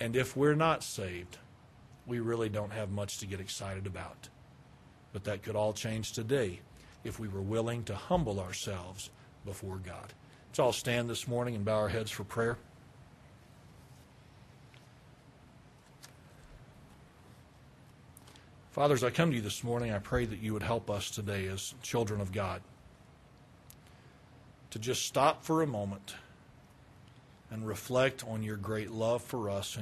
And 0.00 0.16
if 0.16 0.36
we're 0.36 0.56
not 0.56 0.82
saved, 0.82 1.38
we 2.04 2.18
really 2.18 2.48
don't 2.48 2.72
have 2.72 2.90
much 2.90 3.18
to 3.18 3.26
get 3.26 3.38
excited 3.38 3.86
about. 3.86 4.28
But 5.12 5.22
that 5.24 5.44
could 5.44 5.54
all 5.54 5.72
change 5.72 6.10
today 6.10 6.58
if 7.04 7.20
we 7.20 7.28
were 7.28 7.40
willing 7.40 7.84
to 7.84 7.94
humble 7.94 8.40
ourselves 8.40 9.10
before 9.46 9.76
God. 9.76 10.12
Let's 10.48 10.58
all 10.58 10.72
stand 10.72 11.08
this 11.08 11.28
morning 11.28 11.54
and 11.54 11.64
bow 11.64 11.76
our 11.76 11.88
heads 11.88 12.10
for 12.10 12.24
prayer. 12.24 12.58
Father, 18.70 18.94
as 18.94 19.02
I 19.02 19.10
come 19.10 19.30
to 19.30 19.36
you 19.36 19.42
this 19.42 19.64
morning, 19.64 19.92
I 19.92 19.98
pray 19.98 20.24
that 20.26 20.40
you 20.40 20.52
would 20.52 20.62
help 20.62 20.90
us 20.90 21.10
today 21.10 21.46
as 21.46 21.74
children 21.82 22.20
of 22.20 22.32
God 22.32 22.60
to 24.70 24.78
just 24.78 25.06
stop 25.06 25.42
for 25.42 25.62
a 25.62 25.66
moment 25.66 26.14
and 27.50 27.66
reflect 27.66 28.24
on 28.28 28.42
your 28.42 28.56
great 28.56 28.90
love 28.90 29.22
for 29.22 29.48
us 29.48 29.74